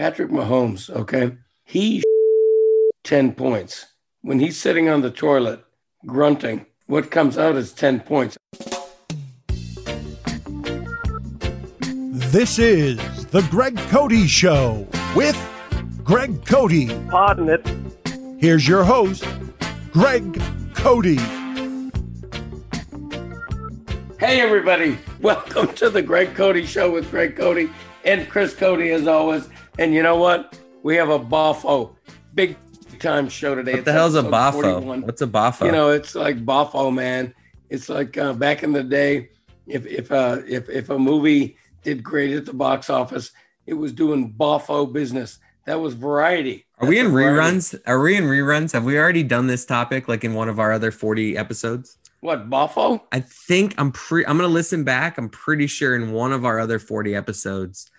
Patrick 0.00 0.30
Mahomes, 0.30 0.88
okay, 0.88 1.36
he 1.62 2.02
10 3.04 3.34
points. 3.34 3.84
When 4.22 4.40
he's 4.40 4.58
sitting 4.58 4.88
on 4.88 5.02
the 5.02 5.10
toilet 5.10 5.62
grunting, 6.06 6.64
what 6.86 7.10
comes 7.10 7.36
out 7.36 7.54
is 7.56 7.74
10 7.74 8.00
points. 8.00 8.38
This 12.32 12.58
is 12.58 12.96
The 13.26 13.46
Greg 13.50 13.76
Cody 13.90 14.26
Show 14.26 14.88
with 15.14 15.36
Greg 16.02 16.46
Cody. 16.46 16.88
Pardon 17.10 17.50
it. 17.50 17.70
Here's 18.38 18.66
your 18.66 18.84
host, 18.84 19.26
Greg 19.92 20.42
Cody. 20.72 21.16
Hey, 24.18 24.40
everybody. 24.40 24.96
Welcome 25.20 25.74
to 25.74 25.90
The 25.90 26.00
Greg 26.00 26.34
Cody 26.34 26.64
Show 26.64 26.90
with 26.90 27.10
Greg 27.10 27.36
Cody 27.36 27.68
and 28.06 28.26
Chris 28.30 28.54
Cody, 28.54 28.92
as 28.92 29.06
always. 29.06 29.46
And 29.80 29.94
you 29.94 30.02
know 30.02 30.16
what? 30.16 30.58
We 30.82 30.94
have 30.96 31.08
a 31.08 31.18
Boffo, 31.18 31.96
big 32.34 32.58
time 32.98 33.30
show 33.30 33.54
today. 33.54 33.76
What 33.76 33.86
the 33.86 33.92
hell's 33.92 34.14
a 34.14 34.22
Boffo? 34.22 35.02
What's 35.02 35.22
a 35.22 35.26
Boffo? 35.26 35.64
You 35.64 35.72
know, 35.72 35.88
it's 35.88 36.14
like 36.14 36.44
Boffo, 36.44 36.92
man. 36.92 37.32
It's 37.70 37.88
like 37.88 38.18
uh, 38.18 38.34
back 38.34 38.62
in 38.62 38.72
the 38.72 38.82
day, 38.82 39.30
if 39.66 39.86
if 39.86 40.12
uh, 40.12 40.42
if 40.46 40.68
if 40.68 40.90
a 40.90 40.98
movie 40.98 41.56
did 41.82 42.04
great 42.04 42.36
at 42.36 42.44
the 42.44 42.52
box 42.52 42.90
office, 42.90 43.32
it 43.64 43.72
was 43.72 43.94
doing 43.94 44.34
Boffo 44.34 44.92
business. 44.92 45.38
That 45.64 45.80
was 45.80 45.94
variety. 45.94 46.66
Are 46.78 46.86
we 46.86 46.98
in 46.98 47.06
what 47.06 47.22
variety- 47.22 47.56
reruns? 47.56 47.80
Are 47.86 48.00
we 48.00 48.16
in 48.16 48.24
reruns? 48.24 48.72
Have 48.72 48.84
we 48.84 48.98
already 48.98 49.22
done 49.22 49.46
this 49.46 49.64
topic 49.64 50.08
like 50.08 50.24
in 50.24 50.34
one 50.34 50.50
of 50.50 50.60
our 50.60 50.72
other 50.72 50.90
40 50.90 51.38
episodes? 51.38 51.96
What 52.20 52.50
Boffo? 52.50 53.00
I 53.12 53.20
think 53.20 53.74
I'm 53.78 53.92
pre 53.92 54.26
I'm 54.26 54.36
gonna 54.36 54.48
listen 54.48 54.84
back. 54.84 55.16
I'm 55.16 55.30
pretty 55.30 55.66
sure 55.66 55.96
in 55.96 56.12
one 56.12 56.34
of 56.34 56.44
our 56.44 56.60
other 56.60 56.78
40 56.78 57.16
episodes, 57.16 57.89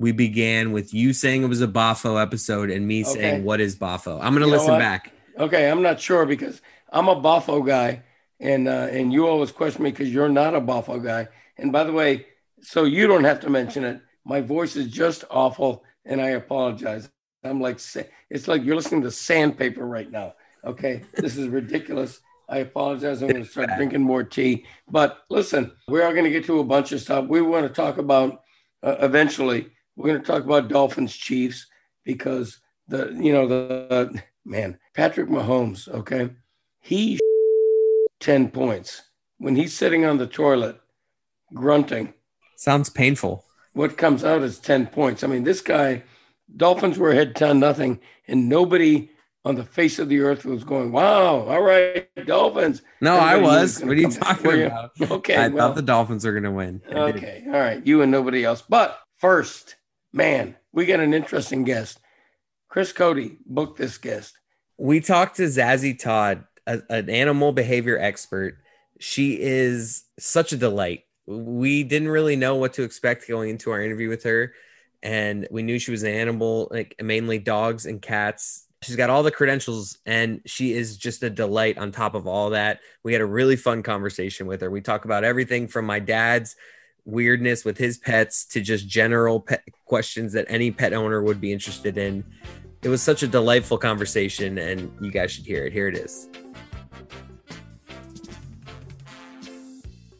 we 0.00 0.12
began 0.12 0.72
with 0.72 0.94
you 0.94 1.12
saying 1.12 1.42
it 1.42 1.48
was 1.48 1.60
a 1.60 1.68
Boffo 1.68 2.20
episode 2.20 2.70
and 2.70 2.88
me 2.88 3.04
Okay. 3.04 3.12
saying 3.12 3.44
what 3.44 3.60
is 3.60 3.76
Boffo. 3.76 4.18
I'm 4.22 4.32
gonna 4.32 4.46
You 4.46 4.52
listen 4.52 4.78
back. 4.78 5.12
Okay, 5.38 5.70
I'm 5.70 5.82
not 5.82 6.00
sure 6.00 6.24
because 6.24 6.62
I'm 6.90 7.08
a 7.08 7.14
Boffo 7.16 7.64
guy, 7.64 8.02
and 8.40 8.66
uh, 8.66 8.88
and 8.90 9.12
you 9.12 9.28
always 9.28 9.52
question 9.52 9.84
me 9.84 9.90
because 9.90 10.12
you're 10.12 10.30
not 10.30 10.54
a 10.54 10.60
Boffo 10.60 11.04
guy. 11.04 11.28
And 11.58 11.70
by 11.70 11.84
the 11.84 11.92
way, 11.92 12.26
so 12.62 12.84
you 12.84 13.06
don't 13.06 13.24
have 13.24 13.40
to 13.40 13.50
mention 13.50 13.84
it. 13.84 14.00
My 14.24 14.40
voice 14.40 14.74
is 14.74 14.88
just 14.88 15.24
awful, 15.30 15.84
and 16.06 16.18
I 16.20 16.30
apologize. 16.30 17.10
I'm 17.44 17.60
like 17.60 17.78
it's 18.30 18.48
like 18.48 18.64
you're 18.64 18.76
listening 18.76 19.02
to 19.02 19.10
sandpaper 19.10 19.86
right 19.86 20.10
now. 20.10 20.34
Okay, 20.64 21.02
this 21.14 21.36
is 21.36 21.48
ridiculous. 21.48 22.20
I 22.48 22.58
apologize. 22.58 23.20
I'm 23.22 23.28
going 23.28 23.44
to 23.44 23.48
start 23.50 23.68
drinking 23.76 24.00
more 24.02 24.24
tea. 24.24 24.64
But 24.90 25.18
listen, 25.28 25.72
we 25.88 26.00
are 26.00 26.12
going 26.12 26.24
to 26.24 26.30
get 26.30 26.44
to 26.46 26.58
a 26.58 26.64
bunch 26.64 26.90
of 26.92 27.00
stuff. 27.00 27.28
We 27.28 27.42
want 27.42 27.66
to 27.66 27.72
talk 27.72 27.98
about 27.98 28.42
uh, 28.82 28.96
eventually. 29.00 29.70
We're 30.00 30.08
going 30.12 30.20
to 30.22 30.26
talk 30.26 30.44
about 30.44 30.68
Dolphins 30.68 31.14
Chiefs 31.14 31.66
because 32.04 32.58
the 32.88 33.10
you 33.20 33.32
know 33.34 33.46
the 33.46 34.22
man 34.46 34.78
Patrick 34.94 35.28
Mahomes. 35.28 35.88
Okay, 35.88 36.30
he 36.80 37.18
10 38.20 38.50
points 38.50 39.02
when 39.38 39.56
he's 39.56 39.74
sitting 39.74 40.04
on 40.04 40.18
the 40.18 40.26
toilet 40.26 40.80
grunting 41.54 42.12
Sounds 42.56 42.88
painful. 42.90 43.44
what 43.72 43.96
comes 43.96 44.24
out 44.24 44.42
is 44.42 44.58
10 44.58 44.86
points 44.88 45.24
i 45.24 45.26
mean 45.26 45.42
this 45.42 45.62
guy 45.62 46.02
dolphins 46.56 46.98
were 46.98 47.10
ahead 47.10 47.34
10 47.34 47.58
nothing 47.58 47.98
and 48.28 48.46
nobody 48.48 49.08
on 49.46 49.54
the 49.54 49.64
face 49.64 49.98
of 49.98 50.10
the 50.10 50.20
earth 50.20 50.44
was 50.44 50.64
going 50.64 50.92
wow 50.92 51.46
all 51.48 51.62
right 51.62 52.08
dolphins 52.26 52.82
No, 53.00 53.16
I 53.16 53.34
Everybody 53.34 53.40
it 53.40 53.60
was. 53.60 53.80
What 53.80 53.90
are 53.90 53.94
you 53.94 54.10
talking 54.10 54.62
about? 54.64 54.90
okay 55.10 55.36
I 55.36 55.48
well, 55.48 55.68
thought 55.68 55.76
the 55.76 55.82
Dolphins 55.82 56.26
are 56.26 56.34
gonna 56.34 56.52
win. 56.52 56.82
I 56.90 56.92
did. 57.12 57.16
okay 57.16 57.44
all 57.46 57.52
right 57.52 57.84
you 57.86 58.02
and 58.02 58.12
nobody 58.12 58.44
else 58.44 58.62
but 58.68 59.00
first 59.16 59.76
man 60.12 60.56
we 60.72 60.86
got 60.86 61.00
an 61.00 61.14
interesting 61.14 61.64
guest 61.64 62.00
chris 62.68 62.92
cody 62.92 63.38
booked 63.46 63.78
this 63.78 63.98
guest 63.98 64.36
we 64.80 65.00
talked 65.00 65.36
to 65.36 65.42
Zazie 65.42 65.98
Todd, 65.98 66.44
a- 66.66 66.80
an 66.88 67.10
animal 67.10 67.52
behavior 67.52 67.98
expert. 67.98 68.56
She 68.98 69.38
is 69.38 70.04
such 70.18 70.52
a 70.52 70.56
delight. 70.56 71.02
We 71.26 71.84
didn't 71.84 72.08
really 72.08 72.34
know 72.34 72.56
what 72.56 72.72
to 72.74 72.82
expect 72.82 73.28
going 73.28 73.50
into 73.50 73.70
our 73.72 73.82
interview 73.82 74.08
with 74.08 74.22
her, 74.22 74.54
and 75.02 75.46
we 75.50 75.62
knew 75.62 75.78
she 75.78 75.90
was 75.90 76.02
an 76.02 76.14
animal, 76.14 76.68
like 76.70 76.94
mainly 77.00 77.38
dogs 77.38 77.84
and 77.84 78.00
cats. 78.00 78.66
She's 78.82 78.96
got 78.96 79.10
all 79.10 79.22
the 79.22 79.30
credentials, 79.30 79.98
and 80.06 80.40
she 80.46 80.72
is 80.72 80.96
just 80.96 81.22
a 81.22 81.28
delight. 81.28 81.76
On 81.76 81.92
top 81.92 82.14
of 82.14 82.26
all 82.26 82.50
that, 82.50 82.80
we 83.04 83.12
had 83.12 83.20
a 83.20 83.26
really 83.26 83.56
fun 83.56 83.82
conversation 83.82 84.46
with 84.46 84.62
her. 84.62 84.70
We 84.70 84.80
talk 84.80 85.04
about 85.04 85.24
everything 85.24 85.68
from 85.68 85.84
my 85.84 85.98
dad's 85.98 86.56
weirdness 87.04 87.64
with 87.64 87.78
his 87.78 87.98
pets 87.98 88.44
to 88.44 88.60
just 88.60 88.88
general 88.88 89.40
pet 89.40 89.62
questions 89.84 90.32
that 90.32 90.46
any 90.48 90.70
pet 90.70 90.92
owner 90.92 91.22
would 91.22 91.40
be 91.40 91.52
interested 91.52 91.98
in 91.98 92.24
it 92.82 92.88
was 92.88 93.02
such 93.02 93.22
a 93.22 93.26
delightful 93.26 93.78
conversation 93.78 94.58
and 94.58 94.92
you 95.00 95.10
guys 95.10 95.30
should 95.30 95.46
hear 95.46 95.66
it 95.66 95.72
here 95.72 95.88
it 95.88 95.96
is 95.96 96.28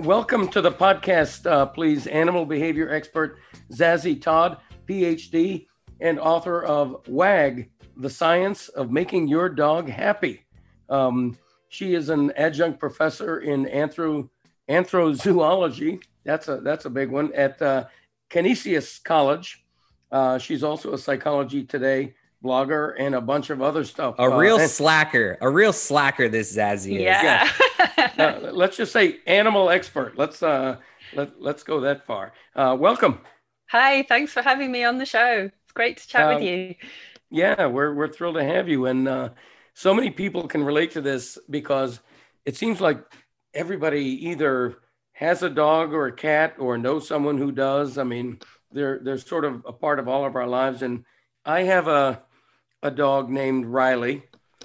Welcome 0.01 0.49
to 0.49 0.63
the 0.63 0.73
podcast, 0.73 1.45
uh, 1.45 1.67
please. 1.67 2.07
Animal 2.07 2.47
behavior 2.47 2.89
expert 2.91 3.39
Zazie 3.71 4.19
Todd, 4.19 4.57
PhD, 4.87 5.67
and 6.01 6.19
author 6.19 6.65
of 6.65 7.07
WAG, 7.07 7.69
The 7.99 8.09
Science 8.09 8.69
of 8.69 8.91
Making 8.91 9.29
Your 9.29 9.51
Dog 9.51 9.91
Happy. 9.91 10.47
Um, 10.89 11.37
she 11.69 11.93
is 11.93 12.09
an 12.09 12.33
adjunct 12.33 12.81
professor 12.81 13.41
in 13.41 13.67
anthro, 13.67 14.31
anthrozoology. 14.71 16.03
That's 16.25 16.49
a 16.49 16.59
that's 16.59 16.85
a 16.85 16.91
big 16.91 17.11
one 17.11 17.33
at 17.35 17.61
uh, 17.63 17.85
Canisius 18.31 18.99
College. 19.03 19.65
Uh, 20.13 20.39
she's 20.39 20.63
also 20.63 20.93
a 20.93 20.99
Psychology 20.99 21.65
Today 21.65 22.15
blogger 22.45 22.95
and 22.99 23.15
a 23.15 23.21
bunch 23.21 23.51
of 23.51 23.61
other 23.63 23.85
stuff. 23.85 24.15
a 24.19 24.23
Uh, 24.23 24.37
real 24.39 24.59
and- 24.59 24.71
slacker 24.71 25.39
a 25.41 25.49
real 25.49 25.73
slacker 25.73 26.29
this 26.29 26.57
zazie 26.57 26.97
is 26.97 27.03
Yeah. 27.03 27.49
uh, 28.19 28.51
let's 28.53 28.77
just 28.77 28.93
say 28.93 29.19
animal 29.27 29.71
expert. 29.71 30.17
Let's 30.17 30.43
uh, 30.43 30.77
let 31.15 31.41
let's 31.41 31.63
go 31.63 31.81
that 31.81 32.07
far. 32.07 32.33
Uh, 32.55 32.77
welcome. 32.79 33.21
Hi, 33.71 34.03
thanks 34.03 34.33
for 34.33 34.43
having 34.43 34.73
me 34.73 34.85
on 34.85 34.99
the 34.99 35.07
show. 35.07 35.49
It's 35.63 35.73
great 35.73 35.99
to 35.99 36.09
chat 36.09 36.23
Um, 36.29 36.35
with 36.35 36.45
you. 36.45 36.75
Yeah, 37.31 37.67
we're 37.67 37.95
we're 37.95 38.09
thrilled 38.09 38.35
to 38.37 38.45
have 38.45 38.69
you, 38.69 38.87
and 38.87 39.07
uh, 39.07 39.29
so 39.75 39.95
many 39.95 40.11
people 40.11 40.49
can 40.49 40.65
relate 40.65 40.91
to 40.93 41.01
this 41.01 41.39
because 41.49 42.01
it 42.45 42.57
seems 42.57 42.81
like 42.81 42.99
everybody 43.55 44.29
either 44.29 44.79
has 45.21 45.43
a 45.43 45.51
dog 45.51 45.93
or 45.93 46.07
a 46.07 46.13
cat 46.13 46.55
or 46.59 46.79
knows 46.79 47.07
someone 47.07 47.37
who 47.39 47.53
does. 47.53 47.99
I 47.99 48.05
mean, 48.05 48.41
they're 48.73 48.99
they're 49.03 49.19
sort 49.19 49.45
of 49.45 49.63
a 49.67 49.73
part 49.73 49.99
of 49.99 50.09
all 50.09 50.25
of 50.25 50.35
our 50.35 50.47
lives, 50.47 50.81
and 50.83 51.05
I 51.45 51.63
have 51.65 51.87
a 51.89 52.23
a 52.83 52.91
dog 52.91 53.29
named 53.29 53.67
Riley. 53.67 54.23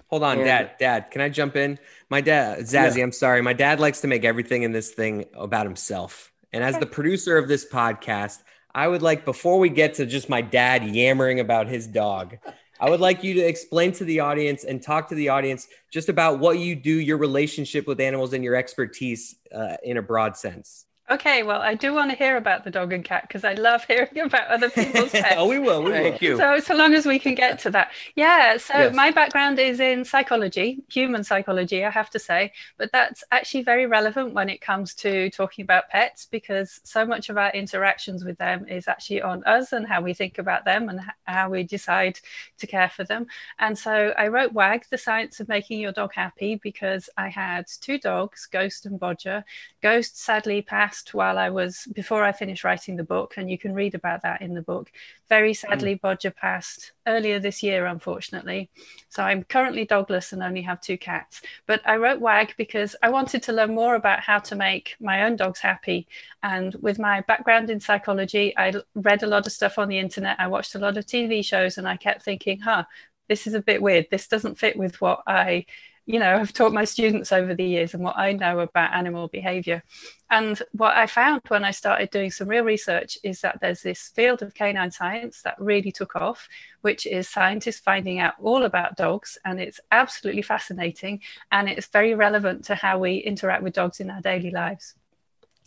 hold 0.08 0.24
on 0.24 0.38
And- 0.38 0.46
dad 0.46 0.72
dad 0.80 1.12
can 1.12 1.22
i 1.22 1.28
jump 1.30 1.56
in? 1.58 1.78
My 2.10 2.22
dad 2.22 2.60
zazie 2.60 3.04
i'm 3.04 3.12
sorry. 3.12 3.42
My 3.42 3.54
dad 3.54 3.80
likes 3.80 4.02
to 4.02 4.08
make 4.08 4.24
everything 4.24 4.64
in 4.64 4.72
this 4.72 4.92
thing 4.92 5.26
about 5.36 5.66
himself. 5.66 6.32
And 6.54 6.64
as 6.64 6.78
the 6.80 6.86
producer 6.86 7.38
of 7.38 7.48
this 7.50 7.66
podcast 7.68 8.42
i 8.74 8.88
would 8.88 9.02
like 9.02 9.26
before 9.26 9.60
we 9.60 9.70
get 9.70 9.96
to 9.96 10.06
just 10.06 10.30
my 10.30 10.42
dad 10.42 10.84
yammering 10.86 11.40
about 11.42 11.68
his 11.68 11.88
dog 11.88 12.38
I 12.80 12.90
would 12.90 13.00
like 13.00 13.24
you 13.24 13.34
to 13.36 13.42
explain 13.42 13.92
to 13.94 14.04
the 14.04 14.20
audience 14.20 14.64
and 14.66 14.82
talk 14.82 15.08
to 15.10 15.16
the 15.16 15.30
audience 15.30 15.68
just 15.92 16.10
about 16.10 16.40
what 16.40 16.60
you 16.60 16.76
do, 16.76 17.00
your 17.00 17.18
relationship 17.18 17.88
with 17.88 18.00
animals, 18.00 18.34
and 18.34 18.44
your 18.44 18.56
expertise 18.56 19.36
uh, 19.54 19.78
in 19.84 19.98
a 19.98 20.02
broad 20.02 20.36
sense. 20.36 20.85
Okay, 21.08 21.44
well, 21.44 21.62
I 21.62 21.76
do 21.76 21.94
want 21.94 22.10
to 22.10 22.18
hear 22.18 22.36
about 22.36 22.64
the 22.64 22.72
dog 22.72 22.92
and 22.92 23.06
cat 23.06 23.26
because 23.28 23.44
I 23.44 23.54
love 23.54 23.86
hearing 23.86 24.18
about 24.24 24.48
other 24.48 24.72
people's 24.72 25.12
pets. 25.12 25.36
oh, 25.38 25.48
we 25.48 25.60
will. 25.60 25.84
We 25.84 25.92
will. 25.92 25.98
Thank 26.02 26.20
you. 26.20 26.36
So, 26.36 26.60
so 26.60 26.74
long 26.76 26.96
as 26.96 27.06
we 27.06 27.20
can 27.20 27.36
get 27.36 27.60
to 27.60 27.70
that. 27.72 27.92
Yeah. 28.16 28.58
So, 28.58 28.74
Yes. 28.76 28.96
my 28.96 29.12
background 29.12 29.60
is 29.60 29.80
in 29.80 30.04
psychology, 30.04 30.84
human 30.90 31.24
psychology, 31.24 31.86
I 31.86 31.92
have 31.92 32.10
to 32.10 32.18
say, 32.18 32.54
but 32.80 32.92
that's 32.92 33.24
actually 33.32 33.62
very 33.62 33.86
relevant 33.86 34.34
when 34.34 34.50
it 34.50 34.62
comes 34.62 34.96
to 34.96 35.30
talking 35.30 35.62
about 35.62 35.90
pets 35.90 36.26
because 36.26 36.82
so 36.84 37.06
much 37.06 37.30
of 37.30 37.38
our 37.38 37.52
interactions 37.52 38.26
with 38.26 38.40
them 38.40 38.68
is 38.68 38.88
actually 38.88 39.22
on 39.22 39.44
us 39.44 39.74
and 39.74 39.86
how 39.86 40.02
we 40.02 40.16
think 40.16 40.40
about 40.40 40.66
them 40.66 40.90
and 40.90 41.02
how 41.26 41.52
we 41.52 41.62
decide 41.62 42.20
to 42.58 42.66
care 42.66 42.90
for 42.90 43.04
them. 43.04 43.28
And 43.60 43.78
so, 43.78 44.12
I 44.18 44.30
wrote 44.30 44.54
WAG, 44.54 44.86
The 44.90 44.98
Science 44.98 45.40
of 45.40 45.50
Making 45.50 45.82
Your 45.82 45.92
Dog 45.92 46.14
Happy, 46.16 46.56
because 46.64 47.12
I 47.16 47.28
had 47.30 47.68
two 47.80 48.00
dogs, 48.00 48.48
Ghost 48.52 48.88
and 48.88 49.00
Bodger. 49.00 49.46
Ghost 49.84 50.20
sadly 50.20 50.64
passed 50.64 50.95
while 51.14 51.38
I 51.38 51.50
was 51.50 51.88
before 51.94 52.24
I 52.24 52.32
finished 52.32 52.64
writing 52.64 52.96
the 52.96 53.04
book, 53.04 53.36
and 53.38 53.50
you 53.50 53.58
can 53.58 53.74
read 53.74 53.96
about 53.96 54.22
that 54.24 54.42
in 54.42 54.54
the 54.54 54.62
book. 54.62 54.92
Very 55.30 55.50
hmm. 55.50 55.68
sadly, 55.68 55.96
Bodger 55.96 56.32
passed 56.32 56.94
earlier 57.08 57.40
this 57.40 57.62
year, 57.62 57.86
unfortunately. 57.86 58.70
So 59.10 59.24
I'm 59.24 59.44
currently 59.44 59.86
dogless 59.86 60.34
and 60.34 60.42
only 60.42 60.62
have 60.62 60.82
two 60.82 60.98
cats. 60.98 61.42
But 61.68 61.82
I 61.86 61.98
wrote 61.98 62.20
WAG 62.20 62.54
because 62.58 62.96
I 63.02 63.10
wanted 63.10 63.44
to 63.44 63.54
learn 63.54 63.76
more 63.76 63.96
about 63.96 64.20
how 64.20 64.40
to 64.40 64.56
make 64.56 64.96
my 65.00 65.24
own 65.24 65.36
dogs 65.36 65.60
happy. 65.60 66.08
And 66.44 66.76
with 66.76 67.00
my 67.00 67.22
background 67.22 67.70
in 67.70 67.80
psychology, 67.80 68.58
I 68.58 68.74
read 68.96 69.24
a 69.24 69.28
lot 69.28 69.46
of 69.46 69.54
stuff 69.54 69.78
on 69.78 69.90
the 69.90 70.00
internet, 70.00 70.40
I 70.40 70.48
watched 70.48 70.76
a 70.76 70.80
lot 70.80 70.98
of 70.98 71.06
TV 71.06 71.44
shows, 71.44 71.78
and 71.78 71.88
I 71.88 71.98
kept 71.98 72.24
thinking, 72.24 72.60
huh, 72.60 72.86
this 73.28 73.48
is 73.48 73.54
a 73.54 73.62
bit 73.62 73.82
weird. 73.82 74.08
This 74.12 74.28
doesn't 74.28 74.60
fit 74.60 74.78
with 74.78 75.02
what 75.02 75.24
I 75.28 75.66
you 76.06 76.20
know 76.20 76.38
have 76.38 76.54
taught 76.54 76.74
my 76.74 76.86
students 76.86 77.32
over 77.32 77.56
the 77.56 77.64
years 77.64 77.94
and 77.94 78.04
what 78.04 78.18
I 78.18 78.34
know 78.34 78.60
about 78.60 78.94
animal 78.94 79.28
behavior. 79.28 79.84
And 80.30 80.62
what 80.72 80.96
I 80.96 81.08
found 81.08 81.42
when 81.48 81.64
I 81.64 81.72
started 81.72 82.10
doing 82.10 82.32
some 82.32 82.48
real 82.48 82.64
research 82.64 83.18
is 83.24 83.42
that 83.42 83.60
there's 83.62 83.82
this 83.82 84.10
field 84.10 84.42
of 84.42 84.54
canine 84.54 84.92
science 84.92 85.42
that 85.44 85.60
really 85.60 85.92
took 85.92 86.16
off, 86.16 86.48
which 86.82 87.06
is 87.06 87.30
scientists 87.30 87.80
finding 87.80 88.20
out 88.20 88.34
all 88.42 88.64
about 88.64 88.98
dogs. 88.98 89.38
And 89.46 89.60
it's 89.60 89.80
absolutely 89.92 90.42
fascinating. 90.42 91.22
And 91.52 91.70
it's 91.70 91.88
very 91.88 92.16
relevant 92.16 92.66
to 92.66 92.76
how 92.76 92.98
we 92.98 93.18
interact 93.18 93.64
with 93.64 93.74
dogs 93.74 94.00
in 94.00 94.10
our 94.10 94.22
daily 94.22 94.52
lives. 94.52 94.96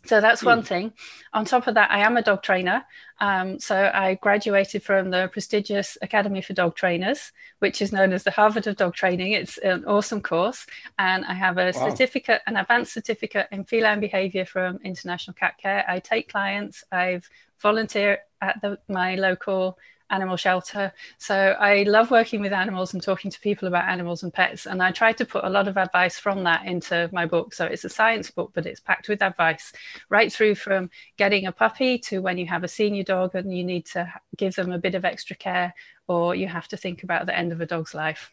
So 0.09 0.23
that's 0.23 0.43
one 0.43 0.61
hmm. 0.61 0.65
thing. 0.65 0.93
On 1.35 1.45
top 1.45 1.67
of 1.67 1.75
that, 1.75 1.91
I 1.91 1.99
am 1.99 2.17
a 2.17 2.23
dog 2.23 2.43
trainer. 2.43 2.83
Um, 3.21 3.59
so 3.59 3.91
I 3.93 4.15
graduated 4.15 4.83
from 4.83 5.11
the 5.11 5.29
prestigious 5.31 5.99
Academy 6.01 6.41
for 6.41 6.55
Dog 6.55 6.77
Trainers, 6.77 7.33
which 7.59 7.83
is 7.83 7.93
known 7.93 8.15
as 8.15 8.23
the 8.23 8.31
Harvard 8.31 8.67
of 8.67 8.77
Dog 8.77 8.95
Training. 8.95 9.33
It's 9.33 9.59
an 9.59 9.85
awesome 9.85 10.23
course. 10.23 10.67
And 10.99 11.27
I 11.27 11.35
have 11.35 11.59
a 11.59 11.73
wow. 11.75 11.91
certificate, 11.91 12.41
an 12.47 12.57
advanced 12.57 12.95
certificate 12.95 13.49
in 13.53 13.65
feline 13.65 14.01
behavior 14.01 14.47
from 14.47 14.79
International 14.83 15.35
Cat 15.35 15.59
Care. 15.59 15.85
I 15.87 15.99
take 15.99 16.31
clients, 16.31 16.85
I've 16.91 17.29
volunteered 17.61 18.21
at 18.41 18.63
the, 18.63 18.79
my 18.89 19.17
local 19.17 19.79
animal 20.11 20.37
shelter. 20.37 20.93
So 21.19 21.57
I 21.59 21.83
love 21.85 22.11
working 22.11 22.41
with 22.41 22.53
animals 22.53 22.95
and 22.95 23.03
talking 23.03 23.31
to 23.31 23.41
people 23.41 23.69
about 23.69 23.89
animals 23.89 24.23
and 24.23 24.33
pets. 24.33 24.67
And 24.67 24.83
I 24.83 24.91
try 24.91 25.13
to 25.13 25.25
put 25.25 25.45
a 25.45 25.51
lot 25.51 25.69
of 25.69 25.77
advice 25.77 26.19
from 26.19 26.45
that 26.45 26.67
into 26.67 27.09
my 27.13 27.27
book. 27.27 27.55
So 27.55 27.67
it's 27.67 27.85
a 27.85 27.89
science 27.89 28.31
book, 28.31 28.51
but 28.55 28.67
it's 28.67 28.81
packed 28.81 29.09
with 29.09 29.23
advice 29.23 29.73
right 30.09 30.33
through 30.33 30.55
from 30.55 30.91
getting 31.17 31.47
a 31.47 31.53
puppy 31.53 31.99
to 31.99 32.21
when 32.21 32.39
you 32.39 32.47
have 32.47 32.65
a 32.65 32.69
senior 32.69 33.03
dog 33.03 33.35
and 33.35 33.57
you 33.57 33.65
need 33.65 33.87
to 33.87 34.13
give 34.37 34.55
them 34.55 34.73
a 34.73 34.79
bit 34.79 34.95
of 34.95 35.05
extra 35.05 35.37
care 35.37 35.75
or 36.07 36.35
you 36.35 36.49
have 36.49 36.69
to 36.69 36.77
think 36.77 37.03
about 37.03 37.27
the 37.27 37.37
end 37.37 37.53
of 37.53 37.61
a 37.61 37.67
dog's 37.67 37.95
life. 37.95 38.31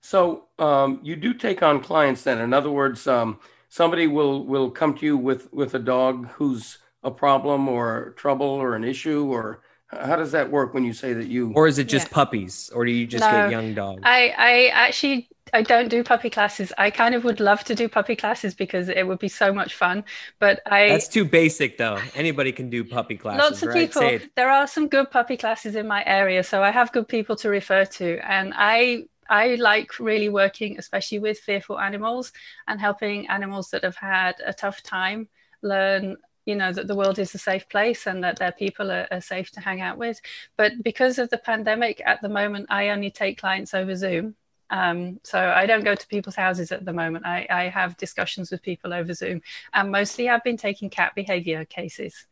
So 0.00 0.44
um, 0.58 1.00
you 1.02 1.16
do 1.16 1.34
take 1.34 1.62
on 1.62 1.80
clients 1.80 2.22
then. 2.22 2.40
In 2.40 2.52
other 2.52 2.70
words, 2.70 3.06
um, 3.08 3.40
somebody 3.68 4.06
will 4.06 4.44
will 4.44 4.70
come 4.70 4.94
to 4.94 5.04
you 5.04 5.16
with 5.16 5.52
with 5.52 5.74
a 5.74 5.80
dog 5.80 6.28
who's 6.28 6.78
a 7.02 7.10
problem 7.10 7.68
or 7.68 8.14
trouble 8.16 8.46
or 8.46 8.74
an 8.74 8.84
issue 8.84 9.26
or 9.26 9.62
how 9.88 10.16
does 10.16 10.32
that 10.32 10.50
work 10.50 10.74
when 10.74 10.84
you 10.84 10.92
say 10.92 11.12
that 11.12 11.28
you 11.28 11.52
or 11.54 11.68
is 11.68 11.78
it 11.78 11.84
just 11.84 12.08
yeah. 12.08 12.14
puppies? 12.14 12.70
Or 12.74 12.84
do 12.84 12.90
you 12.90 13.06
just 13.06 13.22
no, 13.22 13.30
get 13.30 13.50
young 13.50 13.74
dogs? 13.74 14.02
I 14.04 14.34
i 14.36 14.66
actually 14.72 15.28
i 15.54 15.62
don't 15.62 15.88
do 15.88 16.02
puppy 16.02 16.28
classes. 16.28 16.72
I 16.76 16.90
kind 16.90 17.14
of 17.14 17.22
would 17.24 17.38
love 17.38 17.62
to 17.64 17.74
do 17.74 17.88
puppy 17.88 18.16
classes 18.16 18.54
because 18.54 18.88
it 18.88 19.06
would 19.06 19.20
be 19.20 19.28
so 19.28 19.52
much 19.52 19.74
fun 19.74 20.04
but 20.40 20.60
i 20.66 20.88
that's 20.88 21.08
too 21.08 21.24
basic 21.24 21.78
though. 21.78 22.00
Anybody 22.14 22.52
can 22.52 22.68
do 22.68 22.84
puppy 22.84 23.16
classes 23.16 23.50
lots 23.50 23.62
of 23.62 23.68
right? 23.68 23.92
people. 23.92 24.28
There 24.34 24.50
are 24.50 24.66
some 24.66 24.88
good 24.88 25.10
puppy 25.10 25.36
classes 25.36 25.76
in 25.76 25.86
my 25.86 26.02
area 26.04 26.42
so 26.42 26.62
i 26.62 26.70
have 26.70 26.92
good 26.92 27.08
people 27.08 27.36
to 27.36 27.48
refer 27.48 27.84
to. 27.84 28.18
And 28.28 28.52
i 28.56 29.04
I 29.28 29.56
like 29.56 29.98
really 29.98 30.28
working, 30.28 30.78
especially 30.78 31.18
with 31.18 31.40
fearful 31.40 31.80
animals 31.80 32.32
and 32.68 32.80
helping 32.80 33.28
animals 33.28 33.70
that 33.70 33.82
have 33.82 33.96
had 33.96 34.36
a 34.44 34.52
tough 34.52 34.84
time 34.84 35.28
learn 35.62 36.16
you 36.46 36.54
know 36.54 36.72
that 36.72 36.86
the 36.86 36.94
world 36.94 37.18
is 37.18 37.34
a 37.34 37.38
safe 37.38 37.68
place 37.68 38.06
and 38.06 38.24
that 38.24 38.38
their 38.38 38.52
people 38.52 38.90
are, 38.90 39.06
are, 39.10 39.20
safe 39.20 39.50
to 39.50 39.60
hang 39.60 39.80
out 39.80 39.98
with. 39.98 40.20
But 40.56 40.82
because 40.82 41.18
of 41.18 41.28
the 41.28 41.38
pandemic 41.38 42.00
at 42.06 42.22
the 42.22 42.28
moment 42.28 42.66
i 42.70 42.88
only 42.88 43.10
take 43.10 43.38
clients 43.38 43.74
over 43.74 43.94
zoom. 43.94 44.36
Um, 44.70 45.20
so 45.22 45.38
i 45.38 45.66
don't 45.66 45.84
go 45.84 45.94
to 45.94 46.06
people's 46.06 46.36
houses 46.36 46.72
at 46.72 46.84
the 46.84 46.92
moment. 46.92 47.26
I, 47.26 47.46
I 47.50 47.64
have 47.68 47.96
discussions 47.96 48.50
with 48.50 48.62
people 48.62 48.94
over 48.94 49.12
zoom. 49.12 49.42
And 49.74 49.90
mostly 49.90 50.28
i've 50.28 50.44
been 50.44 50.56
taking 50.56 50.88
cat 50.88 51.14
behavior 51.14 51.64
cases. 51.64 52.26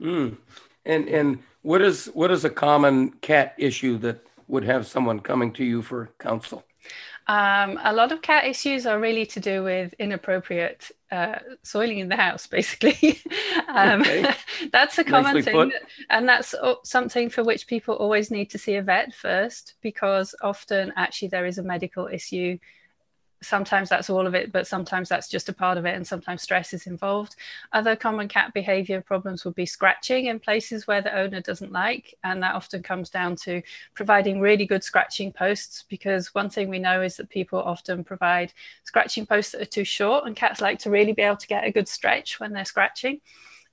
Mm. 0.00 0.36
and 0.84 1.08
and 1.08 1.38
what 1.60 1.80
is 1.80 2.06
what 2.06 2.30
is 2.32 2.44
a 2.44 2.50
common 2.50 3.10
cat 3.20 3.54
issue 3.56 3.98
that 3.98 4.26
would 4.48 4.64
have 4.64 4.86
someone 4.86 5.20
coming 5.20 5.52
to 5.52 5.64
you 5.64 5.80
for 5.80 6.10
counsel 6.18 6.64
um, 7.26 7.78
a 7.82 7.92
lot 7.92 8.12
of 8.12 8.22
cat 8.22 8.46
issues 8.46 8.86
are 8.86 8.98
really 8.98 9.26
to 9.26 9.40
do 9.40 9.62
with 9.62 9.94
inappropriate 9.98 10.90
uh, 11.10 11.38
soiling 11.62 11.98
in 11.98 12.08
the 12.08 12.16
house, 12.16 12.46
basically. 12.58 13.20
um, 13.68 14.00
okay. 14.00 14.34
that's 14.72 14.98
a 14.98 15.04
common 15.04 15.36
Nicely 15.36 15.52
thing. 15.52 15.72
And 16.10 16.28
that's 16.28 16.54
something 16.84 17.30
for 17.30 17.44
which 17.44 17.66
people 17.66 17.94
always 17.94 18.30
need 18.30 18.50
to 18.50 18.58
see 18.58 18.74
a 18.76 18.82
vet 18.82 19.14
first, 19.14 19.74
because 19.82 20.34
often 20.42 20.92
actually 20.96 21.28
there 21.28 21.46
is 21.46 21.58
a 21.58 21.62
medical 21.62 22.08
issue 22.08 22.58
sometimes 23.42 23.88
that's 23.88 24.08
all 24.08 24.26
of 24.26 24.34
it, 24.34 24.52
but 24.52 24.66
sometimes 24.66 25.08
that's 25.08 25.28
just 25.28 25.48
a 25.48 25.52
part 25.52 25.76
of 25.76 25.84
it, 25.84 25.94
and 25.94 26.06
sometimes 26.06 26.42
stress 26.42 26.72
is 26.72 26.86
involved. 26.86 27.36
Other 27.72 27.96
common 27.96 28.28
cat 28.28 28.54
behavior 28.54 29.00
problems 29.00 29.44
would 29.44 29.54
be 29.54 29.66
scratching 29.66 30.26
in 30.26 30.40
places 30.40 30.86
where 30.86 31.02
the 31.02 31.16
owner 31.16 31.40
doesn't 31.40 31.72
like, 31.72 32.14
and 32.24 32.42
that 32.42 32.54
often 32.54 32.82
comes 32.82 33.10
down 33.10 33.36
to 33.36 33.62
providing 33.94 34.40
really 34.40 34.66
good 34.66 34.84
scratching 34.84 35.32
posts. 35.32 35.84
Because 35.88 36.34
one 36.34 36.48
thing 36.48 36.68
we 36.68 36.78
know 36.78 37.02
is 37.02 37.16
that 37.16 37.28
people 37.28 37.60
often 37.60 38.04
provide 38.04 38.52
scratching 38.84 39.26
posts 39.26 39.52
that 39.52 39.62
are 39.62 39.66
too 39.66 39.84
short, 39.84 40.26
and 40.26 40.36
cats 40.36 40.60
like 40.60 40.78
to 40.80 40.90
really 40.90 41.12
be 41.12 41.22
able 41.22 41.36
to 41.36 41.46
get 41.46 41.66
a 41.66 41.72
good 41.72 41.88
stretch 41.88 42.40
when 42.40 42.52
they're 42.52 42.64
scratching. 42.64 43.20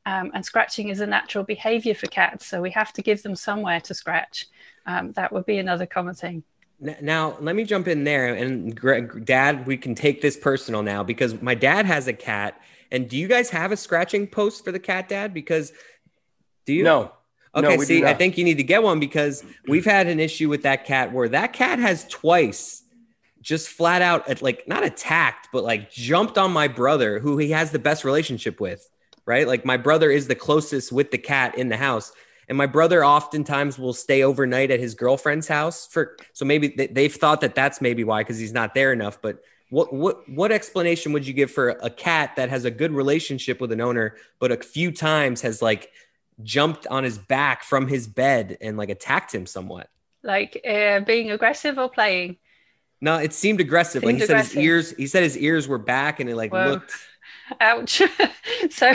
Um, 0.05 0.31
and 0.33 0.43
scratching 0.45 0.89
is 0.89 1.01
a 1.01 1.07
natural 1.07 1.43
behavior 1.43 1.93
for 1.93 2.07
cats, 2.07 2.47
so 2.47 2.61
we 2.61 2.71
have 2.71 2.93
to 2.93 3.01
give 3.01 3.21
them 3.21 3.35
somewhere 3.35 3.79
to 3.81 3.93
scratch. 3.93 4.47
Um, 4.85 5.11
that 5.13 5.31
would 5.31 5.45
be 5.45 5.57
another 5.59 5.85
common 5.85 6.15
thing. 6.15 6.43
Now, 6.79 7.37
let 7.41 7.55
me 7.55 7.65
jump 7.65 7.87
in 7.87 8.03
there. 8.03 8.33
And 8.33 8.75
Greg, 8.75 9.25
Dad, 9.25 9.67
we 9.67 9.77
can 9.77 9.95
take 9.95 10.21
this 10.21 10.37
personal 10.37 10.81
now 10.81 11.03
because 11.03 11.41
my 11.41 11.55
dad 11.55 11.85
has 11.85 12.07
a 12.07 12.13
cat. 12.13 12.61
And 12.91 13.09
do 13.09 13.17
you 13.17 13.27
guys 13.27 13.49
have 13.49 13.71
a 13.71 13.77
scratching 13.77 14.27
post 14.27 14.63
for 14.63 14.71
the 14.71 14.79
cat, 14.79 15.09
Dad? 15.09 15.33
Because 15.33 15.73
do 16.65 16.73
you? 16.73 16.83
No. 16.83 17.11
Okay, 17.55 17.77
no, 17.77 17.83
see, 17.83 18.05
I 18.05 18.13
think 18.13 18.37
you 18.37 18.43
need 18.43 18.57
to 18.57 18.63
get 18.63 18.83
one 18.83 18.99
because 18.99 19.43
we've 19.67 19.85
had 19.85 20.05
an 20.05 20.19
issue 20.19 20.49
with 20.49 20.61
that 20.63 20.85
cat 20.85 21.11
where 21.11 21.27
that 21.29 21.51
cat 21.51 21.79
has 21.79 22.07
twice 22.07 22.83
just 23.41 23.69
flat 23.69 24.03
out, 24.03 24.41
like, 24.43 24.67
not 24.67 24.83
attacked, 24.83 25.47
but 25.51 25.63
like 25.63 25.89
jumped 25.91 26.37
on 26.37 26.51
my 26.51 26.67
brother, 26.67 27.17
who 27.19 27.37
he 27.37 27.49
has 27.49 27.71
the 27.71 27.79
best 27.79 28.03
relationship 28.03 28.59
with, 28.59 28.87
right? 29.25 29.47
Like, 29.47 29.65
my 29.65 29.77
brother 29.77 30.11
is 30.11 30.27
the 30.27 30.35
closest 30.35 30.91
with 30.91 31.09
the 31.09 31.17
cat 31.17 31.57
in 31.57 31.69
the 31.69 31.77
house 31.77 32.11
and 32.49 32.57
my 32.57 32.65
brother 32.65 33.05
oftentimes 33.05 33.77
will 33.77 33.93
stay 33.93 34.23
overnight 34.23 34.71
at 34.71 34.79
his 34.79 34.95
girlfriend's 34.95 35.47
house 35.47 35.87
for 35.87 36.17
so 36.33 36.43
maybe 36.43 36.69
they've 36.91 37.13
thought 37.13 37.41
that 37.41 37.55
that's 37.55 37.79
maybe 37.79 38.03
why 38.03 38.21
because 38.21 38.39
he's 38.39 38.51
not 38.51 38.73
there 38.73 38.91
enough 38.91 39.21
but 39.21 39.41
what 39.69 39.93
what 39.93 40.27
what 40.27 40.51
explanation 40.51 41.13
would 41.13 41.25
you 41.25 41.33
give 41.33 41.51
for 41.51 41.69
a 41.69 41.89
cat 41.89 42.35
that 42.35 42.49
has 42.49 42.65
a 42.65 42.71
good 42.71 42.91
relationship 42.91 43.61
with 43.61 43.71
an 43.71 43.79
owner 43.79 44.15
but 44.39 44.51
a 44.51 44.57
few 44.57 44.91
times 44.91 45.41
has 45.41 45.61
like 45.61 45.91
jumped 46.41 46.87
on 46.87 47.03
his 47.03 47.17
back 47.17 47.63
from 47.63 47.87
his 47.87 48.07
bed 48.07 48.57
and 48.61 48.77
like 48.77 48.89
attacked 48.89 49.33
him 49.33 49.45
somewhat 49.45 49.89
like 50.23 50.59
uh, 50.67 50.99
being 51.01 51.31
aggressive 51.31 51.77
or 51.77 51.89
playing 51.89 52.37
no 52.99 53.17
it 53.17 53.31
seemed 53.31 53.61
aggressive 53.61 54.01
seemed 54.01 54.13
like 54.13 54.17
he 54.17 54.23
aggressive. 54.23 54.51
said 54.51 54.57
his 54.57 54.65
ears 54.65 54.91
he 54.97 55.07
said 55.07 55.23
his 55.23 55.37
ears 55.37 55.67
were 55.67 55.77
back 55.77 56.19
and 56.19 56.29
it 56.29 56.35
like 56.35 56.51
Whoa. 56.51 56.71
looked 56.71 56.93
Ouch. 57.59 58.01
so 58.69 58.93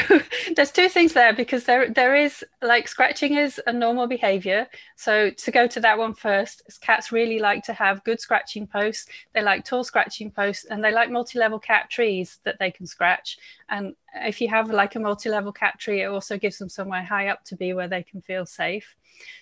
there's 0.55 0.71
two 0.71 0.89
things 0.89 1.13
there 1.13 1.33
because 1.33 1.65
there 1.65 1.91
there 1.91 2.15
is 2.15 2.45
like 2.63 2.89
scratching 2.89 3.37
is 3.37 3.61
a 3.67 3.73
normal 3.73 4.07
behavior. 4.07 4.67
So 4.97 5.31
to 5.31 5.51
go 5.51 5.67
to 5.67 5.81
that 5.81 5.99
one 5.99 6.15
first, 6.15 6.63
cats 6.81 7.13
really 7.13 7.39
like 7.39 7.65
to 7.65 7.73
have 7.73 8.05
good 8.05 8.21
scratching 8.21 8.67
posts. 8.67 9.09
They 9.33 9.43
like 9.43 9.65
tall 9.65 9.85
scratching 9.85 10.31
posts 10.31 10.65
and 10.65 10.83
they 10.83 10.93
like 10.93 11.11
multi-level 11.11 11.59
cat 11.59 11.91
trees 11.91 12.39
that 12.45 12.59
they 12.59 12.71
can 12.71 12.87
scratch. 12.87 13.39
And 13.69 13.95
if 14.15 14.41
you 14.41 14.49
have 14.49 14.71
like 14.71 14.95
a 14.95 15.01
multi-level 15.01 15.53
cat 15.53 15.79
tree, 15.79 16.03
it 16.03 16.07
also 16.07 16.39
gives 16.39 16.59
them 16.59 16.69
somewhere 16.69 17.03
high 17.03 17.29
up 17.29 17.45
to 17.45 17.57
be 17.57 17.73
where 17.73 17.89
they 17.89 18.03
can 18.03 18.21
feel 18.23 18.47
safe. 18.47 18.95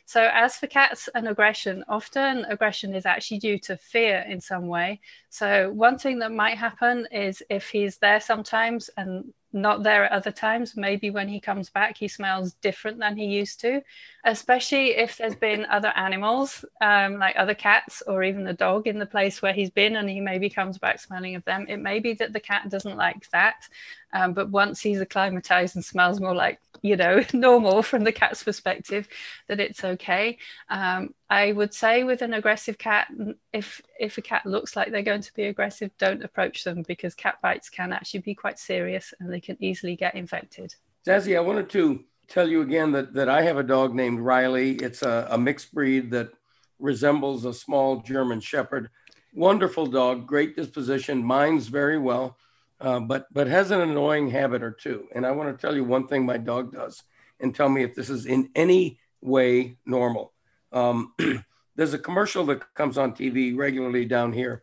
So, 0.04 0.28
as 0.32 0.56
for 0.56 0.66
cats 0.66 1.08
and 1.14 1.28
aggression, 1.28 1.84
often 1.88 2.44
aggression 2.46 2.94
is 2.94 3.06
actually 3.06 3.38
due 3.38 3.58
to 3.60 3.76
fear 3.76 4.24
in 4.28 4.40
some 4.40 4.66
way. 4.66 5.00
So, 5.30 5.70
one 5.70 5.98
thing 5.98 6.18
that 6.20 6.32
might 6.32 6.58
happen 6.58 7.06
is 7.10 7.42
if 7.48 7.70
he's 7.70 7.98
there 7.98 8.20
sometimes 8.20 8.90
and 8.96 9.32
not 9.52 9.82
there 9.82 10.04
at 10.04 10.12
other 10.12 10.30
times. 10.30 10.76
Maybe 10.76 11.10
when 11.10 11.28
he 11.28 11.40
comes 11.40 11.68
back, 11.70 11.96
he 11.96 12.08
smells 12.08 12.54
different 12.54 12.98
than 12.98 13.16
he 13.16 13.26
used 13.26 13.60
to, 13.60 13.82
especially 14.24 14.96
if 14.96 15.16
there's 15.16 15.34
been 15.34 15.66
other 15.66 15.92
animals, 15.94 16.64
um, 16.80 17.18
like 17.18 17.36
other 17.36 17.54
cats 17.54 18.02
or 18.06 18.22
even 18.22 18.44
the 18.44 18.52
dog 18.52 18.86
in 18.86 18.98
the 18.98 19.06
place 19.06 19.42
where 19.42 19.52
he's 19.52 19.70
been, 19.70 19.96
and 19.96 20.08
he 20.08 20.20
maybe 20.20 20.48
comes 20.48 20.78
back 20.78 21.00
smelling 21.00 21.34
of 21.34 21.44
them. 21.44 21.66
It 21.68 21.78
may 21.78 22.00
be 22.00 22.14
that 22.14 22.32
the 22.32 22.40
cat 22.40 22.70
doesn't 22.70 22.96
like 22.96 23.28
that, 23.30 23.68
um, 24.12 24.32
but 24.32 24.50
once 24.50 24.80
he's 24.80 25.00
acclimatized 25.00 25.76
and 25.76 25.84
smells 25.84 26.20
more 26.20 26.34
like, 26.34 26.60
you 26.82 26.96
know, 26.96 27.22
normal 27.32 27.82
from 27.82 28.04
the 28.04 28.12
cat's 28.12 28.42
perspective, 28.42 29.08
that 29.48 29.60
it's 29.60 29.82
okay. 29.82 30.38
Um, 30.68 31.14
I 31.30 31.52
would 31.52 31.72
say 31.72 32.04
with 32.04 32.22
an 32.22 32.34
aggressive 32.34 32.76
cat, 32.76 33.08
if 33.52 33.80
if 33.98 34.18
a 34.18 34.22
cat 34.22 34.44
looks 34.44 34.76
like 34.76 34.90
they're 34.90 35.02
going 35.02 35.22
to 35.22 35.34
be 35.34 35.44
aggressive, 35.44 35.90
don't 35.98 36.24
approach 36.24 36.64
them 36.64 36.84
because 36.86 37.14
cat 37.14 37.38
bites 37.42 37.70
can 37.70 37.92
actually 37.92 38.20
be 38.20 38.34
quite 38.34 38.58
serious 38.58 39.14
and 39.18 39.32
they 39.32 39.40
can 39.40 39.56
easily 39.60 39.96
get 39.96 40.14
infected. 40.14 40.74
Zazie, 41.06 41.36
I 41.36 41.40
wanted 41.40 41.70
to 41.70 42.04
tell 42.28 42.48
you 42.48 42.62
again 42.62 42.92
that, 42.92 43.12
that 43.14 43.28
I 43.28 43.42
have 43.42 43.58
a 43.58 43.62
dog 43.62 43.94
named 43.94 44.20
Riley. 44.20 44.76
It's 44.76 45.02
a, 45.02 45.28
a 45.30 45.38
mixed 45.38 45.74
breed 45.74 46.10
that 46.12 46.30
resembles 46.78 47.44
a 47.44 47.54
small 47.54 48.00
German 48.00 48.40
Shepherd. 48.40 48.88
Wonderful 49.34 49.86
dog, 49.86 50.26
great 50.26 50.54
disposition, 50.56 51.24
minds 51.24 51.68
very 51.68 51.98
well, 51.98 52.36
uh, 52.82 52.98
but 52.98 53.26
but 53.32 53.46
has 53.46 53.70
an 53.70 53.80
annoying 53.80 54.28
habit 54.28 54.62
or 54.62 54.72
two. 54.72 55.06
And 55.14 55.24
I 55.24 55.30
want 55.30 55.56
to 55.56 55.60
tell 55.60 55.74
you 55.74 55.84
one 55.84 56.08
thing 56.08 56.26
my 56.26 56.36
dog 56.36 56.72
does, 56.72 57.02
and 57.40 57.54
tell 57.54 57.68
me 57.68 57.84
if 57.84 57.94
this 57.94 58.10
is 58.10 58.26
in 58.26 58.50
any 58.56 58.98
way 59.20 59.76
normal. 59.86 60.32
Um, 60.72 61.14
there's 61.76 61.94
a 61.94 61.98
commercial 61.98 62.44
that 62.46 62.74
comes 62.74 62.98
on 62.98 63.12
TV 63.12 63.56
regularly 63.56 64.04
down 64.04 64.32
here 64.32 64.62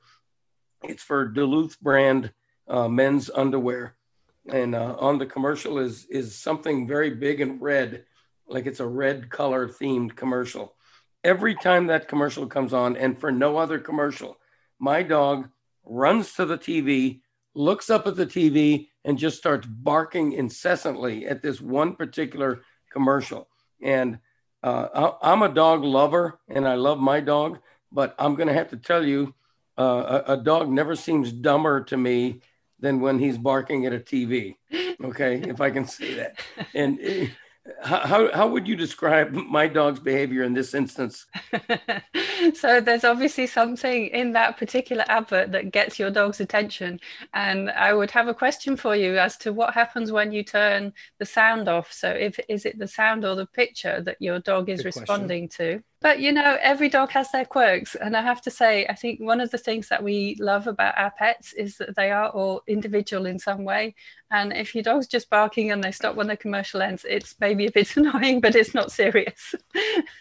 It's 0.84 1.04
for 1.04 1.26
Duluth 1.28 1.80
brand 1.80 2.34
uh, 2.68 2.90
men's 2.90 3.30
underwear, 3.30 3.96
and 4.52 4.76
uh, 4.76 4.96
on 5.00 5.18
the 5.18 5.26
commercial 5.26 5.80
is 5.80 6.06
is 6.08 6.36
something 6.36 6.88
very 6.88 7.12
big 7.12 7.40
and 7.40 7.62
red, 7.62 8.04
like 8.48 8.66
it's 8.66 8.82
a 8.82 8.88
red 8.88 9.30
color 9.30 9.70
themed 9.70 10.18
commercial. 10.18 10.76
Every 11.24 11.56
time 11.56 11.88
that 11.88 12.10
commercial 12.10 12.48
comes 12.48 12.74
on, 12.74 12.98
and 12.98 13.18
for 13.18 13.32
no 13.32 13.58
other 13.58 13.80
commercial, 13.80 14.38
my 14.78 15.04
dog 15.04 15.50
runs 15.86 16.34
to 16.34 16.46
the 16.46 16.58
TV, 16.58 17.22
looks 17.54 17.90
up 17.90 18.08
at 18.08 18.16
the 18.16 18.26
TV, 18.26 18.88
and 19.06 19.18
just 19.18 19.38
starts 19.38 19.68
barking 19.68 20.34
incessantly 20.34 21.26
at 21.26 21.42
this 21.42 21.62
one 21.62 21.96
particular 21.96 22.62
commercial. 22.92 23.48
And 23.82 24.20
uh, 24.62 25.14
I'm 25.22 25.42
a 25.42 25.50
dog 25.50 25.84
lover, 25.84 26.40
and 26.50 26.68
I 26.68 26.76
love 26.76 27.00
my 27.00 27.22
dog, 27.22 27.60
but 27.92 28.14
I'm 28.20 28.36
going 28.36 28.48
to 28.48 28.54
have 28.54 28.70
to 28.70 28.78
tell 28.78 29.06
you, 29.06 29.34
uh, 29.78 30.22
a, 30.28 30.34
a, 30.34 30.38
dog 30.38 30.70
never 30.70 30.94
seems 30.94 31.32
dumber 31.32 31.82
to 31.86 31.96
me 31.96 32.42
than 32.80 33.00
when 33.00 33.18
he's 33.18 33.38
barking 33.38 33.86
at 33.86 33.94
a 33.94 34.00
TV. 34.00 34.56
Okay, 35.02 35.36
if 35.38 35.62
I 35.62 35.72
can 35.72 35.86
say 35.86 36.16
that. 36.16 36.42
And 36.76 37.00
eh, 37.02 37.28
how, 37.82 38.32
how 38.34 38.48
would 38.48 38.68
you 38.68 38.76
describe 38.76 39.32
my 39.50 39.68
dog's 39.68 40.00
behavior 40.00 40.44
in 40.44 40.54
this 40.54 40.74
instance? 40.74 41.26
so 42.54 42.82
there's 42.82 43.04
obviously 43.04 43.48
something 43.48 44.08
in 44.08 44.32
that 44.34 44.58
particular 44.58 45.04
advert 45.08 45.52
that 45.52 45.72
gets 45.72 46.00
your 46.00 46.12
dog's 46.12 46.40
attention. 46.40 47.00
And 47.34 47.70
I 47.70 47.94
would 47.94 48.12
have 48.12 48.28
a 48.28 48.34
question 48.34 48.76
for 48.76 48.96
you 48.96 49.18
as 49.18 49.38
to 49.38 49.54
what 49.54 49.74
happens 49.74 50.12
when 50.12 50.32
you 50.32 50.44
turn 50.44 50.94
the 51.18 51.26
sound 51.26 51.68
off. 51.68 51.92
So 51.92 52.10
if 52.10 52.40
is 52.48 52.66
it 52.66 52.78
the 52.80 52.88
sound 52.88 53.26
or 53.26 53.36
the 53.36 53.46
picture 53.46 54.02
that 54.02 54.18
your 54.20 54.40
dog 54.40 54.70
is 54.70 54.80
Good 54.80 54.86
responding 54.88 55.48
question. 55.48 55.80
to? 55.80 55.84
But 56.02 56.20
you 56.20 56.32
know, 56.32 56.58
every 56.62 56.90
dog 56.90 57.12
has 57.12 57.32
their 57.32 57.46
quirks. 57.46 57.96
And 57.96 58.16
I 58.16 58.22
have 58.22 58.42
to 58.44 58.52
say, 58.52 58.86
I 58.88 58.96
think 58.96 59.20
one 59.20 59.42
of 59.42 59.52
the 59.52 59.58
things 59.58 59.90
that 59.90 60.04
we 60.04 60.38
love 60.40 60.68
about 60.68 60.98
our 60.98 61.12
pets 61.12 61.54
is 61.54 61.78
that 61.78 61.96
they 61.96 62.12
are 62.12 62.30
all 62.30 62.64
individual 62.68 63.26
in 63.26 63.38
some 63.38 63.66
way. 63.66 63.96
And 64.32 64.54
if 64.54 64.74
your 64.74 64.84
dog's 64.84 65.08
just 65.08 65.30
barking 65.30 65.72
and 65.72 65.84
they 65.84 65.92
stop 65.92 66.16
when 66.16 66.28
the 66.28 66.38
commercial 66.38 66.82
ends, 66.82 67.06
it's 67.08 67.36
maybe 67.40 67.66
a 67.66 67.72
bit 67.72 67.98
annoying, 67.98 68.40
but 68.40 68.56
it's 68.56 68.74
not 68.74 68.92
serious. 68.92 69.56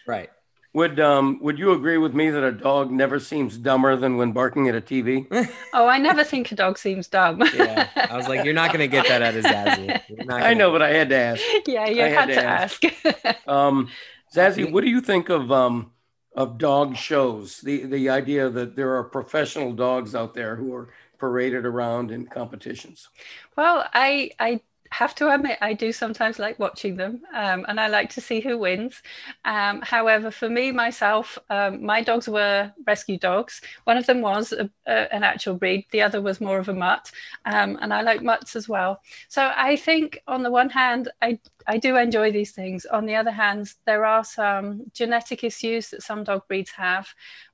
right. 0.07 0.31
Would 0.75 1.01
um 1.01 1.39
would 1.41 1.59
you 1.59 1.73
agree 1.73 1.97
with 1.97 2.15
me 2.15 2.29
that 2.29 2.45
a 2.45 2.53
dog 2.53 2.91
never 2.91 3.19
seems 3.19 3.57
dumber 3.57 3.97
than 3.97 4.19
when 4.19 4.33
barking 4.33 4.69
at 4.69 4.75
a 4.75 4.83
TV? 4.83 5.27
oh, 5.73 5.89
I 5.89 5.97
never 5.97 6.23
think 6.23 6.53
a 6.53 6.55
dog 6.55 6.77
seems 6.77 7.09
dumb. 7.09 7.43
yeah, 7.55 7.89
I 7.97 8.17
was 8.17 8.29
like, 8.29 8.45
you're 8.45 8.53
not 8.53 8.69
going 8.69 8.81
to 8.81 8.87
get 8.87 9.09
that 9.09 9.23
out 9.23 9.35
of 9.35 9.45
Zazie. 9.45 10.27
Gonna... 10.29 10.45
I 10.45 10.53
know, 10.53 10.71
but 10.71 10.83
I 10.83 10.91
had 10.91 11.09
to 11.09 11.17
ask. 11.17 11.43
Yeah, 11.67 11.89
you 11.89 12.03
had, 12.03 12.13
had, 12.13 12.27
to, 12.27 12.35
to 12.35 12.45
ask. 12.45 12.85
ask. 12.85 13.49
um, 13.49 13.89
Zazie, 14.35 14.71
what 14.71 14.85
do 14.85 14.91
you 14.91 15.01
think 15.01 15.29
of 15.29 15.51
um, 15.51 15.93
of 16.35 16.59
dog 16.59 16.97
shows? 16.97 17.61
The 17.61 17.87
the 17.87 18.09
idea 18.11 18.51
that 18.51 18.77
there 18.77 18.95
are 18.97 19.05
professional 19.05 19.73
dogs 19.73 20.15
out 20.15 20.35
there 20.35 20.57
who 20.57 20.75
are 20.75 20.89
paraded 21.19 21.67
around 21.67 22.11
in 22.11 22.27
competitions. 22.27 23.09
Well, 23.57 23.89
I 23.93 24.31
I 24.39 24.61
have 24.91 25.15
to 25.15 25.33
admit 25.35 25.59
I 25.61 25.75
do 25.75 25.93
sometimes 25.93 26.39
like 26.39 26.59
watching 26.59 26.97
them, 26.97 27.23
um, 27.35 27.67
and 27.69 27.79
I 27.79 27.89
like 27.89 28.11
to 28.11 28.21
see 28.21 28.41
who 28.41 28.59
wins. 28.59 29.03
Um, 29.45 29.83
however, 29.83 30.31
for 30.31 30.49
me 30.49 30.73
myself, 30.73 31.39
um, 31.51 31.85
my 31.85 32.03
dogs 32.03 32.29
were 32.29 32.73
rescue 32.87 33.19
dogs. 33.19 33.61
One 33.85 33.97
of 33.99 34.07
them 34.07 34.21
was 34.23 34.53
a, 34.53 34.71
a, 34.87 35.15
an 35.15 35.25
actual 35.25 35.55
breed, 35.57 35.87
the 35.91 36.03
other 36.03 36.21
was 36.23 36.41
more 36.41 36.59
of 36.59 36.69
a 36.69 36.75
mutt, 36.75 37.11
um, 37.45 37.79
and 37.81 37.93
I 37.93 38.03
like 38.03 38.23
mutts 38.23 38.57
as 38.57 38.69
well. 38.69 39.03
So 39.29 39.53
I 39.57 39.77
think 39.77 40.23
on 40.27 40.43
the 40.43 40.51
one 40.51 40.71
hand, 40.71 41.11
I 41.21 41.39
I 41.71 41.77
do 41.77 41.97
enjoy 41.97 42.33
these 42.33 42.53
things. 42.53 42.87
On 42.87 43.05
the 43.05 43.15
other 43.15 43.31
hand, 43.31 43.75
there 43.85 44.07
are 44.07 44.25
some 44.25 44.85
genetic 44.95 45.45
issues 45.45 45.91
that 45.91 46.03
some 46.03 46.25
dog 46.25 46.49
breeds 46.49 46.71
have, 46.71 47.07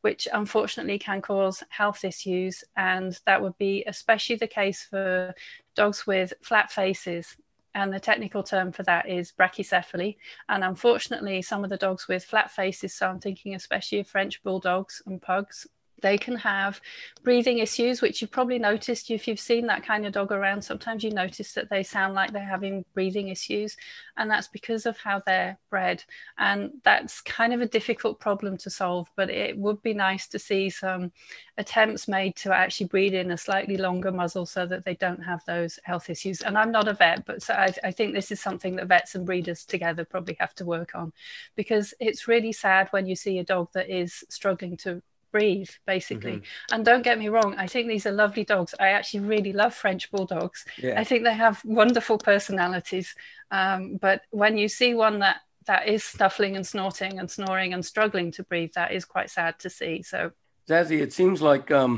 which 0.03 0.29
unfortunately 0.33 1.01
can 1.01 1.21
cause 1.21 1.65
health 1.69 2.05
issues. 2.05 2.63
And 2.77 3.19
that 3.27 3.43
would 3.43 3.59
be 3.59 3.83
especially 3.89 4.37
the 4.37 4.47
case 4.47 4.85
for 4.85 5.35
dogs 5.75 6.07
with 6.07 6.33
flat 6.43 6.71
faces. 6.71 7.37
And 7.75 7.93
the 7.93 7.99
technical 7.99 8.45
term 8.45 8.71
for 8.71 8.85
that 8.85 9.09
is 9.09 9.33
brachycephaly. 9.33 10.17
And 10.49 10.63
unfortunately, 10.63 11.43
some 11.43 11.65
of 11.65 11.71
the 11.71 11.77
dogs 11.77 12.07
with 12.07 12.25
flat 12.25 12.53
faces, 12.53 12.95
so 12.95 13.09
I'm 13.09 13.19
thinking 13.19 13.57
especially 13.57 13.99
of 13.99 14.07
French 14.07 14.41
bulldogs 14.45 15.03
and 15.07 15.21
pugs, 15.21 15.67
they 16.05 16.19
can 16.19 16.37
have 16.37 16.83
breathing 17.23 17.61
issues, 17.61 18.03
which 18.03 18.21
you've 18.21 18.31
probably 18.31 18.59
noticed 18.59 19.11
if 19.11 19.27
you've 19.27 19.41
seen 19.41 19.67
that 19.67 19.83
kind 19.83 20.05
of 20.05 20.13
dog 20.13 20.33
around. 20.33 20.61
Sometimes 20.61 21.03
you 21.03 21.11
notice 21.11 21.55
that 21.55 21.71
they 21.71 21.83
sound 21.83 22.13
like 22.13 22.31
they're 22.31 22.45
having 22.45 22.85
breathing 22.93 23.29
issues, 23.29 23.75
and 24.19 24.31
that's 24.31 24.49
because 24.49 24.85
of 24.85 24.99
how 24.99 25.23
they're 25.25 25.57
bred. 25.71 26.05
And 26.37 26.73
that's 26.85 27.23
kind 27.23 27.55
of 27.55 27.63
a 27.63 27.67
difficult 27.67 28.21
problem 28.21 28.59
to 28.59 28.69
solve, 28.69 29.09
but 29.17 29.31
it 29.31 29.57
would 29.57 29.81
be 29.81 29.95
nice 29.95 30.29
to 30.29 30.39
see 30.39 30.69
some 30.69 31.11
attempts 31.57 32.07
made 32.07 32.37
to 32.37 32.55
actually 32.55 32.89
breed 32.89 33.15
in 33.15 33.31
a 33.31 33.39
slightly 33.39 33.79
longer 33.79 34.13
muzzle 34.13 34.45
so 34.45 34.67
that 34.67 34.85
they 34.85 34.97
don't 34.97 35.23
have 35.23 35.43
those 35.47 35.79
health 35.85 36.11
issues. 36.11 36.43
And 36.43 36.59
I'm 36.59 36.71
not 36.71 36.87
a 36.87 36.93
vet, 36.93 37.25
but 37.25 37.43
so 37.43 37.55
I, 37.55 37.73
I 37.83 37.91
think 37.93 38.13
this 38.13 38.31
is 38.31 38.41
something 38.41 38.77
that 38.77 38.89
vets 38.89 39.15
and 39.15 39.25
breeders 39.25 39.65
together 39.65 40.05
probably 40.05 40.37
have 40.39 40.55
to 40.57 40.67
work 40.67 40.95
on 40.95 41.15
because 41.57 41.95
it's 41.99 42.29
really 42.29 42.53
sad 42.53 42.89
when 42.91 43.07
you 43.07 43.17
see 43.17 43.39
a 43.39 43.45
dog 43.45 43.69
that 43.73 43.89
is 43.89 44.23
struggling 44.29 44.77
to 44.79 45.01
breathe 45.35 45.73
basically. 45.85 46.37
Mm-hmm. 46.37 46.75
and 46.75 46.85
don't 46.85 47.03
get 47.09 47.19
me 47.19 47.29
wrong 47.35 47.51
i 47.65 47.67
think 47.67 47.85
these 47.89 48.07
are 48.07 48.13
lovely 48.25 48.45
dogs. 48.45 48.73
I 48.87 48.89
actually 48.99 49.25
really 49.35 49.53
love 49.63 49.75
french 49.75 50.05
bulldogs. 50.13 50.65
Yeah. 50.87 51.01
i 51.01 51.05
think 51.09 51.21
they 51.25 51.39
have 51.47 51.57
wonderful 51.65 52.19
personalities. 52.33 53.09
Um, 53.51 53.99
but 54.07 54.19
when 54.31 54.55
you 54.63 54.69
see 54.69 54.95
one 55.07 55.19
that 55.25 55.39
that 55.71 55.83
is 55.95 56.03
snuffling 56.05 56.55
and 56.59 56.67
snorting 56.73 57.19
and 57.21 57.29
snoring 57.39 57.71
and 57.75 57.85
struggling 57.93 58.29
to 58.37 58.43
breathe 58.51 58.73
that 58.75 58.93
is 58.93 59.05
quite 59.15 59.31
sad 59.39 59.53
to 59.65 59.69
see 59.79 59.95
so. 60.03 60.31
Zazie 60.71 61.03
it 61.07 61.13
seems 61.13 61.39
like 61.51 61.67
um, 61.83 61.93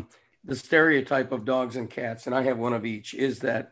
the 0.51 0.57
stereotype 0.57 1.31
of 1.33 1.45
dogs 1.45 1.77
and 1.77 1.89
cats 1.91 2.27
and 2.27 2.35
i 2.41 2.43
have 2.49 2.59
one 2.67 2.77
of 2.79 2.85
each 2.95 3.09
is 3.29 3.35
that 3.49 3.65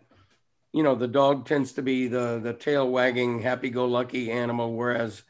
you 0.77 0.83
know 0.83 0.95
the 0.95 1.15
dog 1.23 1.47
tends 1.47 1.73
to 1.73 1.83
be 1.91 1.99
the 2.17 2.27
the 2.47 2.57
tail 2.67 2.87
wagging 2.97 3.33
happy-go-lucky 3.51 4.25
animal 4.43 4.69
whereas 4.81 5.23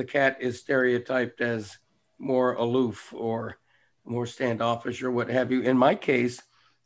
the 0.00 0.08
cat 0.16 0.38
is 0.40 0.60
stereotyped 0.64 1.40
as 1.54 1.78
more 2.18 2.54
aloof 2.54 3.12
or 3.14 3.58
more 4.04 4.26
standoffish 4.26 5.02
or 5.02 5.10
what 5.10 5.28
have 5.28 5.50
you. 5.50 5.62
In 5.62 5.76
my 5.76 5.94
case, 5.94 6.40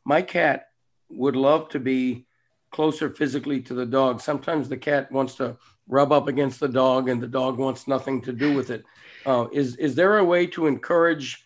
my 0.05 0.23
cat 0.23 0.67
would 1.09 1.37
love 1.37 1.69
to 1.71 1.81
be 1.81 2.27
closer 2.71 3.11
physically 3.11 3.61
to 3.63 3.75
the 3.75 3.87
dog. 3.87 4.21
Sometimes 4.21 4.69
the 4.69 4.77
cat 4.77 5.11
wants 5.11 5.35
to 5.37 5.57
rub 5.89 6.13
up 6.13 6.29
against 6.29 6.61
the 6.61 6.69
dog 6.69 7.09
and 7.09 7.23
the 7.23 7.27
dog 7.29 7.59
wants 7.59 7.87
nothing 7.87 8.21
to 8.23 8.33
do 8.33 8.55
with 8.55 8.71
it. 8.71 8.85
Uh, 9.25 9.47
is 9.53 9.77
is 9.77 9.95
there 9.95 10.19
a 10.19 10.25
way 10.25 10.47
to 10.47 10.67
encourage 10.67 11.45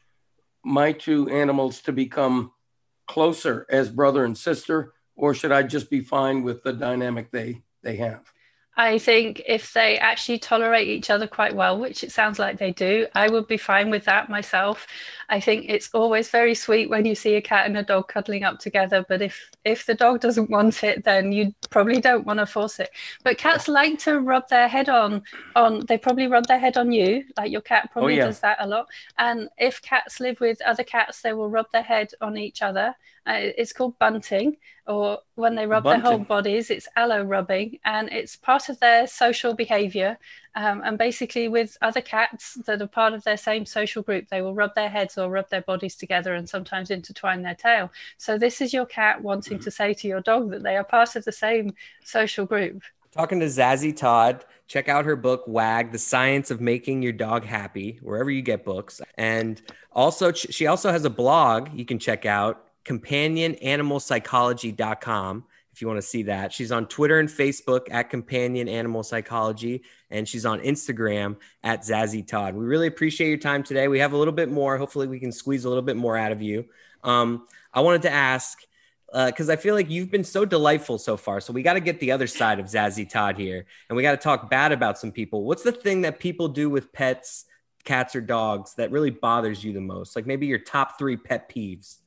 my 0.65 0.93
two 0.93 1.29
animals 1.29 1.81
to 1.83 1.93
become 1.93 2.53
closer 3.07 3.67
as 3.71 3.91
brother 3.91 4.25
and 4.25 4.37
sister, 4.37 4.93
or 5.17 5.35
should 5.35 5.53
I 5.53 5.63
just 5.63 5.91
be 5.91 6.01
fine 6.01 6.43
with 6.43 6.63
the 6.63 6.73
dynamic 6.73 7.31
they 7.31 7.63
they 7.83 7.97
have? 7.97 8.31
I 8.81 8.97
think 8.97 9.43
if 9.47 9.75
they 9.75 9.99
actually 9.99 10.39
tolerate 10.39 10.89
each 10.89 11.11
other 11.11 11.27
quite 11.27 11.55
well, 11.55 11.79
which 11.79 12.03
it 12.03 12.13
sounds 12.13 12.39
like 12.39 12.57
they 12.57 12.73
do, 12.73 13.07
I 13.15 13.29
would 13.29 13.47
be 13.47 13.59
fine 13.59 13.91
with 13.91 14.07
that 14.07 14.31
myself. 14.31 14.87
I 15.29 15.39
think 15.39 15.67
it's 15.69 15.91
always 15.93 16.31
very 16.31 16.55
sweet 16.55 16.89
when 16.89 17.05
you 17.05 17.15
see 17.15 17.35
a 17.35 17.43
cat 17.43 17.67
and 17.67 17.77
a 17.77 17.83
dog 17.83 18.09
cuddling 18.09 18.43
up 18.43 18.59
together. 18.59 19.05
But 19.07 19.21
if 19.21 19.51
if 19.67 19.85
the 19.85 19.93
dog 19.93 20.21
doesn't 20.21 20.49
want 20.49 20.83
it, 20.83 21.05
then 21.05 21.31
you 21.31 21.55
probably 21.69 22.01
don't 22.01 22.25
want 22.25 22.39
to 22.39 22.47
force 22.47 22.81
it. 22.81 22.89
But 23.23 23.37
cats 23.37 23.69
like 23.69 23.99
to 24.01 24.19
rub 24.19 24.49
their 24.49 24.67
head 24.67 24.89
on 24.89 25.25
on. 25.55 25.85
They 25.85 25.99
probably 25.99 26.27
rub 26.27 26.47
their 26.47 26.59
head 26.59 26.79
on 26.79 26.91
you, 26.91 27.25
like 27.37 27.53
your 27.53 27.61
cat 27.61 27.91
probably 27.93 28.15
oh, 28.15 28.17
yeah. 28.17 28.27
does 28.29 28.41
that 28.41 28.57
a 28.61 28.67
lot. 28.67 28.87
And 29.19 29.51
if 29.59 29.83
cats 29.83 30.21
live 30.21 30.41
with 30.41 30.59
other 30.63 30.85
cats, 30.85 31.21
they 31.21 31.35
will 31.35 31.51
rub 31.51 31.71
their 31.71 31.83
head 31.83 32.13
on 32.23 32.39
each 32.39 32.63
other. 32.63 32.95
Uh, 33.27 33.53
it's 33.59 33.75
called 33.75 33.99
bunting, 33.99 34.57
or 34.87 35.19
when 35.35 35.55
they 35.55 35.67
rub 35.67 35.85
bunting. 35.85 36.03
their 36.03 36.11
whole 36.11 36.25
bodies, 36.25 36.71
it's 36.71 36.89
allo 36.97 37.23
rubbing, 37.23 37.79
and 37.85 38.09
it's 38.11 38.35
part 38.35 38.70
their 38.79 39.07
social 39.07 39.55
behavior. 39.55 40.19
Um, 40.55 40.83
and 40.85 40.99
basically, 40.99 41.49
with 41.49 41.77
other 41.81 42.01
cats 42.01 42.55
that 42.67 42.83
are 42.83 42.87
part 42.87 43.15
of 43.15 43.25
their 43.25 43.37
same 43.37 43.67
social 43.67 44.03
group, 44.03 44.29
they 44.29 44.43
will 44.43 44.55
rub 44.55 44.75
their 44.75 44.89
heads 44.89 45.19
or 45.19 45.31
rub 45.31 45.49
their 45.49 45.63
bodies 45.63 45.97
together 45.97 46.35
and 46.35 46.49
sometimes 46.49 46.91
intertwine 46.91 47.43
their 47.43 47.55
tail. 47.55 47.91
So, 48.19 48.39
this 48.39 48.61
is 48.61 48.73
your 48.73 48.87
cat 48.87 49.23
wanting 49.23 49.59
to 49.61 49.71
say 49.71 49.95
to 49.95 50.09
your 50.09 50.21
dog 50.21 50.51
that 50.51 50.63
they 50.63 50.77
are 50.77 50.85
part 50.85 51.17
of 51.17 51.25
the 51.25 51.33
same 51.33 51.75
social 52.05 52.47
group. 52.47 52.83
Talking 53.13 53.41
to 53.41 53.47
Zazie 53.47 53.97
Todd, 53.97 54.45
check 54.69 54.89
out 54.89 55.05
her 55.05 55.17
book, 55.17 55.43
WAG, 55.49 55.91
The 55.91 55.99
Science 55.99 56.53
of 56.53 56.61
Making 56.61 57.03
Your 57.03 57.13
Dog 57.13 57.45
Happy, 57.45 57.99
wherever 58.03 58.31
you 58.31 58.43
get 58.43 58.65
books. 58.65 59.01
And 59.19 59.61
also, 59.93 60.31
she 60.33 60.67
also 60.67 60.93
has 60.93 61.05
a 61.05 61.11
blog 61.11 61.75
you 61.75 61.85
can 61.85 61.99
check 61.99 62.25
out 62.25 62.67
companionanimalpsychology.com 62.85 65.45
if 65.81 65.83
you 65.83 65.89
want 65.89 65.97
to 65.97 66.07
see 66.07 66.25
that. 66.25 66.53
She's 66.53 66.73
on 66.73 66.85
Twitter 66.85 67.21
and 67.21 67.27
Facebook 67.27 67.87
at 67.91 68.11
Companion 68.11 68.69
Animal 68.69 69.03
Psychology, 69.03 69.83
and 70.11 70.29
she's 70.29 70.45
on 70.45 70.61
Instagram 70.61 71.39
at 71.65 71.81
Zazie 71.81 72.27
Todd. 72.27 72.55
We 72.55 72.67
really 72.67 72.87
appreciate 72.87 73.31
your 73.31 73.39
time 73.39 73.63
today. 73.63 73.89
We 73.89 73.99
have 74.01 74.13
a 74.13 74.17
little 74.19 74.35
bit 74.35 74.51
more. 74.51 74.77
Hopefully, 74.77 75.07
we 75.07 75.19
can 75.19 75.33
squeeze 75.33 75.65
a 75.65 75.71
little 75.71 75.83
bit 75.83 75.97
more 75.97 76.19
out 76.19 76.33
of 76.33 76.43
you. 76.43 76.67
Um, 77.03 77.47
I 77.73 77.81
wanted 77.81 78.03
to 78.03 78.11
ask 78.11 78.59
because 79.11 79.49
uh, 79.49 79.55
I 79.55 79.57
feel 79.57 79.75
like 79.75 79.89
you've 79.89 80.11
been 80.11 80.23
so 80.23 80.45
delightful 80.45 80.99
so 80.99 81.17
far. 81.17 81.41
So 81.41 81.51
we 81.55 81.63
got 81.63 81.73
to 81.75 81.81
get 81.81 81.99
the 81.99 82.13
other 82.13 82.27
side 82.27 82.61
of 82.61 82.67
Zazie 82.67 83.09
Todd 83.09 83.39
here, 83.39 83.65
and 83.89 83.97
we 83.97 84.03
got 84.03 84.11
to 84.11 84.19
talk 84.19 84.51
bad 84.51 84.73
about 84.73 84.99
some 84.99 85.13
people. 85.13 85.45
What's 85.45 85.63
the 85.63 85.73
thing 85.73 86.03
that 86.03 86.19
people 86.19 86.49
do 86.49 86.69
with 86.69 86.93
pets, 86.93 87.47
cats 87.85 88.15
or 88.15 88.21
dogs, 88.21 88.75
that 88.75 88.91
really 88.91 89.09
bothers 89.09 89.65
you 89.65 89.73
the 89.73 89.81
most? 89.81 90.15
Like 90.15 90.27
maybe 90.27 90.47
your 90.47 90.59
top 90.59 90.99
three 90.99 91.17
pet 91.17 91.51
peeves. 91.51 92.01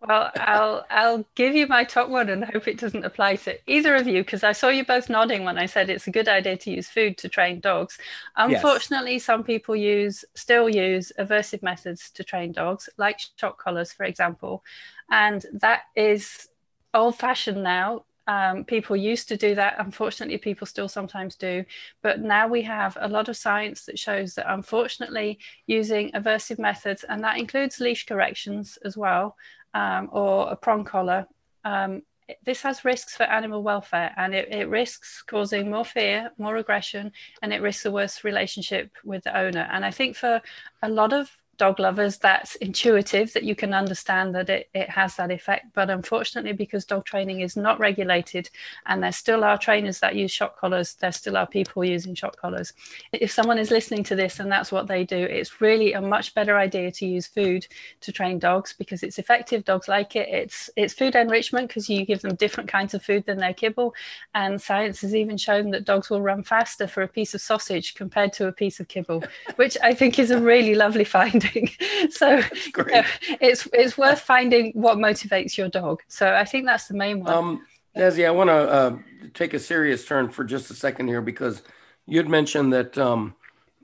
Well, 0.00 0.30
I'll 0.36 0.86
I'll 0.90 1.24
give 1.34 1.56
you 1.56 1.66
my 1.66 1.82
top 1.82 2.08
one 2.08 2.28
and 2.28 2.44
hope 2.44 2.68
it 2.68 2.78
doesn't 2.78 3.04
apply 3.04 3.34
to 3.36 3.58
either 3.66 3.96
of 3.96 4.06
you 4.06 4.22
because 4.22 4.44
I 4.44 4.52
saw 4.52 4.68
you 4.68 4.84
both 4.84 5.10
nodding 5.10 5.42
when 5.44 5.58
I 5.58 5.66
said 5.66 5.90
it's 5.90 6.06
a 6.06 6.12
good 6.12 6.28
idea 6.28 6.56
to 6.56 6.70
use 6.70 6.88
food 6.88 7.18
to 7.18 7.28
train 7.28 7.58
dogs. 7.58 7.98
Unfortunately, 8.36 9.14
yes. 9.14 9.24
some 9.24 9.42
people 9.42 9.74
use 9.74 10.24
still 10.34 10.68
use 10.68 11.10
aversive 11.18 11.64
methods 11.64 12.10
to 12.10 12.22
train 12.22 12.52
dogs, 12.52 12.88
like 12.96 13.18
shock 13.36 13.58
collars, 13.58 13.92
for 13.92 14.04
example, 14.04 14.62
and 15.10 15.44
that 15.52 15.82
is 15.96 16.48
old 16.94 17.16
fashioned 17.16 17.62
now. 17.64 18.04
Um, 18.28 18.64
people 18.64 18.94
used 18.94 19.26
to 19.28 19.38
do 19.38 19.54
that. 19.54 19.76
Unfortunately, 19.78 20.36
people 20.36 20.66
still 20.66 20.88
sometimes 20.88 21.34
do. 21.34 21.64
But 22.02 22.20
now 22.20 22.46
we 22.46 22.60
have 22.62 22.96
a 23.00 23.08
lot 23.08 23.30
of 23.30 23.38
science 23.38 23.86
that 23.86 23.98
shows 23.98 24.34
that 24.34 24.52
unfortunately, 24.52 25.38
using 25.66 26.12
aversive 26.12 26.58
methods, 26.58 27.04
and 27.04 27.24
that 27.24 27.38
includes 27.38 27.80
leash 27.80 28.04
corrections 28.04 28.78
as 28.84 28.98
well, 28.98 29.34
um, 29.74 30.08
or 30.12 30.50
a 30.50 30.56
prong 30.56 30.84
collar, 30.84 31.26
um, 31.64 32.02
this 32.44 32.62
has 32.62 32.84
risks 32.84 33.16
for 33.16 33.22
animal 33.24 33.62
welfare 33.62 34.12
and 34.16 34.34
it, 34.34 34.52
it, 34.52 34.68
risks 34.68 35.22
causing 35.22 35.70
more 35.70 35.84
fear, 35.84 36.30
more 36.36 36.56
aggression, 36.56 37.10
and 37.42 37.52
it 37.52 37.62
risks 37.62 37.86
a 37.86 37.90
worse 37.90 38.22
relationship 38.22 38.90
with 39.04 39.24
the 39.24 39.36
owner. 39.36 39.66
And 39.72 39.84
I 39.84 39.90
think 39.90 40.16
for 40.16 40.42
a 40.82 40.88
lot 40.88 41.12
of 41.12 41.30
dog 41.58 41.78
lovers 41.78 42.18
that's 42.18 42.54
intuitive 42.56 43.32
that 43.32 43.42
you 43.42 43.54
can 43.54 43.74
understand 43.74 44.34
that 44.34 44.48
it, 44.48 44.68
it 44.74 44.88
has 44.88 45.16
that 45.16 45.30
effect. 45.30 45.66
But 45.74 45.90
unfortunately 45.90 46.52
because 46.52 46.84
dog 46.84 47.04
training 47.04 47.40
is 47.40 47.56
not 47.56 47.78
regulated 47.78 48.48
and 48.86 49.02
there 49.02 49.12
still 49.12 49.44
are 49.44 49.58
trainers 49.58 50.00
that 50.00 50.16
use 50.16 50.30
shock 50.30 50.58
collars 50.58 50.94
there 50.94 51.12
still 51.12 51.36
are 51.36 51.46
people 51.46 51.84
using 51.84 52.14
shock 52.14 52.36
collars. 52.36 52.72
If 53.12 53.30
someone 53.30 53.58
is 53.58 53.70
listening 53.70 54.04
to 54.04 54.16
this 54.16 54.40
and 54.40 54.50
that's 54.50 54.72
what 54.72 54.86
they 54.86 55.04
do 55.04 55.16
it's 55.16 55.60
really 55.60 55.92
a 55.92 56.00
much 56.00 56.34
better 56.34 56.56
idea 56.58 56.90
to 56.92 57.06
use 57.06 57.26
food 57.26 57.66
to 58.00 58.12
train 58.12 58.38
dogs 58.38 58.74
because 58.78 59.02
it's 59.02 59.18
effective. 59.18 59.64
Dogs 59.64 59.88
like 59.88 60.16
it. 60.16 60.28
It's 60.28 60.70
it's 60.76 60.94
food 60.94 61.14
enrichment 61.14 61.68
because 61.68 61.88
you 61.88 62.06
give 62.06 62.22
them 62.22 62.36
different 62.36 62.68
kinds 62.70 62.94
of 62.94 63.02
food 63.02 63.26
than 63.26 63.38
their 63.38 63.54
kibble. 63.54 63.94
And 64.34 64.60
science 64.60 65.00
has 65.00 65.14
even 65.14 65.36
shown 65.36 65.70
that 65.70 65.84
dogs 65.84 66.10
will 66.10 66.22
run 66.22 66.42
faster 66.42 66.86
for 66.86 67.02
a 67.02 67.08
piece 67.08 67.34
of 67.34 67.40
sausage 67.40 67.94
compared 67.94 68.32
to 68.34 68.46
a 68.46 68.52
piece 68.52 68.80
of 68.80 68.88
kibble 68.88 69.22
which 69.56 69.76
i 69.82 69.92
think 69.94 70.18
is 70.18 70.30
a 70.30 70.40
really 70.40 70.74
lovely 70.74 71.04
so 72.10 72.36
you 72.76 72.84
know, 72.84 73.02
it's 73.40 73.68
it's 73.72 73.98
worth 73.98 74.20
finding 74.20 74.72
what 74.72 74.98
motivates 74.98 75.56
your 75.56 75.68
dog. 75.68 76.02
So 76.08 76.32
I 76.32 76.44
think 76.44 76.66
that's 76.66 76.88
the 76.88 76.94
main 76.94 77.20
one. 77.20 77.32
Um, 77.32 77.66
Zazie, 77.96 78.26
I 78.26 78.30
want 78.30 78.48
to 78.48 78.54
uh, 78.54 78.98
take 79.34 79.54
a 79.54 79.58
serious 79.58 80.04
turn 80.04 80.30
for 80.30 80.44
just 80.44 80.70
a 80.70 80.74
second 80.74 81.08
here 81.08 81.20
because 81.20 81.62
you'd 82.06 82.28
mentioned 82.28 82.72
that 82.72 82.96
um, 82.96 83.34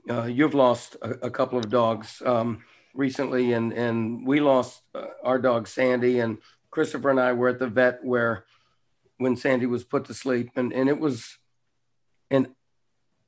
uh, 0.09 0.23
you've 0.23 0.53
lost 0.53 0.95
a, 1.01 1.25
a, 1.25 1.29
couple 1.29 1.59
of 1.59 1.69
dogs 1.69 2.21
um, 2.25 2.63
recently, 2.93 3.53
and 3.53 3.73
and 3.73 4.25
we 4.25 4.39
lost 4.39 4.81
uh, 4.93 5.05
our 5.23 5.39
dog 5.39 5.67
Sandy, 5.67 6.19
and 6.19 6.37
Christopher 6.71 7.09
and 7.09 7.19
I 7.19 7.33
were 7.33 7.49
at 7.49 7.59
the 7.59 7.67
vet 7.67 8.03
where 8.03 8.45
when 9.17 9.35
Sandy 9.35 9.65
was 9.65 9.83
put 9.83 10.05
to 10.05 10.13
sleep, 10.13 10.51
and 10.55 10.71
and 10.71 10.87
it 10.87 10.99
was 10.99 11.37
an 12.31 12.54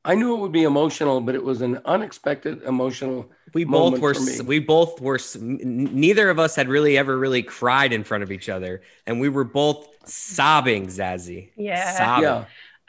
I 0.07 0.15
knew 0.15 0.33
it 0.33 0.39
would 0.39 0.53
be 0.53 0.63
emotional, 0.63 1.19
but 1.19 1.35
it 1.35 1.43
was 1.43 1.61
an 1.61 1.81
unexpected 1.83 2.63
emotional. 2.63 3.29
We 3.53 3.65
both 3.65 3.99
were. 3.99 4.15
We 4.45 4.59
both 4.59 5.01
were. 5.01 5.19
Neither 5.37 6.29
of 6.29 6.39
us 6.39 6.55
had 6.55 6.69
really 6.69 6.97
ever 6.97 7.17
really 7.17 7.43
cried 7.43 7.91
in 7.91 8.05
front 8.05 8.23
of 8.23 8.31
each 8.31 8.47
other, 8.47 8.81
and 9.05 9.19
we 9.19 9.27
were 9.27 9.43
both 9.43 9.85
sobbing, 10.07 10.87
Zazie. 10.87 11.49
Yeah. 11.57 11.97
Sobbing. 11.97 12.23
Yeah. 12.23 12.45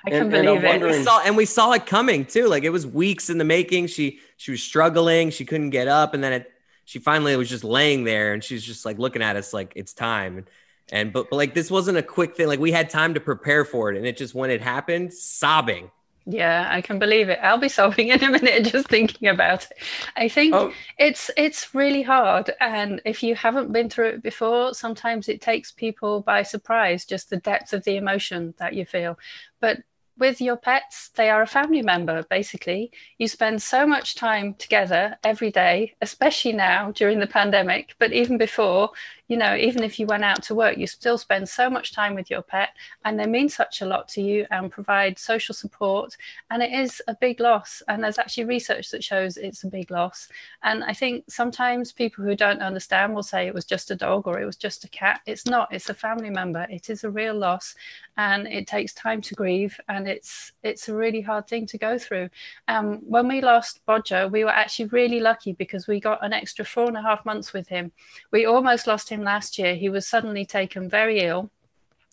I 0.06 0.10
can 0.10 0.22
and, 0.22 0.30
believe 0.30 0.64
and 0.64 0.80
it. 0.80 0.86
We 0.86 1.02
saw, 1.02 1.20
and 1.22 1.36
we 1.36 1.44
saw 1.44 1.72
it 1.72 1.86
coming 1.86 2.24
too. 2.24 2.46
Like 2.46 2.62
it 2.62 2.70
was 2.70 2.86
weeks 2.86 3.30
in 3.30 3.38
the 3.38 3.44
making. 3.44 3.88
She 3.88 4.20
she 4.36 4.52
was 4.52 4.62
struggling. 4.62 5.30
She 5.30 5.44
couldn't 5.44 5.70
get 5.70 5.88
up, 5.88 6.14
and 6.14 6.22
then 6.22 6.32
it, 6.32 6.52
she 6.84 7.00
finally 7.00 7.34
was 7.34 7.48
just 7.48 7.64
laying 7.64 8.04
there, 8.04 8.32
and 8.32 8.44
she's 8.44 8.62
just 8.62 8.84
like 8.84 8.96
looking 9.00 9.22
at 9.22 9.34
us 9.34 9.52
like 9.52 9.72
it's 9.74 9.92
time. 9.92 10.36
And, 10.36 10.50
and 10.92 11.12
but, 11.12 11.30
but 11.30 11.36
like 11.36 11.52
this 11.52 11.68
wasn't 11.68 11.98
a 11.98 12.02
quick 12.02 12.36
thing. 12.36 12.46
Like 12.46 12.60
we 12.60 12.70
had 12.70 12.90
time 12.90 13.14
to 13.14 13.20
prepare 13.20 13.64
for 13.64 13.90
it, 13.90 13.96
and 13.96 14.06
it 14.06 14.16
just 14.16 14.36
when 14.36 14.50
it 14.50 14.60
happened, 14.60 15.12
sobbing 15.12 15.90
yeah, 16.30 16.68
I 16.70 16.82
can 16.82 16.98
believe 16.98 17.30
it. 17.30 17.38
I'll 17.42 17.58
be 17.58 17.68
sobbing 17.78 18.08
in 18.08 18.22
a 18.22 18.30
minute 18.30 18.66
just 18.66 18.88
thinking 18.88 19.28
about 19.28 19.64
it. 19.64 19.78
I 20.16 20.28
think 20.28 20.54
oh. 20.54 20.72
it's 20.98 21.30
it's 21.36 21.74
really 21.74 22.02
hard, 22.02 22.52
and 22.60 23.00
if 23.04 23.22
you 23.22 23.34
haven't 23.34 23.72
been 23.72 23.88
through 23.88 24.08
it 24.08 24.22
before, 24.22 24.74
sometimes 24.74 25.28
it 25.28 25.40
takes 25.40 25.72
people 25.72 26.20
by 26.20 26.42
surprise 26.42 27.06
just 27.06 27.30
the 27.30 27.38
depth 27.38 27.72
of 27.72 27.84
the 27.84 27.96
emotion 27.96 28.54
that 28.58 28.74
you 28.74 28.84
feel. 28.84 29.18
But 29.60 29.78
with 30.18 30.40
your 30.40 30.56
pets, 30.56 31.10
they 31.14 31.30
are 31.30 31.42
a 31.42 31.46
family 31.46 31.80
member, 31.80 32.24
basically. 32.28 32.90
You 33.18 33.28
spend 33.28 33.62
so 33.62 33.86
much 33.86 34.16
time 34.16 34.54
together 34.54 35.16
every 35.22 35.52
day, 35.52 35.94
especially 36.02 36.52
now 36.52 36.90
during 36.90 37.20
the 37.20 37.26
pandemic, 37.26 37.94
but 37.98 38.12
even 38.12 38.36
before, 38.36 38.90
you 39.28 39.36
know, 39.36 39.54
even 39.54 39.82
if 39.84 39.98
you 39.98 40.06
went 40.06 40.24
out 40.24 40.42
to 40.44 40.54
work, 40.54 40.78
you 40.78 40.86
still 40.86 41.18
spend 41.18 41.48
so 41.48 41.68
much 41.68 41.92
time 41.92 42.14
with 42.14 42.30
your 42.30 42.42
pet 42.42 42.70
and 43.04 43.18
they 43.18 43.26
mean 43.26 43.48
such 43.48 43.82
a 43.82 43.86
lot 43.86 44.08
to 44.08 44.22
you 44.22 44.46
and 44.50 44.70
provide 44.70 45.18
social 45.18 45.54
support. 45.54 46.16
And 46.50 46.62
it 46.62 46.72
is 46.72 47.02
a 47.08 47.14
big 47.14 47.38
loss. 47.38 47.82
And 47.88 48.02
there's 48.02 48.18
actually 48.18 48.44
research 48.44 48.90
that 48.90 49.04
shows 49.04 49.36
it's 49.36 49.64
a 49.64 49.68
big 49.68 49.90
loss. 49.90 50.28
And 50.62 50.82
I 50.82 50.94
think 50.94 51.24
sometimes 51.28 51.92
people 51.92 52.24
who 52.24 52.34
don't 52.34 52.62
understand 52.62 53.14
will 53.14 53.22
say 53.22 53.46
it 53.46 53.54
was 53.54 53.66
just 53.66 53.90
a 53.90 53.96
dog 53.96 54.26
or 54.26 54.40
it 54.40 54.46
was 54.46 54.56
just 54.56 54.84
a 54.84 54.88
cat. 54.88 55.20
It's 55.26 55.46
not, 55.46 55.72
it's 55.72 55.90
a 55.90 55.94
family 55.94 56.30
member. 56.30 56.66
It 56.70 56.88
is 56.88 57.04
a 57.04 57.10
real 57.10 57.34
loss 57.34 57.74
and 58.18 58.48
it 58.48 58.66
takes 58.66 58.92
time 58.92 59.20
to 59.22 59.34
grieve 59.34 59.80
and 59.88 60.08
it's 60.08 60.52
it's 60.64 60.88
a 60.88 60.94
really 60.94 61.20
hard 61.20 61.46
thing 61.46 61.64
to 61.66 61.78
go 61.78 61.96
through. 61.96 62.28
Um, 62.66 62.96
when 63.06 63.28
we 63.28 63.40
lost 63.40 63.80
Bodger, 63.86 64.26
we 64.26 64.42
were 64.42 64.50
actually 64.50 64.86
really 64.86 65.20
lucky 65.20 65.52
because 65.52 65.86
we 65.86 66.00
got 66.00 66.24
an 66.24 66.32
extra 66.32 66.64
four 66.64 66.86
and 66.88 66.96
a 66.96 67.02
half 67.02 67.24
months 67.24 67.52
with 67.52 67.68
him. 67.68 67.92
We 68.32 68.44
almost 68.44 68.88
lost 68.88 69.08
him 69.08 69.17
him 69.18 69.24
last 69.24 69.58
year, 69.58 69.74
he 69.74 69.88
was 69.88 70.06
suddenly 70.06 70.46
taken 70.46 70.88
very 70.88 71.20
ill. 71.20 71.50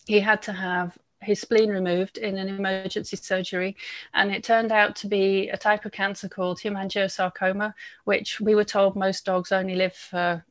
He 0.07 0.19
had 0.19 0.41
to 0.43 0.53
have 0.53 0.97
his 1.21 1.41
spleen 1.41 1.69
removed 1.69 2.17
in 2.17 2.37
an 2.37 2.49
emergency 2.49 3.15
surgery, 3.15 3.75
and 4.13 4.31
it 4.31 4.43
turned 4.43 4.71
out 4.71 4.95
to 4.97 5.07
be 5.07 5.49
a 5.49 5.57
type 5.57 5.85
of 5.85 5.91
cancer 5.91 6.29
called 6.29 6.59
hemangiosarcoma, 6.59 7.73
which 8.03 8.39
we 8.39 8.53
were 8.55 8.63
told 8.63 8.95
most 8.95 9.25
dogs 9.25 9.51
only 9.51 9.75
live 9.75 9.95
for 9.95 10.43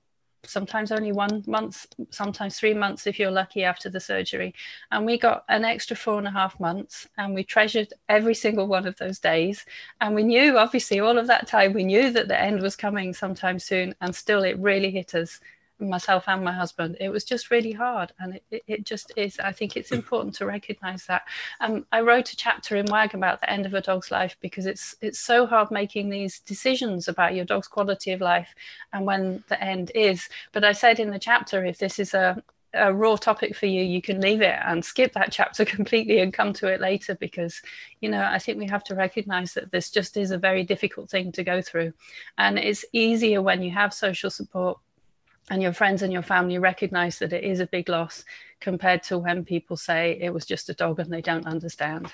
sometimes 0.47 0.93
only 0.93 1.12
one 1.12 1.43
month, 1.47 1.87
sometimes 2.11 2.59
three 2.59 2.75
months 2.75 3.07
if 3.07 3.19
you're 3.19 3.31
lucky 3.31 3.64
after 3.64 3.88
the 3.88 4.01
surgery. 4.01 4.55
And 4.90 5.07
we 5.07 5.19
got 5.19 5.45
an 5.49 5.64
extra 5.64 5.97
four 5.97 6.19
and 6.19 6.27
a 6.27 6.33
half 6.33 6.59
months, 6.61 7.09
and 7.17 7.35
we 7.35 7.45
treasured 7.45 7.93
every 8.09 8.35
single 8.35 8.67
one 8.67 8.87
of 8.87 8.97
those 8.97 9.19
days. 9.19 9.64
And 10.01 10.14
we 10.14 10.23
knew, 10.23 10.59
obviously, 10.59 11.01
all 11.01 11.19
of 11.19 11.29
that 11.29 11.47
time, 11.47 11.73
we 11.73 11.85
knew 11.85 12.11
that 12.11 12.29
the 12.29 12.40
end 12.40 12.61
was 12.61 12.77
coming 12.77 13.14
sometime 13.14 13.59
soon, 13.59 13.95
and 14.01 14.14
still 14.14 14.43
it 14.43 14.59
really 14.59 14.90
hit 14.90 15.14
us 15.14 15.40
myself 15.88 16.25
and 16.27 16.44
my 16.44 16.53
husband 16.53 16.97
it 17.01 17.09
was 17.09 17.25
just 17.25 17.51
really 17.51 17.73
hard. 17.73 18.12
And 18.18 18.40
it, 18.51 18.62
it 18.66 18.85
just 18.85 19.12
is 19.16 19.38
i 19.38 19.53
think 19.53 19.77
it's 19.77 19.92
important 19.92 20.35
to 20.37 20.47
recognize 20.47 21.07
that. 21.07 21.23
Um, 21.61 21.87
i 21.92 22.01
wrote 22.01 22.33
a 22.33 22.37
chapter 22.37 22.77
in 22.77 22.87
wag 22.87 23.14
about 23.14 23.40
the 23.40 23.51
end 23.51 23.66
of 23.66 23.75
a 23.75 23.81
dog's 23.81 24.11
life 24.11 24.37
because 24.40 24.66
it's 24.66 24.94
it's 25.01 25.20
so 25.20 25.47
hard 25.47 25.70
making 25.70 26.11
these 26.11 26.40
decisions 26.40 27.09
about 27.09 27.35
your 27.35 27.44
dog's 27.44 27.68
quality 27.68 28.12
of 28.12 28.20
life 28.20 28.55
and 28.92 29.07
when 29.07 29.44
the 29.49 29.62
end 29.62 29.90
is. 29.94 30.29
But 30.53 30.64
i 30.64 30.73
said 30.73 31.01
in 31.01 31.11
the 31.11 31.18
chapter 31.18 31.64
if 31.64 31.79
this 31.79 31.99
is 31.99 32.14
a 32.14 32.42
a 32.75 32.92
raw 32.92 33.16
topic 33.16 33.57
for 33.57 33.66
you, 33.66 33.83
you 33.83 34.03
can 34.03 34.20
leave 34.20 34.42
it 34.42 34.59
and 34.64 34.85
skip 34.85 35.12
that 35.14 35.33
chapter 35.33 35.64
completely 35.77 36.18
and 36.18 36.33
come 36.33 36.53
to 36.55 36.68
it 36.68 36.81
later 36.81 37.14
because, 37.14 37.62
you 38.01 38.09
know, 38.09 38.23
I 38.23 38.38
think 38.38 38.59
we 38.59 38.66
have 38.66 38.85
to 38.85 38.94
recognize 38.94 39.55
that 39.55 39.70
this 39.70 39.90
just 39.90 40.16
is 40.16 40.31
a 40.31 40.38
very 40.38 40.64
difficult 40.64 41.11
thing 41.11 41.33
to 41.33 41.44
go 41.44 41.62
through. 41.62 41.92
And 42.37 42.59
it's 42.59 42.85
easier 42.92 43.40
when 43.40 43.62
you 43.62 43.70
have 43.70 43.94
social 43.94 44.31
support 44.31 44.79
and 45.50 45.62
your 45.62 45.72
friends 45.72 46.02
and 46.02 46.12
your 46.12 46.22
family 46.22 46.59
recognize 46.59 47.18
that 47.18 47.33
it 47.33 47.44
is 47.44 47.61
a 47.61 47.66
big 47.66 47.88
loss 47.88 48.24
compared 48.61 49.02
to 49.04 49.18
when 49.18 49.44
people 49.44 49.76
say 49.76 50.18
it 50.20 50.33
was 50.33 50.46
just 50.46 50.68
a 50.68 50.74
dog 50.74 50.98
and 50.98 51.12
they 51.12 51.20
don't 51.20 51.46
understand. 51.46 52.11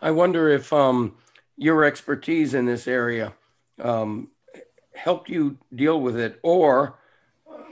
I 0.00 0.10
wonder 0.10 0.48
if 0.48 0.72
um, 0.72 1.16
your 1.56 1.84
expertise 1.84 2.54
in 2.54 2.66
this 2.66 2.88
area 2.88 3.34
um, 3.80 4.28
helped 4.94 5.28
you 5.28 5.58
deal 5.74 6.00
with 6.00 6.16
it, 6.18 6.38
or 6.42 6.98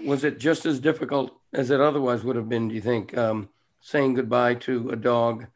was 0.04 0.24
it 0.24 0.38
just 0.38 0.66
as 0.66 0.80
difficult 0.80 1.33
as 1.52 1.70
it 1.70 1.80
otherwise 1.80 2.24
would 2.24 2.37
have 2.37 2.48
been? 2.48 2.68
Do 2.68 2.74
you 2.74 2.80
think 2.80 3.16
um, 3.16 3.48
saying 3.80 4.14
goodbye 4.14 4.54
to 4.54 4.90
a 4.90 4.96
dog, 4.96 5.46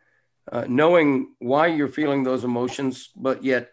uh, 0.51 0.64
knowing 0.68 1.35
why 1.38 1.66
you're 1.66 1.88
feeling 1.88 2.22
those 2.22 2.44
emotions, 2.44 3.11
but 3.16 3.44
yet 3.44 3.70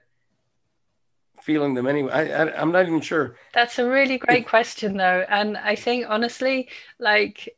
feeling 1.46 1.76
them 1.76 1.88
anyway? 1.88 2.12
I, 2.12 2.62
am 2.62 2.72
not 2.72 2.88
even 2.88 3.02
sure. 3.02 3.38
That's 3.54 3.78
a 3.78 3.88
really 3.88 4.18
great 4.18 4.48
question, 4.48 4.98
though, 4.98 5.26
and 5.30 5.58
I 5.58 5.76
think 5.76 6.06
honestly, 6.10 6.70
like 7.00 7.56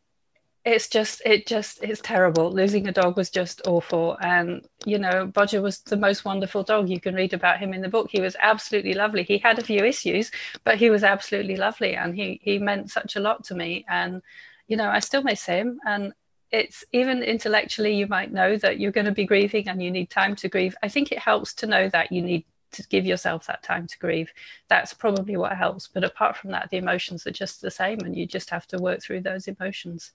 it's 0.68 0.90
just 0.90 1.22
it 1.24 1.48
just 1.48 1.82
it's 1.82 2.02
terrible. 2.02 2.52
Losing 2.52 2.90
a 2.90 2.92
dog 2.92 3.16
was 3.16 3.30
just 3.30 3.62
awful. 3.66 4.18
And 4.20 4.68
you 4.86 5.00
know 5.00 5.26
bodger 5.26 5.62
was 5.62 5.80
the 5.80 5.96
most 5.96 6.26
wonderful 6.26 6.64
dog. 6.64 6.90
You 6.90 7.00
can 7.00 7.16
read 7.16 7.34
about 7.34 7.60
him 7.60 7.74
in 7.74 7.82
the 7.82 7.88
book. 7.88 8.10
He 8.12 8.20
was 8.20 8.36
absolutely 8.42 8.94
lovely. 8.94 9.24
He 9.24 9.38
had 9.38 9.60
a 9.60 9.64
few 9.64 9.86
issues 9.86 10.30
but 10.66 10.78
he 10.78 10.90
was 10.90 11.04
absolutely 11.06 11.56
lovely. 11.56 11.96
And 11.96 12.14
he 12.14 12.42
he 12.44 12.60
meant 12.60 12.92
such 12.92 13.16
a 13.16 13.22
lot 13.22 13.46
to 13.46 13.56
me. 13.56 13.86
And 13.88 14.22
you 14.68 14.76
know 14.76 14.90
i 14.90 15.00
still 15.00 15.24
miss 15.24 15.46
him. 15.46 15.80
And 15.86 16.12
it's 16.52 16.84
even 16.92 17.24
intellectually 17.24 17.96
you 17.96 18.08
might 18.08 18.34
know 18.34 18.58
that 18.58 18.78
you're 18.80 18.92
going 18.92 19.06
to 19.06 19.22
be 19.22 19.26
grieving 19.26 19.70
and 19.70 19.82
you 19.82 19.90
need 19.90 20.10
time 20.10 20.36
to 20.38 20.50
grieve. 20.50 20.76
I 20.84 20.90
think 20.90 21.14
it 21.14 21.20
helps 21.20 21.54
to 21.56 21.68
know 21.68 21.88
that 21.90 22.12
you 22.12 22.22
need 22.22 22.46
to 22.72 22.84
give 22.88 23.06
yourself 23.06 23.48
that 23.48 23.64
time 23.64 23.88
to 23.88 24.00
grieve. 24.00 24.32
That's 24.68 24.94
probably 24.94 25.38
what 25.38 25.56
helps. 25.58 25.88
But 25.88 26.04
apart 26.04 26.38
from 26.38 26.52
that, 26.52 26.70
the 26.70 26.78
emotions 26.78 27.26
are 27.28 27.32
just 27.32 27.62
the 27.62 27.72
same, 27.72 28.00
and 28.02 28.16
you 28.16 28.26
just 28.26 28.50
have 28.50 28.68
to 28.68 28.78
work 28.78 29.02
through 29.02 29.22
those 29.22 29.48
emotions. 29.48 30.12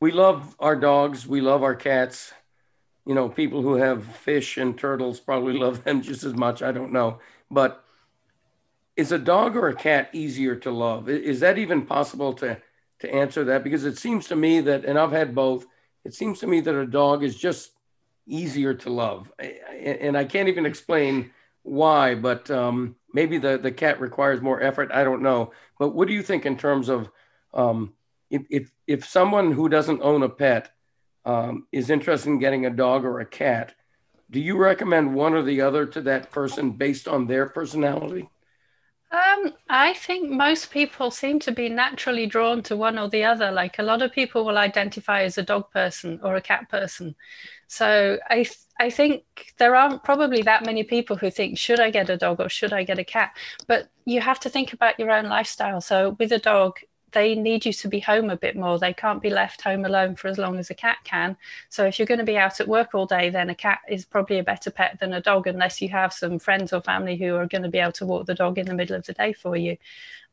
We 0.00 0.10
love 0.10 0.56
our 0.58 0.76
dogs. 0.76 1.26
We 1.26 1.40
love 1.40 1.62
our 1.62 1.74
cats. 1.74 2.32
You 3.06 3.14
know, 3.14 3.28
people 3.28 3.62
who 3.62 3.74
have 3.74 4.04
fish 4.04 4.56
and 4.56 4.78
turtles 4.78 5.20
probably 5.20 5.52
love 5.58 5.84
them 5.84 6.02
just 6.02 6.24
as 6.24 6.34
much. 6.34 6.62
I 6.62 6.72
don't 6.72 6.92
know. 6.92 7.20
But 7.50 7.84
is 8.96 9.12
a 9.12 9.18
dog 9.18 9.56
or 9.56 9.68
a 9.68 9.74
cat 9.74 10.10
easier 10.12 10.56
to 10.56 10.70
love? 10.70 11.08
Is 11.08 11.40
that 11.40 11.58
even 11.58 11.86
possible 11.86 12.32
to, 12.34 12.60
to 13.00 13.14
answer 13.14 13.44
that? 13.44 13.64
Because 13.64 13.84
it 13.84 13.98
seems 13.98 14.28
to 14.28 14.36
me 14.36 14.60
that, 14.60 14.84
and 14.84 14.98
I've 14.98 15.12
had 15.12 15.34
both, 15.34 15.66
it 16.04 16.14
seems 16.14 16.40
to 16.40 16.46
me 16.46 16.60
that 16.60 16.74
a 16.74 16.86
dog 16.86 17.22
is 17.22 17.36
just 17.36 17.70
easier 18.26 18.74
to 18.74 18.90
love. 18.90 19.32
And 19.38 20.16
I 20.16 20.24
can't 20.24 20.48
even 20.48 20.66
explain 20.66 21.30
why, 21.62 22.14
but 22.14 22.50
um, 22.50 22.96
maybe 23.12 23.38
the, 23.38 23.58
the 23.58 23.70
cat 23.70 24.00
requires 24.00 24.40
more 24.40 24.60
effort. 24.60 24.90
I 24.92 25.04
don't 25.04 25.22
know. 25.22 25.52
But 25.78 25.94
what 25.94 26.08
do 26.08 26.14
you 26.14 26.22
think 26.22 26.46
in 26.46 26.56
terms 26.56 26.88
of 26.88 27.10
um, 27.54 27.94
if, 28.30 28.42
if, 28.50 28.70
if 28.86 29.04
someone 29.04 29.52
who 29.52 29.68
doesn't 29.68 30.02
own 30.02 30.22
a 30.22 30.28
pet 30.28 30.72
um, 31.24 31.66
is 31.70 31.90
interested 31.90 32.30
in 32.30 32.38
getting 32.38 32.66
a 32.66 32.70
dog 32.70 33.04
or 33.04 33.20
a 33.20 33.26
cat, 33.26 33.74
do 34.30 34.40
you 34.40 34.56
recommend 34.56 35.14
one 35.14 35.34
or 35.34 35.42
the 35.42 35.60
other 35.60 35.86
to 35.86 36.00
that 36.02 36.30
person 36.30 36.70
based 36.72 37.06
on 37.06 37.26
their 37.26 37.46
personality? 37.46 38.28
Um, 39.12 39.52
I 39.68 39.92
think 39.92 40.30
most 40.30 40.70
people 40.70 41.10
seem 41.10 41.38
to 41.40 41.52
be 41.52 41.68
naturally 41.68 42.26
drawn 42.26 42.62
to 42.62 42.76
one 42.76 42.98
or 42.98 43.10
the 43.10 43.24
other. 43.24 43.50
Like 43.52 43.78
a 43.78 43.82
lot 43.82 44.00
of 44.00 44.10
people 44.12 44.42
will 44.44 44.56
identify 44.56 45.22
as 45.22 45.36
a 45.36 45.42
dog 45.42 45.70
person 45.70 46.18
or 46.22 46.34
a 46.36 46.40
cat 46.40 46.70
person. 46.70 47.14
So 47.68 48.18
I 48.30 48.36
th- 48.36 48.56
I 48.80 48.88
think 48.90 49.24
there 49.58 49.76
aren't 49.76 50.02
probably 50.02 50.42
that 50.42 50.64
many 50.64 50.82
people 50.82 51.16
who 51.16 51.30
think 51.30 51.58
should 51.58 51.78
I 51.78 51.90
get 51.90 52.08
a 52.10 52.16
dog 52.16 52.40
or 52.40 52.48
should 52.48 52.72
I 52.72 52.84
get 52.84 52.98
a 52.98 53.04
cat. 53.04 53.36
But 53.66 53.90
you 54.06 54.20
have 54.22 54.40
to 54.40 54.48
think 54.50 54.72
about 54.72 54.98
your 54.98 55.10
own 55.10 55.26
lifestyle. 55.26 55.80
So 55.82 56.16
with 56.18 56.32
a 56.32 56.38
dog, 56.38 56.78
they 57.12 57.34
need 57.34 57.64
you 57.64 57.72
to 57.72 57.88
be 57.88 58.00
home 58.00 58.30
a 58.30 58.36
bit 58.36 58.56
more. 58.56 58.78
They 58.78 58.92
can't 58.92 59.22
be 59.22 59.30
left 59.30 59.62
home 59.62 59.84
alone 59.84 60.16
for 60.16 60.28
as 60.28 60.38
long 60.38 60.58
as 60.58 60.70
a 60.70 60.74
cat 60.74 60.98
can. 61.04 61.36
So 61.68 61.84
if 61.84 61.98
you're 61.98 62.06
going 62.06 62.18
to 62.18 62.24
be 62.24 62.38
out 62.38 62.60
at 62.60 62.68
work 62.68 62.94
all 62.94 63.06
day, 63.06 63.30
then 63.30 63.50
a 63.50 63.54
cat 63.54 63.80
is 63.88 64.04
probably 64.04 64.38
a 64.38 64.44
better 64.44 64.70
pet 64.70 64.98
than 65.00 65.12
a 65.12 65.20
dog, 65.20 65.46
unless 65.46 65.80
you 65.80 65.88
have 65.90 66.12
some 66.12 66.38
friends 66.38 66.72
or 66.72 66.80
family 66.80 67.16
who 67.16 67.36
are 67.36 67.46
going 67.46 67.62
to 67.62 67.68
be 67.68 67.78
able 67.78 67.92
to 67.92 68.06
walk 68.06 68.26
the 68.26 68.34
dog 68.34 68.58
in 68.58 68.66
the 68.66 68.74
middle 68.74 68.96
of 68.96 69.06
the 69.06 69.12
day 69.12 69.32
for 69.32 69.56
you. 69.56 69.76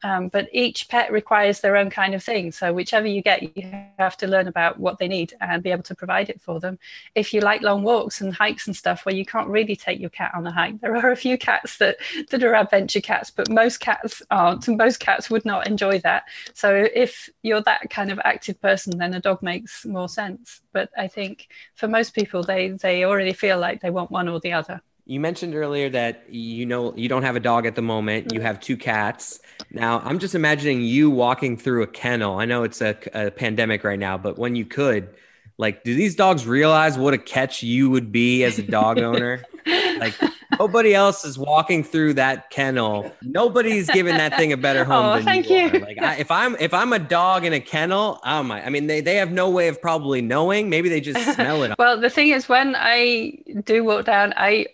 Um, 0.03 0.29
but 0.29 0.47
each 0.53 0.88
pet 0.88 1.12
requires 1.12 1.59
their 1.59 1.75
own 1.75 1.89
kind 1.89 2.15
of 2.15 2.23
thing. 2.23 2.51
So 2.51 2.71
whichever 2.71 3.07
you 3.07 3.21
get, 3.21 3.57
you 3.57 3.69
have 3.97 4.15
to 4.17 4.27
learn 4.27 4.47
about 4.47 4.79
what 4.79 4.97
they 4.97 5.07
need 5.07 5.33
and 5.41 5.62
be 5.62 5.71
able 5.71 5.83
to 5.83 5.95
provide 5.95 6.29
it 6.29 6.41
for 6.41 6.59
them. 6.59 6.79
If 7.15 7.33
you 7.33 7.41
like 7.41 7.62
long 7.62 7.83
walks 7.83 8.21
and 8.21 8.33
hikes 8.33 8.67
and 8.67 8.75
stuff 8.75 9.05
where 9.05 9.15
you 9.15 9.25
can't 9.25 9.49
really 9.49 9.75
take 9.75 9.99
your 9.99 10.09
cat 10.09 10.31
on 10.35 10.47
a 10.47 10.51
hike, 10.51 10.79
there 10.79 10.95
are 10.95 11.12
a 11.12 11.17
few 11.17 11.38
cats 11.38 11.77
that, 11.77 11.97
that 12.29 12.43
are 12.43 12.55
adventure 12.55 13.01
cats, 13.01 13.29
but 13.29 13.49
most 13.49 13.79
cats 13.79 14.21
aren't. 14.31 14.67
And 14.67 14.77
most 14.77 14.99
cats 14.99 15.29
would 15.29 15.45
not 15.45 15.67
enjoy 15.67 15.99
that. 15.99 16.23
So 16.53 16.88
if 16.93 17.29
you're 17.43 17.62
that 17.62 17.89
kind 17.89 18.12
of 18.12 18.19
active 18.23 18.62
person, 18.62 18.97
then 18.97 19.13
a 19.13 19.19
dog 19.19 19.41
makes 19.41 19.85
more 19.85 20.09
sense. 20.09 20.62
But 20.71 20.89
I 20.97 21.07
think 21.07 21.49
for 21.75 21.88
most 21.88 22.13
people, 22.13 22.43
they, 22.43 22.69
they 22.69 23.03
already 23.03 23.33
feel 23.33 23.59
like 23.59 23.81
they 23.81 23.89
want 23.89 24.12
one 24.12 24.29
or 24.29 24.39
the 24.39 24.53
other. 24.53 24.81
You 25.10 25.19
mentioned 25.19 25.56
earlier 25.56 25.89
that 25.89 26.24
you 26.30 26.67
know 26.67 26.93
you 26.95 27.10
don't 27.10 27.24
have 27.24 27.36
a 27.36 27.39
dog 27.39 27.65
at 27.65 27.74
the 27.74 27.82
moment. 27.82 28.32
You 28.32 28.41
have 28.41 28.60
two 28.60 28.78
cats. 28.78 29.39
Now, 29.72 30.02
I'm 30.06 30.19
just 30.19 30.36
imagining 30.36 30.84
you 30.84 31.10
walking 31.10 31.58
through 31.58 31.82
a 31.82 31.88
kennel. 31.88 32.39
I 32.39 32.45
know 32.45 32.62
it's 32.62 32.80
a, 32.80 32.95
a, 33.15 33.32
pandemic 33.32 33.84
right 33.84 33.98
now, 33.98 34.19
but 34.19 34.38
when 34.38 34.56
you 34.56 34.65
could, 34.65 35.10
like, 35.58 35.84
do 35.84 35.95
these 35.95 36.15
dogs 36.15 36.45
realize 36.45 36.95
what 36.95 37.15
a 37.15 37.17
catch 37.17 37.63
you 37.63 37.89
would 37.89 38.12
be 38.12 38.43
as 38.43 38.60
a 38.60 38.62
dog 38.62 39.00
owner? 39.00 39.43
Like, 39.65 40.13
nobody 40.60 40.93
else 40.93 41.26
is 41.26 41.39
walking 41.39 41.84
through 41.84 42.13
that 42.13 42.52
kennel. 42.52 43.12
Nobody's 43.24 43.89
giving 43.89 44.15
that 44.15 44.38
thing 44.38 44.54
a 44.54 44.58
better 44.58 44.86
home 44.86 45.06
oh, 45.08 45.15
than 45.15 45.26
thank 45.26 45.50
you. 45.50 45.72
you. 45.72 45.80
Like, 45.80 46.00
I, 46.00 46.17
if 46.17 46.30
I'm 46.30 46.56
if 46.58 46.72
I'm 46.72 46.93
a 46.93 47.00
dog 47.00 47.45
in 47.45 47.54
a 47.54 47.60
kennel, 47.60 48.19
oh 48.24 48.43
my! 48.43 48.63
I 48.63 48.69
mean, 48.69 48.86
they 48.86 49.02
they 49.02 49.15
have 49.15 49.32
no 49.32 49.50
way 49.50 49.69
of 49.69 49.82
probably 49.82 50.22
knowing. 50.22 50.69
Maybe 50.69 50.88
they 50.88 51.02
just 51.02 51.34
smell 51.36 51.63
it. 51.63 51.74
well, 51.80 52.00
the 52.00 52.12
thing 52.12 52.30
is, 52.30 52.48
when 52.48 52.76
I 52.78 53.39
do 53.63 53.84
walk 53.84 54.06
down, 54.06 54.36
I 54.38 54.67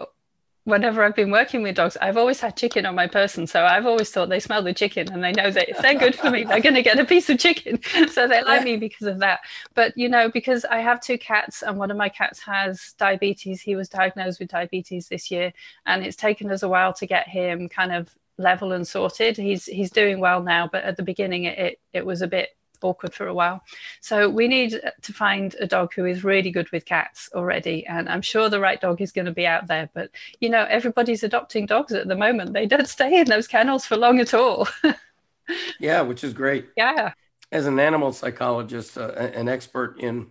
whenever 0.66 1.04
I've 1.04 1.16
been 1.16 1.32
working 1.32 1.62
with 1.62 1.76
dogs, 1.76 1.96
I've 2.02 2.18
always 2.18 2.40
had 2.40 2.58
chicken 2.58 2.86
on 2.86 2.96
my 2.96 3.08
person. 3.08 3.46
So 3.48 3.64
I've 3.64 3.86
always 3.86 4.10
thought 4.10 4.30
they 4.30 4.40
smell 4.40 4.64
the 4.64 4.74
chicken 4.74 5.12
and 5.12 5.24
they 5.24 5.32
know 5.32 5.52
that 5.52 5.70
if 5.70 5.78
they're 5.78 5.98
good 5.98 6.16
for 6.16 6.32
me, 6.32 6.44
they're 6.44 6.60
going 6.60 6.76
to 6.76 6.82
get 6.82 7.00
a 7.00 7.06
piece 7.06 7.30
of 7.30 7.40
chicken. 7.40 7.80
So 8.16 8.28
they 8.28 8.44
like 8.44 8.64
me 8.64 8.78
because 8.78 9.08
of 9.08 9.20
that. 9.20 9.42
But, 9.74 9.98
you 9.98 10.10
know, 10.10 10.30
because 10.30 10.64
I 10.66 10.80
have 10.80 11.02
two 11.02 11.18
cats 11.18 11.64
and 11.64 11.78
one 11.78 11.92
of 11.92 11.98
my 11.98 12.10
cats 12.10 12.40
has 12.42 12.94
diabetes, 12.98 13.62
he 13.62 13.76
was 13.76 13.90
diagnosed 13.90 14.40
with 14.40 14.50
diabetes 14.50 15.08
this 15.08 15.30
year. 15.30 15.54
And 15.86 16.04
it's 16.04 16.16
taken 16.16 16.52
us 16.52 16.64
a 16.64 16.70
while 16.70 16.94
to 16.94 17.06
get 17.06 17.28
him 17.28 17.68
kind 17.70 17.92
of 17.92 18.10
level 18.38 18.72
and 18.72 18.88
sorted. 18.88 19.38
He's 19.38 19.66
he's 19.66 19.92
doing 19.92 20.20
well 20.20 20.42
now, 20.42 20.68
but 20.72 20.84
at 20.84 20.98
the 20.98 21.04
beginning 21.04 21.46
it, 21.46 21.60
it, 21.60 21.80
it 21.94 22.06
was 22.06 22.22
a 22.22 22.28
bit 22.28 22.50
awkward 22.84 23.14
for 23.14 23.28
a 23.28 23.34
while. 23.34 23.62
So 24.02 24.30
we 24.30 24.48
need 24.48 24.80
to 25.02 25.14
find 25.14 25.56
a 25.60 25.68
dog 25.68 25.94
who 25.94 26.06
is 26.06 26.24
really 26.24 26.52
good 26.52 26.70
with 26.72 26.86
cats 26.86 27.30
already. 27.34 27.86
And 27.86 28.10
I'm 28.10 28.22
sure 28.22 28.50
the 28.50 28.60
right 28.60 28.80
dog 28.80 29.02
is 29.02 29.12
going 29.12 29.26
to 29.26 29.32
be 29.32 29.48
out 29.48 29.68
there. 29.68 29.90
But, 29.94 30.12
you 30.40 30.50
know, 30.50 30.66
everybody's 30.70 31.24
adopting 31.24 31.66
dogs 31.66 31.94
at 31.94 32.08
the 32.08 32.16
moment. 32.16 32.54
They 32.54 32.66
don't 32.66 32.88
stay 32.98 33.20
in 33.20 33.28
those 33.28 33.48
kennels 33.48 33.86
for 33.86 33.98
long 33.98 34.20
at 34.20 34.34
all. 34.34 34.68
yeah, 35.80 36.02
which 36.02 36.24
is 36.24 36.34
great. 36.34 36.68
Yeah. 36.76 37.14
As 37.52 37.66
an 37.68 37.80
animal 37.80 38.12
psychologist, 38.12 38.98
uh, 38.98 39.12
an 39.12 39.48
expert 39.48 40.00
in 40.00 40.28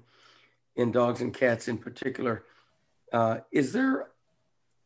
in 0.76 0.90
dogs 0.90 1.20
and 1.20 1.32
cats 1.32 1.68
in 1.68 1.78
particular, 1.78 2.42
uh, 3.12 3.38
is 3.52 3.72
there 3.72 4.08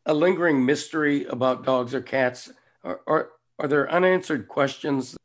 a 0.05 0.13
lingering 0.13 0.67
mystery 0.67 1.25
about 1.25 1.65
dogs 1.65 1.95
or 1.95 2.03
cats? 2.03 2.53
Or, 2.85 3.01
or 3.07 3.31
are 3.59 3.69
there 3.69 3.91
unanswered 3.91 4.49
questions 4.49 5.17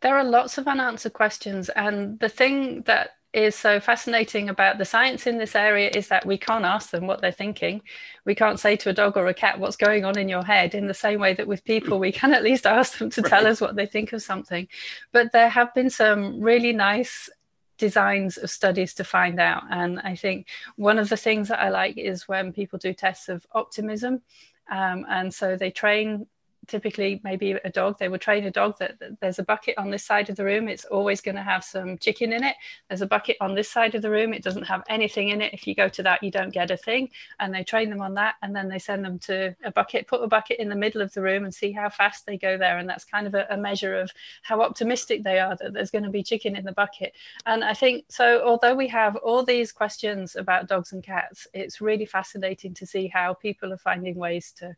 there 0.00 0.16
are 0.16 0.24
lots 0.24 0.58
of 0.58 0.66
unanswered 0.66 1.12
questions. 1.12 1.68
And 1.70 2.18
the 2.20 2.28
thing 2.28 2.82
that 2.82 3.10
is 3.32 3.54
so 3.54 3.78
fascinating 3.78 4.48
about 4.48 4.78
the 4.78 4.84
science 4.84 5.26
in 5.26 5.36
this 5.36 5.54
area 5.54 5.90
is 5.94 6.08
that 6.08 6.24
we 6.24 6.38
can't 6.38 6.64
ask 6.64 6.90
them 6.90 7.06
what 7.06 7.20
they're 7.20 7.30
thinking. 7.30 7.82
We 8.24 8.34
can't 8.34 8.58
say 8.58 8.76
to 8.76 8.88
a 8.88 8.94
dog 8.94 9.16
or 9.16 9.26
a 9.26 9.34
cat 9.34 9.60
what's 9.60 9.76
going 9.76 10.04
on 10.04 10.18
in 10.18 10.28
your 10.28 10.44
head 10.44 10.74
in 10.74 10.86
the 10.86 10.94
same 10.94 11.20
way 11.20 11.34
that 11.34 11.46
with 11.46 11.64
people, 11.64 11.98
we 11.98 12.10
can 12.10 12.32
at 12.32 12.42
least 12.42 12.66
ask 12.66 12.98
them 12.98 13.10
to 13.10 13.22
tell 13.22 13.46
us 13.46 13.60
what 13.60 13.76
they 13.76 13.86
think 13.86 14.12
of 14.12 14.22
something. 14.22 14.66
But 15.12 15.32
there 15.32 15.50
have 15.50 15.74
been 15.74 15.90
some 15.90 16.40
really 16.40 16.72
nice 16.72 17.28
designs 17.76 18.38
of 18.38 18.50
studies 18.50 18.94
to 18.94 19.04
find 19.04 19.38
out. 19.38 19.62
And 19.70 20.00
I 20.00 20.16
think 20.16 20.48
one 20.76 20.98
of 20.98 21.08
the 21.08 21.16
things 21.16 21.48
that 21.48 21.60
I 21.60 21.68
like 21.68 21.98
is 21.98 22.28
when 22.28 22.52
people 22.52 22.78
do 22.78 22.92
tests 22.92 23.28
of 23.28 23.46
optimism. 23.52 24.22
Um, 24.70 25.06
and 25.08 25.32
so 25.32 25.56
they 25.56 25.70
train 25.70 26.26
typically 26.68 27.20
maybe 27.24 27.52
a 27.52 27.70
dog 27.70 27.98
they 27.98 28.08
will 28.08 28.18
train 28.18 28.44
a 28.44 28.50
dog 28.50 28.78
that, 28.78 28.98
that, 29.00 29.18
there's 29.20 29.38
a 29.38 29.42
bucket 29.42 29.76
on 29.78 29.90
this 29.90 30.04
side 30.04 30.30
of 30.30 30.36
the 30.36 30.44
room 30.44 30.68
it's 30.68 30.84
always 30.84 31.20
going 31.20 31.34
to 31.34 31.42
have 31.42 31.64
some 31.64 31.98
chicken 31.98 32.32
in 32.32 32.44
it. 32.44 32.56
There's 32.88 33.00
a 33.00 33.06
bucket 33.06 33.36
on 33.40 33.54
this 33.54 33.70
side 33.70 33.94
of 33.94 34.02
the 34.02 34.10
room 34.10 34.32
it 34.32 34.42
doesn't 34.42 34.64
have 34.64 34.84
anything 34.88 35.30
in 35.30 35.40
it. 35.40 35.52
If 35.52 35.66
you 35.66 35.74
go 35.74 35.88
to 35.88 36.02
that 36.02 36.22
you 36.22 36.30
don't 36.30 36.52
get 36.52 36.70
a 36.70 36.76
thing. 36.76 37.10
And 37.40 37.54
they 37.54 37.64
train 37.64 37.90
them 37.90 38.00
on 38.00 38.14
that 38.14 38.36
and 38.42 38.54
then 38.54 38.68
they 38.68 38.78
send 38.78 39.04
them 39.04 39.18
to 39.20 39.56
a 39.64 39.72
bucket 39.72 40.06
put 40.06 40.22
a 40.22 40.28
bucket 40.28 40.60
in 40.60 40.68
the 40.68 40.76
middle 40.76 41.02
of 41.02 41.12
the 41.12 41.22
room 41.22 41.44
and 41.44 41.54
see 41.54 41.72
how 41.72 41.88
fast 41.88 42.26
they 42.26 42.36
go 42.36 42.56
there. 42.56 42.78
And 42.78 42.88
that's 42.88 43.04
kind 43.04 43.26
of 43.26 43.34
a, 43.34 43.46
a 43.50 43.56
measure 43.56 43.98
of 43.98 44.10
how 44.42 44.60
optimistic 44.62 45.24
they 45.24 45.38
are 45.38 45.56
that 45.56 45.72
there's 45.72 45.90
going 45.90 46.04
to 46.04 46.10
be 46.10 46.22
chicken 46.22 46.56
in 46.56 46.64
the 46.64 46.72
bucket. 46.72 47.14
And 47.46 47.64
i 47.64 47.74
think 47.74 48.04
so 48.08 48.42
although 48.44 48.74
we 48.74 48.88
have 48.88 49.16
all 49.16 49.42
these 49.42 49.72
questions 49.72 50.36
about 50.36 50.68
dogs 50.68 50.92
and 50.92 51.02
cats 51.02 51.46
it's 51.54 51.80
really 51.80 52.06
fascinating 52.06 52.74
to 52.74 52.86
see 52.86 53.06
how 53.08 53.34
people 53.34 53.72
are 53.72 53.78
finding 53.78 54.16
ways 54.16 54.52
to 54.58 54.74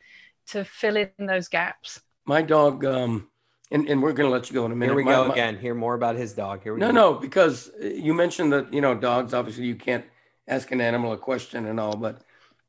to 0.52 0.64
fill 0.64 0.96
in 0.96 1.10
those 1.18 1.48
gaps. 1.48 2.00
My 2.26 2.42
dog, 2.42 2.84
um, 2.84 3.28
and, 3.70 3.88
and 3.88 4.02
we're 4.02 4.12
going 4.12 4.28
to 4.28 4.32
let 4.32 4.48
you 4.48 4.54
go 4.54 4.66
in 4.66 4.72
a 4.72 4.76
minute. 4.76 4.92
Here 4.92 4.96
we 4.96 5.04
my, 5.04 5.12
go 5.12 5.24
my, 5.28 5.34
again. 5.34 5.58
Hear 5.58 5.74
more 5.74 5.94
about 5.94 6.16
his 6.16 6.32
dog. 6.32 6.62
Here 6.62 6.74
we 6.74 6.80
no, 6.80 6.88
go. 6.88 6.92
No, 6.92 7.14
because 7.14 7.70
you 7.80 8.14
mentioned 8.14 8.52
that, 8.52 8.72
you 8.72 8.80
know, 8.80 8.94
dogs, 8.94 9.34
obviously 9.34 9.64
you 9.64 9.76
can't 9.76 10.04
ask 10.48 10.70
an 10.72 10.80
animal 10.80 11.12
a 11.12 11.16
question 11.16 11.66
and 11.66 11.78
all, 11.78 11.96
but 11.96 12.22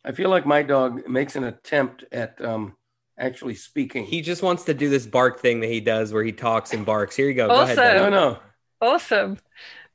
I 0.04 0.12
feel 0.12 0.30
like 0.30 0.46
my 0.46 0.64
dog 0.64 1.08
makes 1.08 1.36
an 1.36 1.44
attempt 1.44 2.06
at 2.12 2.44
um, 2.44 2.76
actually 3.18 3.56
speaking. 3.56 4.06
He 4.06 4.22
just 4.22 4.42
wants 4.42 4.64
to 4.66 4.74
do 4.74 4.90
this 4.90 5.06
bark 5.06 5.40
thing 5.40 5.60
that 5.62 5.70
he 5.70 5.80
does 5.80 6.12
where 6.12 6.24
he 6.24 6.32
talks 6.32 6.74
and 6.74 6.86
barks. 6.86 7.16
Here 7.16 7.28
you 7.28 7.36
go. 7.36 7.50
Awesome. 7.50 7.76
Go 7.76 7.82
ahead. 7.82 7.98
No, 7.98 8.10
no. 8.10 8.40
Awesome. 8.82 9.38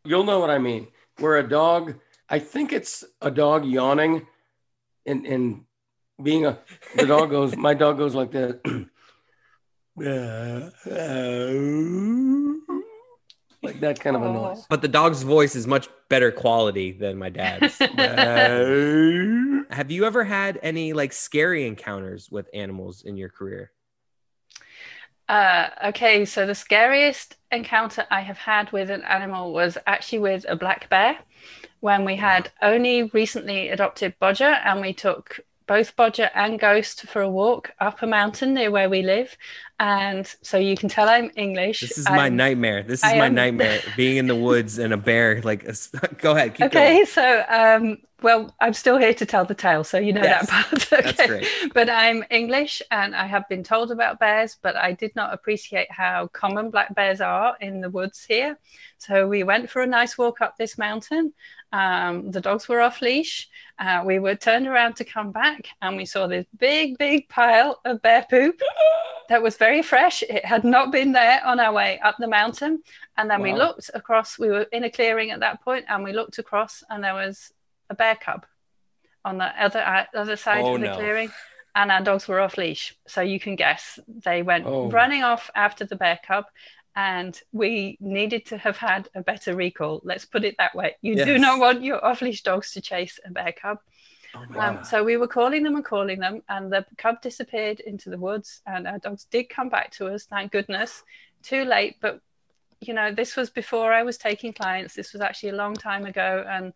You'll 0.05 0.25
know 0.25 0.38
what 0.38 0.51
I 0.51 0.59
mean. 0.59 0.88
Where 1.18 1.38
a 1.38 1.49
dog, 1.49 1.94
I 2.29 2.38
think 2.38 2.72
it's 2.72 3.05
a 3.20 3.31
dog 3.31 3.64
yawning 3.64 4.27
and, 5.07 5.27
and 5.27 5.65
being 6.22 6.46
a 6.46 6.59
the 6.96 7.07
dog 7.07 7.31
goes 7.31 7.57
my 7.57 7.74
dog 7.74 7.98
goes 7.98 8.14
like 8.14 8.31
that. 8.33 8.61
Like 13.62 13.81
that 13.81 13.98
kind 13.98 14.14
of 14.14 14.22
a 14.22 14.33
noise. 14.33 14.64
But 14.68 14.83
the 14.83 14.88
dog's 14.88 15.22
voice 15.22 15.57
is 15.57 15.66
much 15.66 15.88
better 16.09 16.31
quality 16.31 16.92
than 16.92 17.18
my 17.18 17.31
dad's. 17.31 17.79
Have 19.70 19.90
you 19.90 20.05
ever 20.05 20.22
had 20.22 20.61
any 20.62 20.92
like 20.92 21.12
scary 21.12 21.66
encounters 21.66 22.31
with 22.31 22.48
animals 22.55 23.02
in 23.02 23.16
your 23.16 23.29
career? 23.29 23.72
Uh, 25.29 25.70
okay, 25.87 26.24
so 26.24 26.46
the 26.46 26.55
scariest 26.55 27.37
encounter 27.50 28.07
I 28.11 28.20
have 28.20 28.38
had 28.38 28.70
with 28.70 28.90
an 28.90 29.02
animal 29.02 29.52
was 29.52 29.76
actually 29.87 30.20
with 30.20 30.46
a 30.48 30.55
black 30.55 30.88
bear 30.88 31.18
when 31.81 32.05
we 32.05 32.14
had 32.14 32.52
only 32.62 33.05
recently 33.05 33.70
adopted 33.70 34.14
Bodger 34.20 34.44
and 34.64 34.81
we 34.81 34.92
took 34.92 35.40
both 35.66 35.96
Bodger 35.96 36.31
and 36.35 36.59
Ghost 36.59 37.02
for 37.07 37.22
a 37.22 37.29
walk 37.29 37.72
up 37.81 38.02
a 38.02 38.07
mountain 38.07 38.55
near 38.55 38.70
where 38.70 38.88
we 38.88 39.02
live. 39.02 39.37
And 39.79 40.27
so 40.43 40.57
you 40.57 40.77
can 40.77 40.89
tell 40.89 41.09
I'm 41.09 41.31
English. 41.37 41.81
This 41.81 41.99
is 41.99 42.07
my 42.09 42.25
I'm- 42.25 42.37
nightmare. 42.37 42.83
This 42.83 43.01
is 43.01 43.05
I 43.05 43.19
my 43.19 43.27
am- 43.27 43.35
nightmare. 43.43 43.81
Being 43.97 44.17
in 44.17 44.27
the 44.27 44.35
woods 44.37 44.79
and 44.79 44.93
a 44.93 44.97
bear. 44.97 45.43
Like, 45.43 45.65
go 46.19 46.35
ahead. 46.35 46.55
Keep 46.55 46.67
Okay, 46.67 46.95
going. 46.95 47.07
so 47.07 47.45
um, 47.49 47.99
well, 48.23 48.55
I'm 48.61 48.73
still 48.73 48.97
here 48.97 49.12
to 49.12 49.27
tell 49.27 49.45
the 49.45 49.55
tale, 49.55 49.85
so 49.85 49.99
you 49.99 50.15
know 50.15 50.23
Yes, 50.23 50.49
that 50.49 50.65
part. 50.71 50.93
Okay. 50.93 51.03
That's 51.12 51.27
great. 51.27 51.49
But 51.75 51.91
I'm 51.91 52.25
English 52.31 52.81
and 52.91 53.15
I 53.15 53.27
have 53.27 53.47
been 53.51 53.62
told 53.62 53.91
about 53.91 54.19
bears, 54.19 54.57
but 54.62 54.77
I 54.77 54.93
did 54.93 55.15
not 55.15 55.35
appreciate 55.35 55.91
how 55.91 56.29
common 56.29 56.71
black 56.71 56.95
bears 56.95 57.21
are 57.21 57.57
in 57.61 57.83
the 57.83 57.91
woods 57.91 58.25
here. 58.25 58.59
So 58.99 59.29
we 59.29 59.43
went 59.43 59.69
for 59.69 59.83
a 59.83 59.87
nice 59.87 60.17
walk 60.17 60.41
up 60.41 60.57
this 60.57 60.79
mountain. 60.79 61.35
Um, 61.73 62.31
the 62.31 62.41
dogs 62.41 62.67
were 62.69 62.81
off 62.81 63.03
leash. 63.03 63.51
Uh, 63.79 64.03
we 64.07 64.19
were 64.19 64.35
turned 64.37 64.67
around 64.67 64.97
to 64.97 65.05
come 65.05 65.33
back 65.33 65.69
and 65.83 65.99
we 65.99 66.07
saw 66.07 66.27
this 66.27 66.47
big, 66.59 66.97
big 66.97 67.29
pile 67.29 67.79
of 67.85 68.01
bear 68.01 68.25
poop 68.31 68.59
that 69.29 69.43
was 69.43 69.57
very 69.59 69.65
fresh. 69.83 70.22
It 70.22 70.44
had 70.44 70.64
not 70.64 70.90
been 70.92 71.12
there 71.12 71.40
on 71.44 71.61
our 71.61 71.72
way 71.72 71.98
up 72.00 72.16
the 72.18 72.26
mountain. 72.29 72.83
And 73.16 73.31
then 73.31 73.40
we 73.42 73.52
looked 73.52 73.90
across, 73.94 74.38
we 74.38 74.48
were 74.48 74.66
in 74.72 74.85
a 74.85 74.90
clearing 74.90 75.31
at 75.31 75.40
that 75.40 75.62
point, 75.62 75.85
and 75.88 76.05
we 76.05 76.12
looked 76.12 76.38
across 76.38 76.83
and 76.90 77.02
there 77.02 77.14
was 77.14 77.52
a 77.88 77.94
bear 77.94 78.16
cub 78.16 78.46
on 79.24 79.38
the 79.38 79.46
other 79.64 79.81
uh, 79.81 80.05
other 80.14 80.37
side 80.37 80.62
Oh, 80.64 80.74
of 80.74 80.81
the 80.81 80.87
no. 80.88 80.96
clearing, 80.96 81.31
and 81.74 81.90
our 81.90 82.00
dogs 82.02 82.29
were 82.29 82.40
off 82.40 82.57
leash. 82.57 82.94
So 83.07 83.20
you 83.22 83.40
can 83.40 83.57
guess 83.57 83.98
they 84.07 84.42
went 84.42 84.66
Oh. 84.66 84.88
running 84.90 85.22
off 85.22 85.50
after 85.55 85.85
the 85.85 85.96
bear 85.96 86.18
cub, 86.26 86.44
and 86.94 87.38
we 87.52 87.96
needed 88.00 88.46
to 88.46 88.59
have 88.59 88.76
had 88.76 89.09
a 89.14 89.22
better 89.22 89.55
recall. 89.55 90.00
Let's 90.05 90.24
put 90.24 90.44
it 90.44 90.55
that 90.59 90.74
way. 90.74 90.96
You 91.02 91.24
do 91.24 91.38
not 91.38 91.59
want 91.59 91.83
your 91.83 92.05
off 92.05 92.22
leash 92.22 92.42
dogs 92.42 92.72
to 92.72 92.81
chase 92.81 93.18
a 93.24 93.31
bear 93.31 93.52
cub. 93.52 93.79
Oh 94.35 94.61
Um, 94.61 94.85
so 94.85 95.05
we 95.05 95.17
were 95.17 95.29
calling 95.29 95.62
them 95.62 95.77
and 95.77 95.85
calling 95.85 96.21
them, 96.21 96.43
and 96.49 96.73
the 96.73 96.85
cub 96.99 97.21
disappeared 97.21 97.81
into 97.81 98.11
the 98.11 98.19
woods. 98.19 98.62
And 98.67 98.87
our 98.87 98.99
dogs 98.99 99.25
did 99.25 99.49
come 99.49 99.69
back 99.69 99.91
to 99.93 100.09
us, 100.09 100.25
thank 100.25 100.53
goodness. 100.53 101.03
Too 101.43 101.65
late, 101.65 101.97
but 102.01 102.21
you 102.81 102.93
know, 102.93 103.12
this 103.12 103.37
was 103.37 103.49
before 103.51 103.93
I 103.93 104.03
was 104.03 104.19
taking 104.19 104.53
clients. 104.53 104.95
This 104.95 105.12
was 105.12 105.23
actually 105.23 105.51
a 105.51 105.57
long 105.57 105.75
time 105.75 106.05
ago, 106.05 106.45
and 106.49 106.73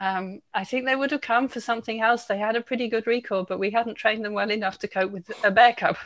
um, 0.00 0.40
I 0.52 0.64
think 0.64 0.84
they 0.84 0.96
would 0.96 1.10
have 1.12 1.20
come 1.20 1.48
for 1.48 1.60
something 1.60 2.00
else. 2.00 2.24
They 2.24 2.38
had 2.38 2.56
a 2.56 2.60
pretty 2.60 2.88
good 2.88 3.06
recall, 3.06 3.44
but 3.44 3.58
we 3.58 3.70
hadn't 3.70 3.94
trained 3.94 4.24
them 4.24 4.32
well 4.32 4.50
enough 4.50 4.78
to 4.80 4.88
cope 4.88 5.12
with 5.12 5.30
a 5.44 5.50
bear 5.50 5.72
cub. 5.72 5.96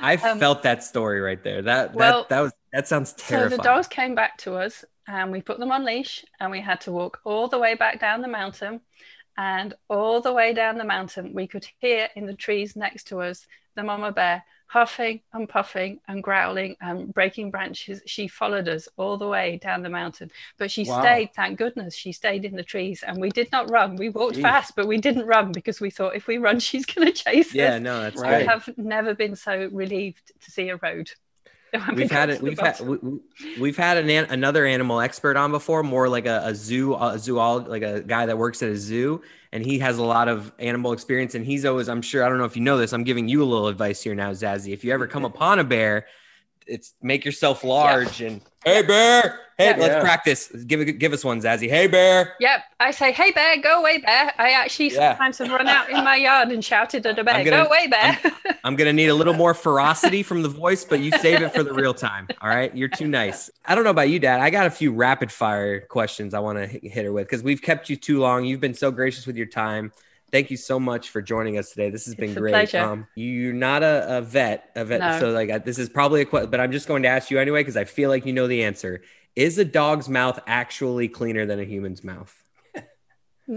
I 0.00 0.16
um, 0.24 0.38
felt 0.38 0.62
that 0.64 0.82
story 0.82 1.20
right 1.20 1.42
there. 1.42 1.62
That 1.62 1.94
well, 1.94 2.22
that 2.22 2.28
that 2.28 2.40
was 2.40 2.52
that 2.72 2.88
sounds 2.88 3.12
terrifying. 3.12 3.50
So 3.50 3.56
the 3.56 3.62
dogs 3.62 3.86
came 3.86 4.14
back 4.14 4.38
to 4.38 4.54
us 4.54 4.84
and 5.06 5.32
we 5.32 5.40
put 5.40 5.58
them 5.58 5.72
on 5.72 5.84
leash 5.84 6.24
and 6.40 6.50
we 6.50 6.60
had 6.60 6.80
to 6.82 6.92
walk 6.92 7.20
all 7.24 7.48
the 7.48 7.58
way 7.58 7.74
back 7.74 8.00
down 8.00 8.22
the 8.22 8.28
mountain. 8.28 8.80
And 9.40 9.72
all 9.88 10.20
the 10.20 10.34
way 10.34 10.52
down 10.52 10.76
the 10.76 10.84
mountain, 10.84 11.32
we 11.32 11.46
could 11.46 11.66
hear 11.78 12.10
in 12.14 12.26
the 12.26 12.34
trees 12.34 12.76
next 12.76 13.04
to 13.08 13.22
us 13.22 13.46
the 13.74 13.82
mama 13.82 14.12
bear 14.12 14.44
huffing 14.66 15.22
and 15.32 15.48
puffing 15.48 15.98
and 16.06 16.22
growling 16.22 16.76
and 16.82 17.12
breaking 17.14 17.50
branches. 17.50 18.02
She 18.04 18.28
followed 18.28 18.68
us 18.68 18.86
all 18.98 19.16
the 19.16 19.26
way 19.26 19.56
down 19.56 19.82
the 19.82 19.88
mountain, 19.88 20.30
but 20.58 20.70
she 20.70 20.84
Wow. 20.84 21.00
stayed, 21.00 21.30
thank 21.34 21.58
goodness, 21.58 21.94
she 21.94 22.12
stayed 22.12 22.44
in 22.44 22.54
the 22.54 22.62
trees 22.62 23.02
and 23.02 23.18
we 23.18 23.30
did 23.30 23.50
not 23.50 23.70
run. 23.70 23.96
We 23.96 24.10
walked 24.10 24.36
Jeez. 24.36 24.42
fast, 24.42 24.76
but 24.76 24.86
we 24.86 24.98
didn't 24.98 25.26
run 25.26 25.52
because 25.52 25.80
we 25.80 25.90
thought 25.90 26.16
if 26.16 26.26
we 26.26 26.36
run, 26.36 26.60
she's 26.68 26.84
going 26.84 27.06
to 27.06 27.12
chase 27.12 27.54
yeah, 27.54 27.64
us. 27.68 27.72
Yeah, 27.74 27.78
no, 27.78 28.00
that's 28.02 28.20
Right. 28.20 28.46
I 28.46 28.50
have 28.52 28.68
never 28.76 29.14
been 29.14 29.36
so 29.36 29.70
relieved 29.72 30.32
to 30.40 30.50
see 30.50 30.68
a 30.68 30.76
road. 30.76 31.10
We've 31.94 32.10
had 32.10 32.30
it. 32.30 32.42
We've 32.42 32.58
had 32.58 32.80
we, 32.80 32.96
we- 32.98 33.20
we've 33.60 33.76
had 33.76 33.96
an, 33.96 34.10
an 34.10 34.26
another 34.30 34.66
animal 34.66 35.00
expert 35.00 35.36
on 35.36 35.50
before, 35.52 35.82
more 35.82 36.08
like 36.08 36.26
a, 36.26 36.42
a 36.46 36.54
zoo 36.54 36.94
a 36.94 37.14
zoolog 37.14 37.68
like 37.68 37.82
a 37.82 38.00
guy 38.00 38.26
that 38.26 38.36
works 38.36 38.62
at 38.62 38.70
a 38.70 38.76
zoo, 38.76 39.22
and 39.52 39.64
he 39.64 39.78
has 39.78 39.98
a 39.98 40.02
lot 40.02 40.28
of 40.28 40.52
animal 40.58 40.92
experience. 40.92 41.34
And 41.34 41.44
he's 41.46 41.64
always, 41.64 41.88
I'm 41.88 42.02
sure, 42.02 42.24
I 42.24 42.28
don't 42.28 42.38
know 42.38 42.44
if 42.44 42.56
you 42.56 42.62
know 42.62 42.76
this, 42.78 42.92
I'm 42.92 43.04
giving 43.04 43.28
you 43.28 43.42
a 43.42 43.46
little 43.46 43.68
advice 43.68 44.02
here 44.02 44.14
now, 44.14 44.32
Zazie. 44.32 44.72
If 44.72 44.84
you 44.84 44.92
ever 44.92 45.06
come 45.06 45.24
upon 45.24 45.58
a 45.60 45.64
bear, 45.64 46.06
it's 46.66 46.94
make 47.02 47.24
yourself 47.24 47.64
large 47.64 48.20
and 48.20 48.40
hey 48.64 48.82
bear, 48.82 49.40
hey, 49.58 49.66
Yeah. 49.70 49.76
let's 49.78 49.94
Yeah. 49.94 50.00
practice. 50.00 50.48
Give 50.66 50.98
give 50.98 51.12
us 51.12 51.24
one, 51.24 51.40
Zazie. 51.40 51.68
Hey 51.68 51.86
bear. 51.86 52.34
Yep, 52.40 52.60
I 52.78 52.90
say, 52.90 53.12
"Hey 53.12 53.30
bear, 53.32 53.56
go 53.60 53.80
away, 53.80 53.98
bear." 53.98 54.32
I 54.38 54.50
actually 54.50 54.90
Yeah. 54.90 55.10
sometimes 55.12 55.38
have 55.38 55.48
run 55.50 55.66
out 55.68 55.88
in 55.90 56.02
my 56.04 56.16
yard 56.16 56.50
and 56.50 56.64
shouted 56.64 57.04
at 57.06 57.18
a 57.18 57.24
bear, 57.24 57.34
I'm 57.34 57.44
gonna- 57.44 57.64
"Go 57.64 57.68
away, 57.68 57.86
bear!" 57.88 58.18
I'm 58.64 58.76
gonna 58.76 58.92
need 58.92 59.08
a 59.08 59.14
little 59.14 59.34
more 59.34 59.54
ferocity 59.54 60.22
from 60.22 60.42
the 60.42 60.48
voice, 60.48 60.84
but 60.84 61.00
you 61.00 61.10
save 61.18 61.42
it 61.42 61.52
for 61.54 61.62
the 61.62 61.72
real 61.72 61.94
time. 61.94 62.28
All 62.40 62.48
right, 62.50 62.74
you're 62.76 62.88
too 62.88 63.08
nice. 63.08 63.50
I 63.64 63.74
don't 63.74 63.84
know 63.84 63.90
about 63.90 64.08
you, 64.10 64.18
Dad. 64.18 64.40
I 64.40 64.50
got 64.50 64.66
a 64.66 64.70
few 64.70 64.92
rapid 64.92 65.32
fire 65.32 65.80
questions 65.80 66.34
I 66.34 66.38
want 66.40 66.58
to 66.58 66.66
hit 66.66 67.04
her 67.04 67.12
with 67.12 67.26
because 67.26 67.42
we've 67.42 67.62
kept 67.62 67.88
you 67.88 67.96
too 67.96 68.20
long. 68.20 68.44
You've 68.44 68.60
been 68.60 68.74
so 68.74 68.90
gracious 68.90 69.26
with 69.26 69.36
your 69.36 69.46
time. 69.46 69.92
Thank 70.32 70.50
you 70.50 70.56
so 70.56 70.78
much 70.78 71.10
for 71.10 71.20
joining 71.20 71.58
us 71.58 71.70
today. 71.70 71.90
This 71.90 72.06
has 72.06 72.14
been 72.14 72.30
It's 72.30 72.38
great. 72.38 72.74
Um, 72.74 73.06
you're 73.14 73.52
not 73.52 73.82
a, 73.82 74.18
a 74.18 74.20
vet, 74.22 74.70
a 74.76 74.84
vet, 74.84 75.00
No. 75.00 75.18
so 75.18 75.30
like 75.30 75.50
I, 75.50 75.58
this 75.58 75.78
is 75.78 75.88
probably 75.88 76.20
a 76.20 76.24
question, 76.24 76.50
but 76.50 76.60
I'm 76.60 76.72
just 76.72 76.88
going 76.88 77.02
to 77.02 77.08
ask 77.08 77.30
you 77.30 77.38
anyway 77.38 77.60
because 77.60 77.76
I 77.76 77.84
feel 77.84 78.10
like 78.10 78.26
you 78.26 78.32
know 78.32 78.46
the 78.46 78.64
answer. 78.64 79.02
Is 79.36 79.58
a 79.58 79.64
dog's 79.64 80.08
mouth 80.08 80.40
actually 80.46 81.08
cleaner 81.08 81.46
than 81.46 81.60
a 81.60 81.64
human's 81.64 82.02
mouth? 82.02 82.39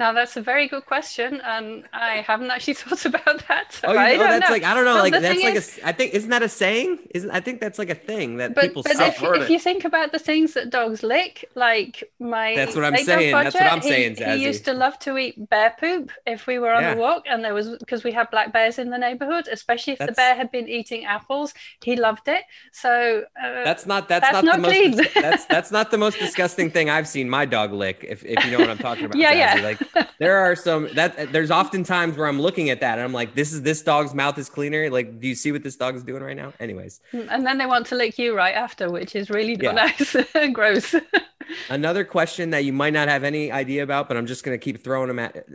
Now 0.02 0.12
that's 0.12 0.36
a 0.38 0.42
very 0.42 0.68
good 0.68 0.86
question, 0.88 1.40
and 1.54 1.84
I 1.94 2.24
haven't 2.30 2.50
actually 2.50 2.74
thought 2.82 3.06
about 3.06 3.48
that. 3.48 3.74
So 3.74 3.90
Oh, 3.90 3.94
you 3.94 4.00
I 4.00 4.18
that's 4.18 4.50
know. 4.50 4.54
like 4.56 4.64
I 4.64 4.74
don't 4.74 4.86
know, 4.86 4.96
Well, 4.96 5.04
like 5.04 5.14
that's 5.14 5.44
like 5.44 5.56
is- 5.56 5.80
a. 5.84 5.88
I 5.90 5.92
think 5.92 6.14
isn't 6.16 6.32
that 6.32 6.42
a 6.42 6.50
saying? 6.50 6.98
Isn't 7.14 7.30
I 7.30 7.40
think 7.40 7.62
that's 7.62 7.78
like 7.78 7.92
a 7.92 7.96
thing 8.12 8.38
that 8.38 8.56
But, 8.56 8.62
people 8.70 8.82
but 8.84 8.94
if, 9.00 9.22
if 9.44 9.50
you 9.52 9.60
think 9.60 9.86
about 9.86 10.12
the 10.12 10.18
things 10.20 10.54
that 10.56 10.72
dogs 10.72 11.04
lick, 11.04 11.46
like 11.54 11.94
my 12.20 12.56
That's 12.56 12.76
what 12.76 12.86
I'm 12.86 12.98
saying, 12.98 13.34
that's 13.36 13.54
what 13.54 13.64
I'm 13.72 13.82
he- 13.82 13.88
saying, 13.90 14.16
He 14.16 14.24
Zazie. 14.24 14.40
used 14.40 14.66
to 14.66 14.74
love 14.74 14.98
to 15.06 15.16
eat 15.18 15.36
bear 15.50 15.76
poop 15.80 16.10
if 16.26 16.48
we 16.48 16.58
were 16.58 16.74
on 16.74 16.82
Yeah. 16.84 16.94
a 16.94 16.98
walk, 16.98 17.24
and 17.30 17.44
there 17.46 17.54
was 17.54 17.70
because 17.78 18.04
we 18.04 18.12
had 18.12 18.32
black 18.32 18.52
bears 18.52 18.80
in 18.80 18.90
the 18.90 18.98
neighborhood, 18.98 19.48
especially 19.52 19.94
if 19.94 20.00
That's- 20.00 20.16
the 20.16 20.20
bear 20.20 20.34
had 20.36 20.50
been 20.52 20.68
eating 20.68 21.06
apples, 21.06 21.54
he 21.84 21.96
loved 21.96 22.28
it. 22.28 22.44
So 22.72 23.26
uh, 23.42 23.64
That's 23.64 23.86
not 23.86 24.10
that's, 24.10 24.24
That's 24.32 24.44
not, 24.44 24.46
not 24.46 24.62
the 24.64 24.68
clean. 24.70 24.98
most 24.98 25.14
that's 25.14 25.46
that's 25.56 25.72
not 25.72 25.92
the 25.92 25.98
most 26.00 26.18
disgusting 26.18 26.72
thing 26.72 26.90
I've 26.90 27.08
seen 27.08 27.30
my 27.30 27.46
dog 27.46 27.74
lick. 27.74 28.04
If, 28.10 28.26
if 28.26 28.44
you 28.46 28.52
know 28.54 28.60
what 28.60 28.70
I'm 28.72 28.78
talking 28.80 29.06
about, 29.06 29.18
Yeah, 29.18 29.34
yeah. 29.34 29.62
Like 29.62 29.80
there 30.20 30.38
are 30.38 30.56
some 30.56 30.90
that 30.96 31.32
there's 31.32 31.52
often 31.52 31.84
times 31.84 32.18
where 32.18 32.28
I'm 32.28 32.40
looking 32.42 32.70
at 32.70 32.80
that 32.82 32.98
and 32.98 33.02
I'm 33.04 33.14
like, 33.14 33.36
this 33.36 33.54
is 33.54 33.62
this 33.62 33.82
dog's 33.82 34.14
mouth 34.14 34.38
is 34.38 34.50
cleaner. 34.50 34.90
Like, 34.90 35.20
do 35.20 35.28
you 35.28 35.36
see 35.36 35.52
what 35.52 35.64
this 35.64 35.76
dog 35.76 35.96
is 35.96 36.04
doing 36.04 36.24
right 36.24 36.36
now? 36.38 36.54
Anyways, 36.60 37.00
mm, 37.14 37.28
and 37.30 37.46
then 37.46 37.58
they 37.58 37.66
want 37.66 37.88
to 37.88 37.96
lick 37.96 38.18
you 38.18 38.36
right 38.36 38.56
after, 38.56 38.90
which 38.92 39.16
is 39.16 39.30
really 39.30 39.58
Yeah. 39.60 39.72
nice, 39.72 40.16
gross. 40.54 40.96
another 41.70 42.04
question 42.04 42.50
that 42.52 42.66
you 42.66 42.74
might 42.74 42.94
not 42.94 43.08
have 43.08 43.24
any 43.24 43.52
idea 43.52 43.84
about, 43.84 44.08
but 44.08 44.18
I'm 44.18 44.26
just 44.26 44.44
gonna 44.44 44.58
keep 44.58 44.84
throwing 44.84 45.08
them 45.08 45.20
at 45.20 45.46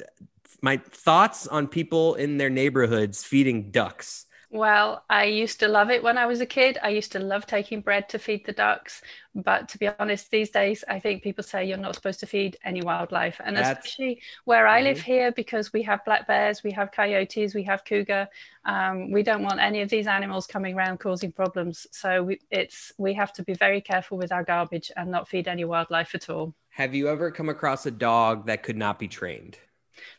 my 0.60 0.76
thoughts 0.76 1.46
on 1.46 1.68
people 1.68 2.14
in 2.14 2.36
their 2.38 2.50
neighborhoods 2.50 3.24
feeding 3.24 3.70
ducks. 3.70 4.26
Well, 4.50 5.04
I 5.10 5.24
used 5.24 5.60
to 5.60 5.68
love 5.68 5.90
it 5.90 6.02
when 6.02 6.16
I 6.16 6.24
was 6.24 6.40
a 6.40 6.46
kid. 6.46 6.78
I 6.82 6.88
used 6.88 7.12
to 7.12 7.18
love 7.18 7.44
taking 7.44 7.82
bread 7.82 8.08
to 8.08 8.18
feed 8.18 8.46
the 8.46 8.52
ducks. 8.52 9.02
But 9.34 9.68
to 9.68 9.78
be 9.78 9.88
honest, 9.98 10.30
these 10.30 10.48
days, 10.48 10.82
I 10.88 11.00
think 11.00 11.22
people 11.22 11.44
say 11.44 11.66
you're 11.66 11.76
not 11.76 11.94
supposed 11.96 12.20
to 12.20 12.26
feed 12.26 12.56
any 12.64 12.80
wildlife. 12.80 13.38
And 13.44 13.54
That's- 13.54 13.76
especially 13.76 14.22
where 14.46 14.66
I 14.66 14.80
live 14.80 14.96
Mhm. 14.98 15.02
here, 15.02 15.32
because 15.32 15.70
we 15.74 15.82
have 15.82 16.02
black 16.06 16.26
bears, 16.26 16.62
we 16.62 16.70
have 16.72 16.90
coyotes, 16.92 17.54
we 17.54 17.64
have 17.64 17.84
cougar. 17.84 18.26
Um, 18.64 19.10
we 19.12 19.22
don't 19.22 19.42
want 19.42 19.60
any 19.60 19.82
of 19.82 19.90
these 19.90 20.06
animals 20.06 20.46
coming 20.46 20.74
around 20.74 20.98
causing 20.98 21.30
problems. 21.30 21.86
So 21.92 22.22
we, 22.22 22.40
it's 22.50 22.90
we 22.96 23.12
have 23.14 23.34
to 23.34 23.42
be 23.42 23.52
very 23.52 23.82
careful 23.82 24.16
with 24.16 24.32
our 24.32 24.44
garbage 24.44 24.90
and 24.96 25.10
not 25.10 25.28
feed 25.28 25.46
any 25.46 25.66
wildlife 25.66 26.14
at 26.14 26.30
all. 26.30 26.54
Have 26.70 26.94
you 26.94 27.08
ever 27.08 27.30
come 27.30 27.50
across 27.50 27.84
a 27.84 27.90
dog 27.90 28.46
that 28.46 28.62
could 28.62 28.78
not 28.78 28.98
be 28.98 29.08
trained? 29.08 29.58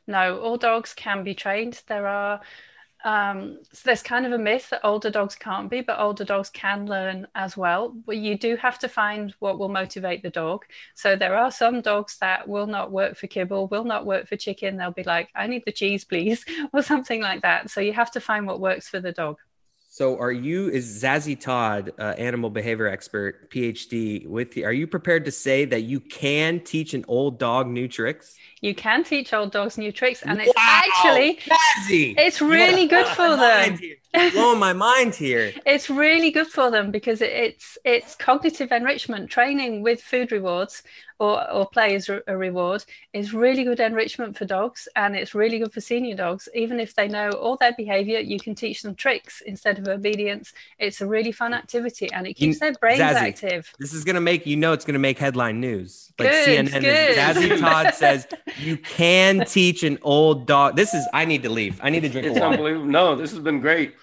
No, 0.05 0.39
all 0.39 0.57
dogs 0.57 0.93
can 0.93 1.23
be 1.23 1.33
trained. 1.33 1.81
There 1.87 2.05
are 2.05 2.41
um, 3.05 3.59
so 3.71 3.81
there's 3.85 4.03
kind 4.03 4.25
of 4.25 4.33
a 4.33 4.37
myth 4.37 4.69
that 4.71 4.81
older 4.83 5.09
dogs 5.09 5.35
can't 5.35 5.69
be, 5.69 5.81
but 5.81 5.99
older 5.99 6.25
dogs 6.25 6.49
can 6.49 6.85
learn 6.85 7.27
as 7.35 7.55
well. 7.55 7.89
But 8.05 8.17
you 8.17 8.37
do 8.37 8.57
have 8.57 8.77
to 8.79 8.89
find 8.89 9.33
what 9.39 9.57
will 9.57 9.69
motivate 9.69 10.21
the 10.21 10.29
dog. 10.29 10.65
So 10.95 11.15
there 11.15 11.35
are 11.37 11.51
some 11.51 11.81
dogs 11.81 12.17
that 12.19 12.47
will 12.47 12.67
not 12.67 12.91
work 12.91 13.15
for 13.17 13.27
kibble, 13.27 13.67
will 13.67 13.85
not 13.85 14.05
work 14.05 14.27
for 14.27 14.35
chicken. 14.35 14.77
They'll 14.77 14.91
be 14.91 15.03
like, 15.03 15.29
"I 15.35 15.47
need 15.47 15.63
the 15.65 15.71
cheese, 15.71 16.03
please," 16.03 16.45
or 16.73 16.81
something 16.81 17.21
like 17.21 17.41
that. 17.43 17.69
So 17.69 17.81
you 17.81 17.93
have 17.93 18.11
to 18.11 18.21
find 18.21 18.45
what 18.45 18.59
works 18.59 18.89
for 18.89 18.99
the 18.99 19.13
dog. 19.13 19.37
So, 19.91 20.19
are 20.19 20.31
you 20.31 20.69
is 20.69 21.01
Zazie 21.01 21.37
Todd, 21.37 21.93
uh, 21.97 22.13
animal 22.19 22.51
behavior 22.51 22.85
expert, 22.85 23.49
PhD, 23.49 24.27
with 24.27 24.55
you? 24.55 24.63
Are 24.63 24.71
you 24.71 24.85
prepared 24.85 25.25
to 25.25 25.31
say 25.31 25.65
that 25.65 25.81
you 25.81 25.99
can 25.99 26.59
teach 26.59 26.93
an 26.93 27.03
old 27.07 27.39
dog 27.39 27.65
new 27.67 27.87
tricks? 27.87 28.35
You 28.61 28.75
can 28.75 29.03
teach 29.03 29.33
old 29.33 29.51
dogs 29.51 29.79
new 29.79 29.91
tricks, 29.91 30.21
and 30.21 30.39
it's 30.39 30.53
Wow, 30.55 30.81
actually 30.85 31.37
Zazie, 31.37 32.13
it's 32.19 32.39
really 32.39 32.85
good 32.85 33.07
for 33.07 33.31
the 33.31 33.37
them. 33.37 33.79
Mind 34.13 34.33
blowing 34.33 34.59
my 34.59 34.73
mind 34.73 35.15
here. 35.15 35.53
It's 35.65 35.89
really 35.89 36.31
good 36.31 36.47
for 36.47 36.71
them 36.71 36.91
because 36.91 37.21
it's 37.21 37.77
it's 37.83 38.15
cognitive 38.15 38.71
enrichment 38.71 39.29
training 39.29 39.83
with 39.83 40.01
food 40.01 40.31
rewards 40.31 40.83
or, 41.19 41.51
or 41.51 41.67
play 41.67 41.95
as 41.95 42.09
a 42.09 42.37
reward 42.37 42.83
is 43.11 43.33
really 43.33 43.65
good 43.65 43.79
enrichment 43.81 44.37
for 44.37 44.45
dogs 44.45 44.87
and 44.95 45.17
it's 45.17 45.35
really 45.35 45.59
good 45.59 45.73
for 45.73 45.81
senior 45.81 46.15
dogs. 46.15 46.47
Even 46.55 46.79
if 46.79 46.95
they 46.95 47.09
know 47.09 47.29
all 47.31 47.57
their 47.57 47.73
behavior, 47.73 48.19
you 48.19 48.39
can 48.39 48.55
teach 48.55 48.81
them 48.81 48.95
tricks 48.95 49.41
instead 49.45 49.77
of 49.77 49.87
obedience. 49.87 50.53
It's 50.79 51.01
a 51.01 51.05
really 51.05 51.33
fun 51.33 51.53
activity 51.53 52.09
and 52.13 52.25
it 52.25 52.35
keeps 52.35 52.55
you, 52.55 52.59
their 52.59 52.73
brains 52.73 53.01
Zazie, 53.01 53.15
active. 53.15 53.73
This 53.79 53.93
is 53.93 54.05
going 54.05 54.15
to 54.15 54.21
make, 54.21 54.45
you 54.45 54.55
know, 54.55 54.71
it's 54.71 54.85
going 54.85 54.93
to 54.93 54.99
make 54.99 55.19
headline 55.19 55.59
news. 55.59 56.13
Like 56.17 56.31
good, 56.31 56.67
CNN, 56.67 56.81
good. 56.81 57.17
Zazie 57.17 57.59
Todd 57.59 57.93
says 57.93 58.25
you 58.57 58.77
can 58.77 59.45
teach 59.45 59.83
an 59.83 59.99
old 60.01 60.47
dog. 60.47 60.77
This 60.77 60.93
is, 60.93 61.05
I 61.13 61.25
need 61.25 61.43
to 61.43 61.49
leave. 61.49 61.81
I 61.83 61.89
need 61.89 62.01
to 62.01 62.09
drink 62.09 62.27
It's 62.27 62.39
unbelievable. 62.39 62.85
No, 62.85 63.15
this 63.17 63.31
has 63.31 63.41
been 63.41 63.59
great. 63.59 63.93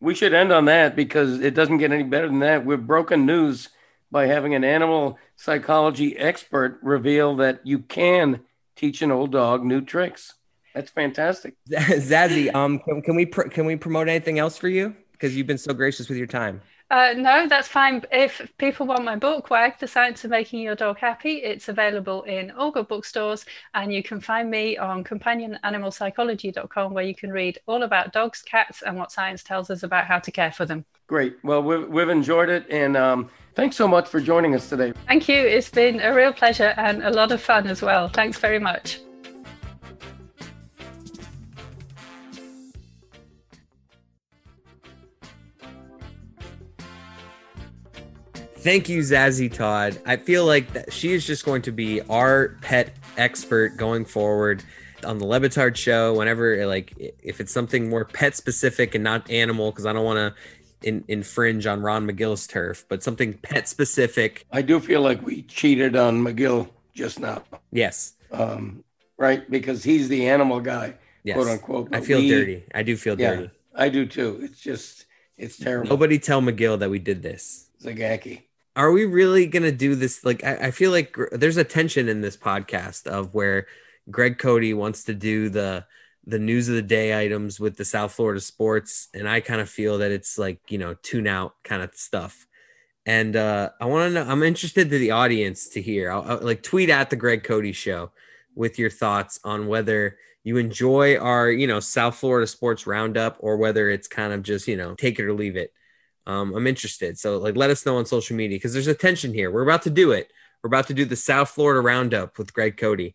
We 0.00 0.14
should 0.14 0.34
end 0.34 0.52
on 0.52 0.66
that 0.66 0.94
because 0.94 1.40
it 1.40 1.54
doesn't 1.54 1.78
get 1.78 1.92
any 1.92 2.02
better 2.02 2.26
than 2.26 2.40
that. 2.40 2.66
We've 2.66 2.86
broken 2.86 3.26
news 3.26 3.70
by 4.10 4.26
having 4.26 4.54
an 4.54 4.64
animal 4.64 5.18
psychology 5.36 6.16
expert 6.16 6.78
reveal 6.82 7.36
that 7.36 7.66
you 7.66 7.80
can 7.80 8.40
teach 8.76 9.02
an 9.02 9.10
old 9.10 9.32
dog 9.32 9.64
new 9.64 9.80
tricks. 9.80 10.34
That's 10.74 10.90
fantastic. 10.90 11.54
Zazie, 11.70 12.54
um, 12.54 12.78
can, 12.80 13.00
can 13.02 13.16
we 13.16 13.26
pr- 13.26 13.48
can 13.48 13.64
we 13.64 13.76
promote 13.76 14.08
anything 14.08 14.38
else 14.38 14.58
for 14.58 14.68
you? 14.68 14.94
Because 15.12 15.34
you've 15.34 15.46
been 15.46 15.58
so 15.58 15.72
gracious 15.72 16.08
with 16.08 16.18
your 16.18 16.26
time. 16.26 16.60
Uh, 16.90 17.14
no, 17.16 17.48
that's 17.48 17.66
fine. 17.66 18.02
If 18.12 18.40
people 18.58 18.86
want 18.86 19.04
my 19.04 19.16
book, 19.16 19.50
Wag, 19.50 19.78
The 19.80 19.88
Science 19.88 20.24
of 20.24 20.30
Making 20.30 20.60
Your 20.60 20.76
Dog 20.76 20.98
Happy, 20.98 21.38
it's 21.38 21.68
available 21.68 22.22
in 22.22 22.52
all 22.52 22.70
good 22.70 22.86
bookstores. 22.86 23.44
And 23.74 23.92
you 23.92 24.02
can 24.02 24.20
find 24.20 24.50
me 24.50 24.78
on 24.78 25.02
companionanimalpsychology.com, 25.02 26.94
where 26.94 27.04
you 27.04 27.14
can 27.14 27.32
read 27.32 27.58
all 27.66 27.82
about 27.82 28.12
dogs, 28.12 28.42
cats, 28.42 28.82
and 28.82 28.96
what 28.96 29.10
science 29.10 29.42
tells 29.42 29.68
us 29.68 29.82
about 29.82 30.06
how 30.06 30.20
to 30.20 30.30
care 30.30 30.52
for 30.52 30.64
them. 30.64 30.84
Great. 31.08 31.36
Well, 31.42 31.62
we've, 31.62 31.88
we've 31.88 32.08
enjoyed 32.08 32.50
it. 32.50 32.66
And 32.70 32.96
um, 32.96 33.30
thanks 33.56 33.74
so 33.76 33.88
much 33.88 34.08
for 34.08 34.20
joining 34.20 34.54
us 34.54 34.68
today. 34.68 34.92
Thank 35.06 35.28
you. 35.28 35.36
It's 35.36 35.70
been 35.70 36.00
a 36.00 36.14
real 36.14 36.32
pleasure 36.32 36.72
and 36.76 37.02
a 37.02 37.10
lot 37.10 37.32
of 37.32 37.40
fun 37.40 37.66
as 37.66 37.82
well. 37.82 38.08
Thanks 38.08 38.38
very 38.38 38.60
much. 38.60 39.00
Thank 48.66 48.88
you, 48.88 48.98
Zazie 48.98 49.52
Todd. 49.52 49.96
I 50.06 50.16
feel 50.16 50.44
like 50.44 50.72
that 50.72 50.92
she 50.92 51.12
is 51.12 51.24
just 51.24 51.44
going 51.44 51.62
to 51.62 51.70
be 51.70 52.00
our 52.10 52.58
pet 52.62 52.96
expert 53.16 53.76
going 53.76 54.04
forward 54.04 54.64
on 55.04 55.18
the 55.18 55.24
Le 55.24 55.38
Batard 55.38 55.76
show. 55.76 56.14
Whenever, 56.14 56.66
like, 56.66 56.92
if 57.22 57.40
it's 57.40 57.52
something 57.52 57.88
more 57.88 58.04
pet 58.04 58.34
specific 58.34 58.96
and 58.96 59.04
not 59.04 59.30
animal, 59.30 59.70
because 59.70 59.86
I 59.86 59.92
don't 59.92 60.04
want 60.04 60.16
to 60.16 60.88
in, 60.88 61.04
infringe 61.06 61.64
on 61.64 61.80
Ron 61.80 62.10
McGill's 62.10 62.48
turf, 62.48 62.84
but 62.88 63.04
something 63.04 63.34
pet 63.34 63.68
specific. 63.68 64.44
I 64.50 64.62
do 64.62 64.80
feel 64.80 65.00
like 65.00 65.24
we 65.24 65.42
cheated 65.42 65.94
on 65.94 66.20
McGill 66.20 66.68
just 66.92 67.20
now. 67.20 67.44
Yes. 67.70 68.14
Um, 68.32 68.82
right, 69.16 69.48
because 69.48 69.84
he's 69.84 70.08
the 70.08 70.28
animal 70.28 70.58
guy, 70.58 70.94
yes. 71.22 71.36
quote 71.36 71.46
unquote. 71.46 71.94
I 71.94 72.00
feel 72.00 72.18
we, 72.18 72.28
dirty. 72.30 72.64
I 72.74 72.82
do 72.82 72.96
feel 72.96 73.16
yeah, 73.16 73.30
dirty. 73.36 73.50
I 73.76 73.90
do 73.90 74.06
too. 74.06 74.40
It's 74.42 74.58
just, 74.58 75.06
it's 75.36 75.56
terrible. 75.56 75.88
Nobody 75.88 76.18
tell 76.18 76.42
McGill 76.42 76.80
that 76.80 76.90
we 76.90 76.98
did 76.98 77.22
this. 77.22 77.62
Zagacki 77.80 78.42
are 78.76 78.92
we 78.92 79.06
really 79.06 79.46
gonna 79.46 79.72
do 79.72 79.94
this? 79.94 80.24
Like, 80.24 80.44
I, 80.44 80.66
I, 80.66 80.70
feel 80.70 80.90
like 80.90 81.16
there's 81.32 81.56
a 81.56 81.64
tension 81.64 82.08
in 82.08 82.20
this 82.20 82.36
podcast 82.36 83.06
of 83.06 83.34
where 83.34 83.66
Greg 84.10 84.38
Cote 84.38 84.74
wants 84.74 85.04
to 85.04 85.14
do 85.14 85.48
the 85.48 85.86
the 86.26 86.38
news 86.38 86.68
of 86.68 86.74
the 86.74 86.82
day 86.82 87.18
items 87.18 87.58
with 87.58 87.76
the 87.76 87.84
South 87.84 88.12
Florida 88.12 88.40
sports, 88.40 89.08
and 89.14 89.28
I 89.28 89.40
kind 89.40 89.60
of 89.60 89.70
feel 89.70 89.98
that 89.98 90.12
it's 90.12 90.38
like 90.38 90.60
you 90.68 90.78
know 90.78 90.94
tune 90.94 91.26
out 91.26 91.54
kind 91.64 91.82
of 91.82 91.94
stuff. 91.94 92.46
And 93.06 93.36
uh, 93.36 93.70
I 93.80 93.86
want 93.86 94.10
to 94.10 94.14
know. 94.14 94.30
I'm 94.30 94.42
interested 94.42 94.90
to 94.90 94.98
the 94.98 95.12
audience 95.12 95.68
to 95.70 95.82
hear. 95.82 96.10
I'll, 96.10 96.22
I'll, 96.22 96.40
like 96.40 96.62
tweet 96.62 96.90
at 96.90 97.08
the 97.08 97.16
Greg 97.16 97.44
Cote 97.44 97.74
Show 97.74 98.12
with 98.54 98.78
your 98.78 98.90
thoughts 98.90 99.40
on 99.44 99.68
whether 99.68 100.18
you 100.44 100.58
enjoy 100.58 101.16
our 101.16 101.50
you 101.50 101.66
know 101.66 101.80
South 101.80 102.16
Florida 102.16 102.46
sports 102.46 102.86
roundup 102.86 103.38
or 103.40 103.56
whether 103.56 103.88
it's 103.88 104.06
kind 104.06 104.34
of 104.34 104.42
just 104.42 104.68
you 104.68 104.76
know 104.76 104.94
take 104.94 105.18
it 105.18 105.24
or 105.24 105.32
leave 105.32 105.56
it 105.56 105.72
um, 106.26 106.54
I'm 106.54 106.66
interested. 106.66 107.18
So 107.18 107.38
like, 107.38 107.56
let 107.56 107.70
us 107.70 107.86
know 107.86 107.98
on 107.98 108.06
social 108.06 108.36
media 108.36 108.56
because 108.56 108.72
there's 108.72 108.86
a 108.88 108.94
tension 108.94 109.32
here. 109.32 109.50
We're 109.50 109.62
about 109.62 109.82
to 109.82 109.90
do 109.90 110.12
it. 110.12 110.30
We're 110.62 110.68
about 110.68 110.88
to 110.88 110.94
do 110.94 111.04
the 111.04 111.16
South 111.16 111.50
Florida 111.50 111.80
Roundup 111.80 112.38
with 112.38 112.52
Greg 112.52 112.76
Cote, 112.76 113.12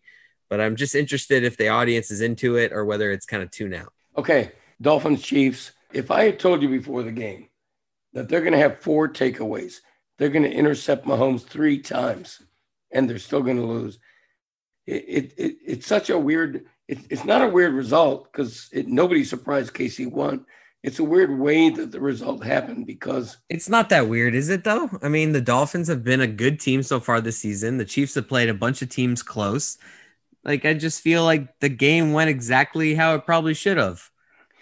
but 0.48 0.60
I'm 0.60 0.76
just 0.76 0.94
interested 0.94 1.44
if 1.44 1.56
the 1.56 1.68
audience 1.68 2.10
is 2.10 2.22
into 2.22 2.56
it 2.56 2.72
or 2.72 2.84
whether 2.84 3.10
it's 3.10 3.26
kind 3.26 3.42
of 3.42 3.50
tune 3.50 3.74
out. 3.74 3.92
Okay, 4.16 4.52
Dolphins 4.80 5.22
Chiefs. 5.22 5.72
If 5.92 6.10
I 6.10 6.24
had 6.24 6.38
told 6.38 6.62
you 6.62 6.68
before 6.68 7.02
the 7.02 7.12
game 7.12 7.48
that 8.14 8.28
they're 8.28 8.40
going 8.40 8.54
to 8.54 8.58
have 8.58 8.80
four 8.80 9.08
takeaways, 9.08 9.80
they're 10.18 10.30
going 10.30 10.44
to 10.44 10.52
intercept 10.52 11.04
Mahomes 11.04 11.42
three 11.42 11.78
times, 11.78 12.40
and 12.90 13.08
they're 13.08 13.18
still 13.18 13.42
going 13.42 13.58
to 13.58 13.66
lose. 13.66 13.98
It, 14.86 15.04
it, 15.06 15.34
it, 15.36 15.56
it's 15.66 15.86
such 15.86 16.08
a 16.08 16.18
weird. 16.18 16.64
It, 16.88 16.98
it's 17.10 17.24
not 17.24 17.42
a 17.42 17.48
weird 17.48 17.74
result 17.74 18.32
because 18.32 18.70
nobody 18.72 19.24
surprised 19.24 19.74
Casey 19.74 20.06
won 20.06 20.46
it's 20.82 20.98
a 20.98 21.04
weird 21.04 21.38
way 21.38 21.70
that 21.70 21.92
the 21.92 22.00
result 22.00 22.44
happened 22.44 22.86
because 22.86 23.36
it's 23.48 23.68
not 23.68 23.88
that 23.90 24.08
weird, 24.08 24.34
is 24.34 24.48
it 24.48 24.64
though? 24.64 24.90
I 25.02 25.08
mean, 25.08 25.32
the 25.32 25.40
Dolphins 25.40 25.88
have 25.88 26.02
been 26.02 26.20
a 26.20 26.26
good 26.26 26.58
team 26.58 26.82
so 26.82 26.98
far 26.98 27.20
this 27.20 27.38
season. 27.38 27.78
The 27.78 27.84
Chiefs 27.84 28.14
have 28.16 28.28
played 28.28 28.48
a 28.48 28.54
bunch 28.54 28.82
of 28.82 28.88
teams 28.88 29.22
close. 29.22 29.78
Like 30.44 30.64
I 30.64 30.74
just 30.74 31.00
feel 31.00 31.24
like 31.24 31.60
the 31.60 31.68
game 31.68 32.12
went 32.12 32.30
exactly 32.30 32.94
how 32.94 33.14
it 33.14 33.24
probably 33.24 33.54
should 33.54 33.76
have. 33.76 34.10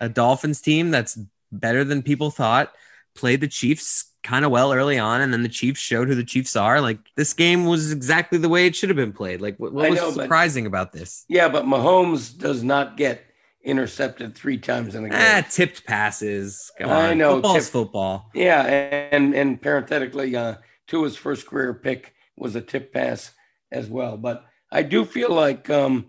A 0.00 0.08
Dolphins 0.08 0.60
team 0.60 0.90
that's 0.90 1.18
better 1.50 1.84
than 1.84 2.02
people 2.02 2.30
thought 2.30 2.72
played 3.14 3.40
the 3.40 3.48
Chiefs 3.48 4.12
kind 4.22 4.44
of 4.44 4.50
well 4.50 4.72
early 4.74 4.98
on, 4.98 5.22
and 5.22 5.32
then 5.32 5.42
the 5.42 5.48
Chiefs 5.48 5.80
showed 5.80 6.08
who 6.08 6.14
the 6.14 6.24
Chiefs 6.24 6.54
are. 6.54 6.82
Like 6.82 6.98
this 7.16 7.32
game 7.32 7.64
was 7.64 7.92
exactly 7.92 8.38
the 8.38 8.48
way 8.48 8.66
it 8.66 8.76
should 8.76 8.90
have 8.90 8.96
been 8.96 9.12
played. 9.12 9.40
Like 9.40 9.56
what, 9.58 9.72
what 9.72 9.88
was 9.88 9.98
know, 9.98 10.10
surprising 10.10 10.64
but, 10.64 10.68
about 10.68 10.92
this? 10.92 11.24
Yeah, 11.28 11.48
but 11.48 11.64
Mahomes 11.64 12.36
does 12.36 12.62
not 12.62 12.98
get 12.98 13.24
intercepted 13.62 14.34
three 14.34 14.58
times 14.58 14.94
in 14.94 15.04
a 15.04 15.08
game. 15.08 15.18
Ah, 15.20 15.46
tipped 15.48 15.84
passes. 15.86 16.70
Come 16.78 16.90
I 16.90 17.10
on. 17.10 17.18
know. 17.18 17.34
Football's 17.34 17.64
tip, 17.64 17.72
football. 17.72 18.30
Yeah, 18.34 18.62
and 19.12 19.34
and 19.34 19.60
parenthetically, 19.60 20.34
uh, 20.36 20.56
Tua's 20.86 21.16
first 21.16 21.46
career 21.46 21.74
pick 21.74 22.14
was 22.36 22.56
a 22.56 22.60
tip 22.60 22.92
pass 22.92 23.32
as 23.70 23.88
well. 23.88 24.16
But 24.16 24.44
I 24.72 24.82
do 24.82 25.04
feel 25.04 25.30
like 25.30 25.68
um, 25.70 26.06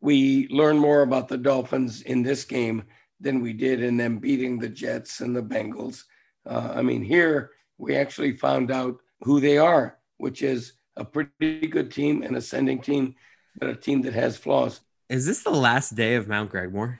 we 0.00 0.48
learned 0.48 0.80
more 0.80 1.02
about 1.02 1.28
the 1.28 1.38
Dolphins 1.38 2.02
in 2.02 2.22
this 2.22 2.44
game 2.44 2.84
than 3.20 3.40
we 3.40 3.52
did 3.52 3.82
in 3.82 3.96
them 3.96 4.18
beating 4.18 4.58
the 4.58 4.68
Jets 4.68 5.20
and 5.20 5.34
the 5.34 5.42
Bengals. 5.42 6.04
Uh, 6.44 6.72
I 6.74 6.82
mean, 6.82 7.02
here 7.02 7.50
we 7.78 7.96
actually 7.96 8.36
found 8.36 8.70
out 8.70 8.96
who 9.22 9.40
they 9.40 9.58
are, 9.58 9.98
which 10.18 10.42
is 10.42 10.74
a 10.96 11.04
pretty 11.04 11.66
good 11.68 11.90
team, 11.90 12.22
an 12.22 12.34
ascending 12.34 12.80
team, 12.80 13.14
but 13.58 13.70
a 13.70 13.76
team 13.76 14.02
that 14.02 14.12
has 14.12 14.36
flaws. 14.36 14.80
Is 15.12 15.26
this 15.26 15.42
the 15.42 15.50
last 15.50 15.94
day 15.94 16.14
of 16.14 16.26
Mount 16.26 16.50
Gregmore? 16.50 16.98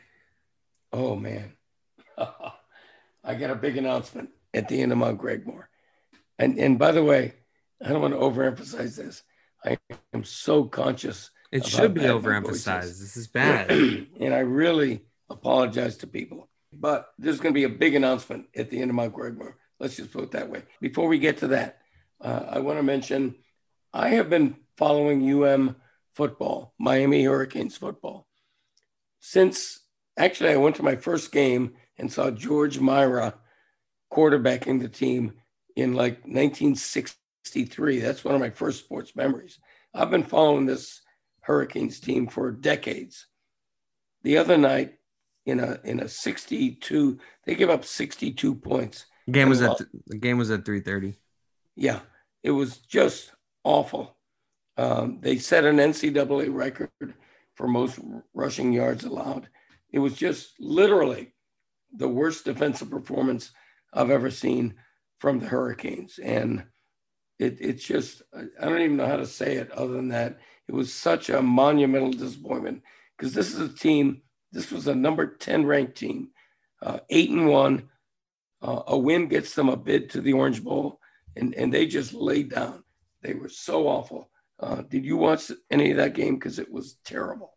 Oh 0.93 1.17
man, 1.17 1.55
I 3.25 3.35
got 3.37 3.49
a 3.49 3.55
big 3.55 3.79
announcement 3.79 4.29
at 4.53 4.69
the 4.69 4.83
end 4.83 4.93
of 4.93 4.99
Mount 4.99 5.19
Gregmore, 5.19 5.65
and 6.39 6.59
and 6.59 6.79
by 6.79 6.93
the 6.93 7.03
way, 7.03 7.33
I 7.83 7.89
don't 7.89 8.03
want 8.03 8.13
to 8.13 8.21
overemphasize 8.21 8.97
this. 8.97 9.23
I 9.65 9.79
am 10.13 10.25
so 10.25 10.65
conscious. 10.65 11.31
It 11.51 11.65
should 11.65 11.95
be 11.95 12.03
overemphasized. 12.03 13.01
This 13.01 13.17
is 13.17 13.29
bad, 13.29 13.71
and 14.21 14.35
I 14.35 14.41
really 14.41 15.07
apologize 15.31 15.97
to 15.99 16.07
people. 16.07 16.51
But 16.71 17.09
there's 17.17 17.41
going 17.41 17.55
to 17.55 17.59
be 17.59 17.65
a 17.65 17.71
big 17.71 17.95
announcement 17.95 18.45
at 18.55 18.69
the 18.69 18.79
end 18.83 18.91
of 18.91 18.95
Mount 18.95 19.15
Gregmore. 19.15 19.55
Let's 19.81 19.97
just 19.97 20.13
put 20.13 20.25
it 20.25 20.31
that 20.33 20.51
way. 20.51 20.65
Before 20.83 21.09
we 21.09 21.19
get 21.19 21.39
to 21.39 21.47
that, 21.49 21.79
uh, 22.21 22.45
I 22.47 22.59
want 22.59 22.79
to 22.79 22.83
mention 22.83 23.37
I 23.91 24.11
have 24.11 24.29
been 24.29 24.57
following 24.77 25.43
UM 25.43 25.77
football, 26.15 26.75
Miami 26.79 27.25
Hurricanes 27.25 27.77
football. 27.77 28.27
Since 29.21 29.81
actually, 30.19 30.51
I 30.51 30.57
went 30.57 30.77
to 30.77 30.83
my 30.83 30.97
first 30.97 31.33
game 31.33 31.75
and 31.99 32.13
saw 32.13 32.31
George 32.31 32.81
Mira 32.81 33.35
quarterbacking 34.13 34.81
the 34.81 34.89
team 34.89 35.35
in 35.77 35.95
like 35.95 36.25
1963. 36.25 38.01
That's 38.01 38.25
one 38.25 38.35
of 38.35 38.41
my 38.41 38.51
first 38.51 38.81
sports 38.81 39.17
memories. 39.17 39.59
I've 39.95 40.11
been 40.11 40.25
following 40.25 40.67
this 40.67 41.01
Hurricanes 41.41 42.01
team 42.01 42.29
for 42.29 42.51
decades. 42.51 43.27
The 44.23 44.39
other 44.39 44.57
night, 44.57 44.95
in 45.45 45.59
a 45.59 45.81
in 45.85 46.01
a 46.01 46.09
62, 46.09 47.19
they 47.45 47.55
gave 47.55 47.71
up 47.71 47.85
62 47.85 48.55
points. 48.55 49.07
Game 49.31 49.49
was 49.49 49.61
at 49.61 49.79
the 50.07 50.19
game 50.19 50.39
was 50.39 50.51
at 50.51 50.65
3:30. 50.65 51.17
Yeah, 51.75 52.01
it 52.43 52.51
was 52.51 52.79
just 52.79 53.33
awful. 53.65 54.17
Um, 54.77 55.19
they 55.21 55.39
set 55.39 55.65
an 55.65 55.77
NCAA 55.77 56.53
record 56.53 56.91
for 57.55 57.69
most 57.69 57.99
rushing 58.35 58.73
yards 58.73 59.05
allowed. 59.05 59.49
It 59.91 59.99
was 59.99 60.15
just 60.15 60.55
literally 60.61 61.35
the 61.95 62.09
worst 62.09 62.45
defensive 62.45 62.91
performance 62.91 63.53
I've 63.93 64.11
ever 64.11 64.31
seen 64.31 64.75
from 65.19 65.39
the 65.41 65.47
Hurricanes. 65.47 66.19
And 66.19 66.65
it, 67.39 67.59
it's 67.61 67.85
just, 67.85 68.23
I 68.35 68.69
don't 68.69 68.81
even 68.81 68.97
know 68.97 69.07
how 69.07 69.17
to 69.17 69.27
say 69.27 69.57
it 69.57 69.71
other 69.73 69.93
than 69.93 70.09
that. 70.09 70.39
It 70.69 70.75
was 70.75 70.95
such 70.95 71.29
a 71.29 71.43
monumental 71.43 72.13
disappointment 72.13 72.83
because 73.19 73.35
this 73.35 73.53
is 73.53 73.61
a 73.61 73.69
team, 73.77 74.23
this 74.53 74.71
was 74.73 74.87
a 74.87 74.95
number 74.95 75.27
10 75.37 75.67
ranked 75.67 75.97
team, 75.97 76.31
uh, 76.83 77.01
eight 77.11 77.31
and 77.31 77.49
one, 77.49 77.89
Uh, 78.63 78.83
a 78.87 78.97
win 78.99 79.29
gets 79.29 79.55
them 79.55 79.69
a 79.69 79.77
bid 79.77 80.09
to 80.11 80.21
the 80.21 80.33
Orange 80.33 80.63
Bowl, 80.63 81.01
and, 81.37 81.55
and 81.55 81.75
they 81.75 81.87
just 81.87 82.15
laid 82.15 82.51
down. 82.51 82.85
They 83.21 83.35
were 83.35 83.49
so 83.51 83.89
awful. 83.89 84.31
Uh, 84.63 84.83
did 84.83 85.05
you 85.05 85.17
watch 85.17 85.51
any 85.71 85.91
of 85.91 85.97
that 85.97 86.15
game? 86.15 86.35
Because 86.37 86.59
it 86.59 86.71
was 86.73 86.95
terrible. 87.05 87.53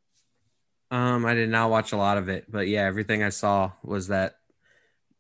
Um, 0.92 1.26
I 1.26 1.34
did 1.36 1.50
not 1.50 1.70
watch 1.70 1.92
a 1.92 1.98
lot 1.98 2.18
of 2.18 2.30
it, 2.30 2.46
but 2.52 2.68
yeah, 2.68 2.84
everything 2.84 3.22
I 3.24 3.30
saw 3.30 3.72
was 3.84 4.08
that 4.08 4.38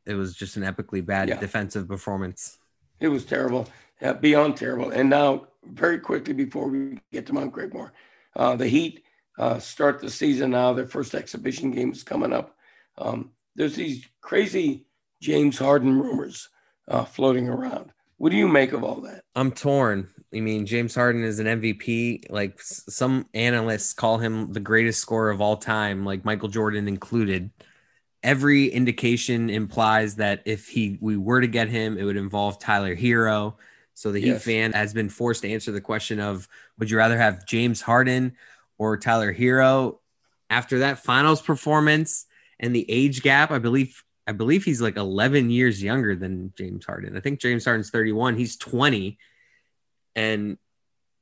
it 0.05 0.15
was 0.15 0.35
just 0.35 0.57
an 0.57 0.63
epically 0.63 1.05
bad 1.05 1.29
Yeah. 1.29 1.39
defensive 1.39 1.87
performance. 1.87 2.57
It 2.99 3.09
was 3.09 3.25
terrible, 3.25 3.67
uh, 4.01 4.13
beyond 4.13 4.57
terrible. 4.57 4.89
And 4.91 5.09
now, 5.09 5.47
very 5.63 5.99
quickly 5.99 6.33
before 6.33 6.67
we 6.67 6.99
get 7.11 7.25
to 7.27 7.33
Mount 7.33 7.53
Gregmore, 7.53 7.91
uh, 8.35 8.55
the 8.55 8.67
Heat 8.67 9.03
uh, 9.37 9.59
start 9.59 9.99
the 9.99 10.09
season 10.09 10.51
now. 10.51 10.73
Their 10.73 10.85
first 10.85 11.13
exhibition 11.13 11.71
game 11.71 11.91
is 11.91 12.03
coming 12.03 12.31
up. 12.31 12.55
Um, 12.97 13.31
there's 13.55 13.75
these 13.75 14.05
crazy 14.21 14.85
James 15.21 15.57
Harden 15.57 15.99
rumors 15.99 16.49
uh, 16.87 17.03
floating 17.03 17.49
around. 17.49 17.91
What 18.17 18.31
do 18.31 18.37
you 18.37 18.47
make 18.47 18.71
of 18.71 18.83
all 18.83 19.01
that? 19.01 19.23
I'm 19.35 19.51
torn. 19.51 20.09
I 20.33 20.39
mean, 20.39 20.65
James 20.65 20.95
Harden 20.95 21.23
is 21.23 21.39
an 21.39 21.47
MVP. 21.47 22.29
Like 22.29 22.61
some 22.61 23.27
analysts 23.33 23.93
call 23.93 24.17
him 24.17 24.53
the 24.53 24.59
greatest 24.59 25.01
scorer 25.01 25.29
of 25.29 25.41
all 25.41 25.57
time, 25.57 26.05
like 26.05 26.25
Michael 26.25 26.49
Jordan 26.49 26.87
included. 26.87 27.51
Every 28.23 28.67
indication 28.67 29.49
implies 29.49 30.15
that 30.15 30.41
if 30.45 30.67
he 30.67 30.97
we 31.01 31.17
were 31.17 31.41
to 31.41 31.47
get 31.47 31.69
him, 31.69 31.97
it 31.97 32.03
would 32.03 32.17
involve 32.17 32.59
Tyler 32.59 32.95
Herro. 32.95 33.55
So 33.93 34.11
the 34.11 34.19
Heat 34.19 34.41
fan 34.41 34.73
has 34.73 34.93
been 34.93 35.09
forced 35.09 35.43
to 35.43 35.51
answer 35.51 35.71
the 35.71 35.79
question 35.79 36.19
of 36.19 36.47
would 36.77 36.89
you 36.89 36.97
rather 36.97 37.17
have 37.17 37.45
James 37.45 37.81
Harden 37.81 38.35
or 38.77 38.97
Tyler 38.97 39.33
Herro? 39.33 39.99
After 40.49 40.79
that 40.79 40.99
finals 40.99 41.41
performance 41.41 42.25
and 42.59 42.75
the 42.75 42.89
age 42.89 43.21
gap, 43.21 43.51
I 43.51 43.59
believe 43.59 44.03
I 44.27 44.31
believe 44.31 44.63
he's 44.63 44.81
like 44.81 44.97
11 44.97 45.49
years 45.49 45.83
younger 45.83 46.15
than 46.15 46.53
James 46.57 46.85
Harden. 46.85 47.15
I 47.15 47.19
think 47.19 47.39
James 47.39 47.65
Harden's 47.65 47.89
31. 47.89 48.37
He's 48.37 48.57
20. 48.57 49.17
And 50.15 50.57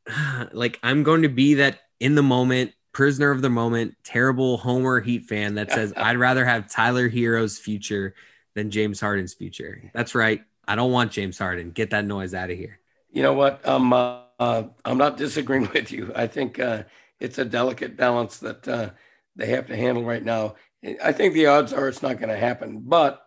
like 0.51 0.80
I'm 0.84 1.04
going 1.04 1.24
to 1.24 1.30
be 1.30 1.56
that 1.56 1.80
in 1.99 2.16
the 2.16 2.24
moment, 2.24 2.74
prisoner 2.91 3.32
of 3.32 3.41
the 3.41 3.49
moment, 3.49 3.95
terrible 4.04 4.58
Homer 4.58 5.01
Heat 5.01 5.26
fan 5.26 5.56
that 5.56 5.72
says 5.72 5.93
I'd 5.97 6.18
rather 6.18 6.45
have 6.45 6.70
Tyler 6.70 7.10
Herro's 7.10 7.58
future 7.58 8.14
than 8.56 8.72
James 8.72 8.99
Harden's 8.99 9.34
future. 9.34 9.91
That's 9.93 10.16
right. 10.16 10.43
I 10.68 10.76
don't 10.76 10.91
want 10.91 11.12
James 11.12 11.38
Harden. 11.38 11.72
Get 11.72 11.89
that 11.89 12.06
noise 12.06 12.34
out 12.34 12.51
of 12.51 12.58
here. 12.58 12.80
You 13.12 13.24
know 13.24 13.34
what? 13.34 13.68
Um, 13.68 13.91
uh, 13.91 14.22
uh, 14.39 14.64
I'm 14.86 14.97
not 14.97 15.18
disagreeing 15.18 15.70
with 15.74 15.91
you. 15.91 16.12
I 16.16 16.28
think 16.28 16.60
uh, 16.60 16.84
it's 17.20 17.38
a 17.38 17.45
delicate 17.45 17.97
balance 17.97 18.38
that 18.39 18.68
uh, 18.68 18.89
they 19.36 19.47
have 19.47 19.68
to 19.68 19.76
handle 19.76 20.04
right 20.04 20.24
now. 20.24 20.56
I 21.03 21.11
think 21.11 21.34
the 21.34 21.47
odds 21.47 21.73
are 21.73 21.88
it's 21.88 22.01
not 22.01 22.17
going 22.17 22.29
to 22.29 22.38
happen, 22.38 22.81
but 22.84 23.25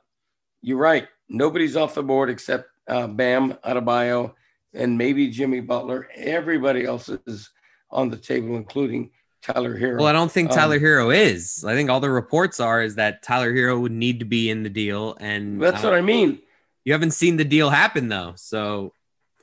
you're 0.62 0.78
right. 0.78 1.08
Nobody's 1.28 1.76
off 1.76 1.94
the 1.94 2.02
board 2.02 2.30
except 2.30 2.68
uh, 2.88 3.06
Bam 3.06 3.54
Adebayo 3.64 4.34
and 4.74 4.98
maybe 4.98 5.28
Jimmy 5.28 5.60
Butler. 5.60 6.08
Everybody 6.14 6.84
else 6.84 7.08
is 7.26 7.50
on 7.90 8.10
the 8.10 8.16
table, 8.16 8.56
including 8.56 9.10
Tyler 9.42 9.78
Herro. 9.78 9.98
Well, 9.98 10.06
I 10.06 10.12
don't 10.12 10.30
think 10.30 10.50
Um, 10.50 10.56
Tyler 10.56 10.78
Herro 10.78 11.14
is. 11.14 11.64
I 11.64 11.74
think 11.74 11.88
all 11.88 12.00
the 12.00 12.10
reports 12.10 12.60
are 12.60 12.82
is 12.82 12.96
that 12.96 13.22
Tyler 13.22 13.52
Herro 13.52 13.80
would 13.80 13.92
need 13.92 14.18
to 14.18 14.24
be 14.24 14.50
in 14.50 14.62
the 14.62 14.70
deal, 14.70 15.16
and 15.20 15.60
That's 15.60 15.82
uh, 15.84 15.88
what 15.88 15.96
I 15.96 16.00
mean. 16.02 16.40
you 16.84 16.92
haven't 16.92 17.12
seen 17.12 17.36
the 17.36 17.44
deal 17.44 17.70
happen 17.70 18.08
though. 18.08 18.34
So 18.36 18.92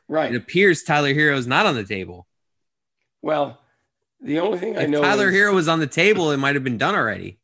right. 0.07 0.33
it 0.33 0.37
appears 0.37 0.83
Tyler 0.83 1.13
Herro 1.13 1.37
is 1.37 1.47
not 1.47 1.65
on 1.65 1.75
the 1.75 1.83
table. 1.83 2.27
Well, 3.21 3.59
the 4.21 4.39
only 4.39 4.57
thing 4.59 4.77
I 4.77 4.85
know 4.85 5.01
Tyler 5.01 5.29
is, 5.29 5.35
Hero 5.35 5.53
was 5.53 5.67
on 5.67 5.79
the 5.79 5.87
table, 5.87 6.31
it 6.31 6.37
might 6.37 6.55
have 6.55 6.63
been 6.63 6.77
done 6.77 6.95
already. 6.95 7.39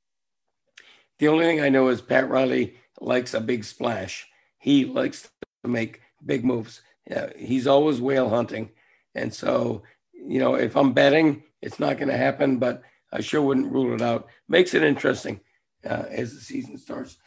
The 1.19 1.27
only 1.27 1.45
thing 1.45 1.61
I 1.61 1.69
know 1.69 1.89
is 1.89 2.01
Pat 2.01 2.29
Riley 2.29 2.75
likes 2.99 3.33
a 3.33 3.39
big 3.39 3.63
splash. 3.63 4.27
He 4.57 4.85
likes 4.85 5.29
to 5.63 5.69
make 5.69 6.01
big 6.25 6.43
moves. 6.43 6.81
Yeah, 7.09 7.29
he's 7.37 7.67
always 7.67 8.01
whale 8.01 8.29
hunting, 8.29 8.69
and 9.15 9.33
so 9.33 9.83
you 10.13 10.39
know 10.39 10.55
if 10.55 10.75
I'm 10.75 10.93
betting, 10.93 11.43
it's 11.61 11.79
not 11.79 11.97
going 11.97 12.09
to 12.09 12.17
happen, 12.17 12.57
but 12.57 12.81
I 13.11 13.21
sure 13.21 13.41
wouldn't 13.41 13.71
rule 13.71 13.93
it 13.93 14.01
out. 14.01 14.27
Makes 14.47 14.73
it 14.73 14.83
interesting 14.83 15.39
uh, 15.85 16.05
as 16.09 16.35
the 16.35 16.41
season 16.41 16.77
starts. 16.77 17.17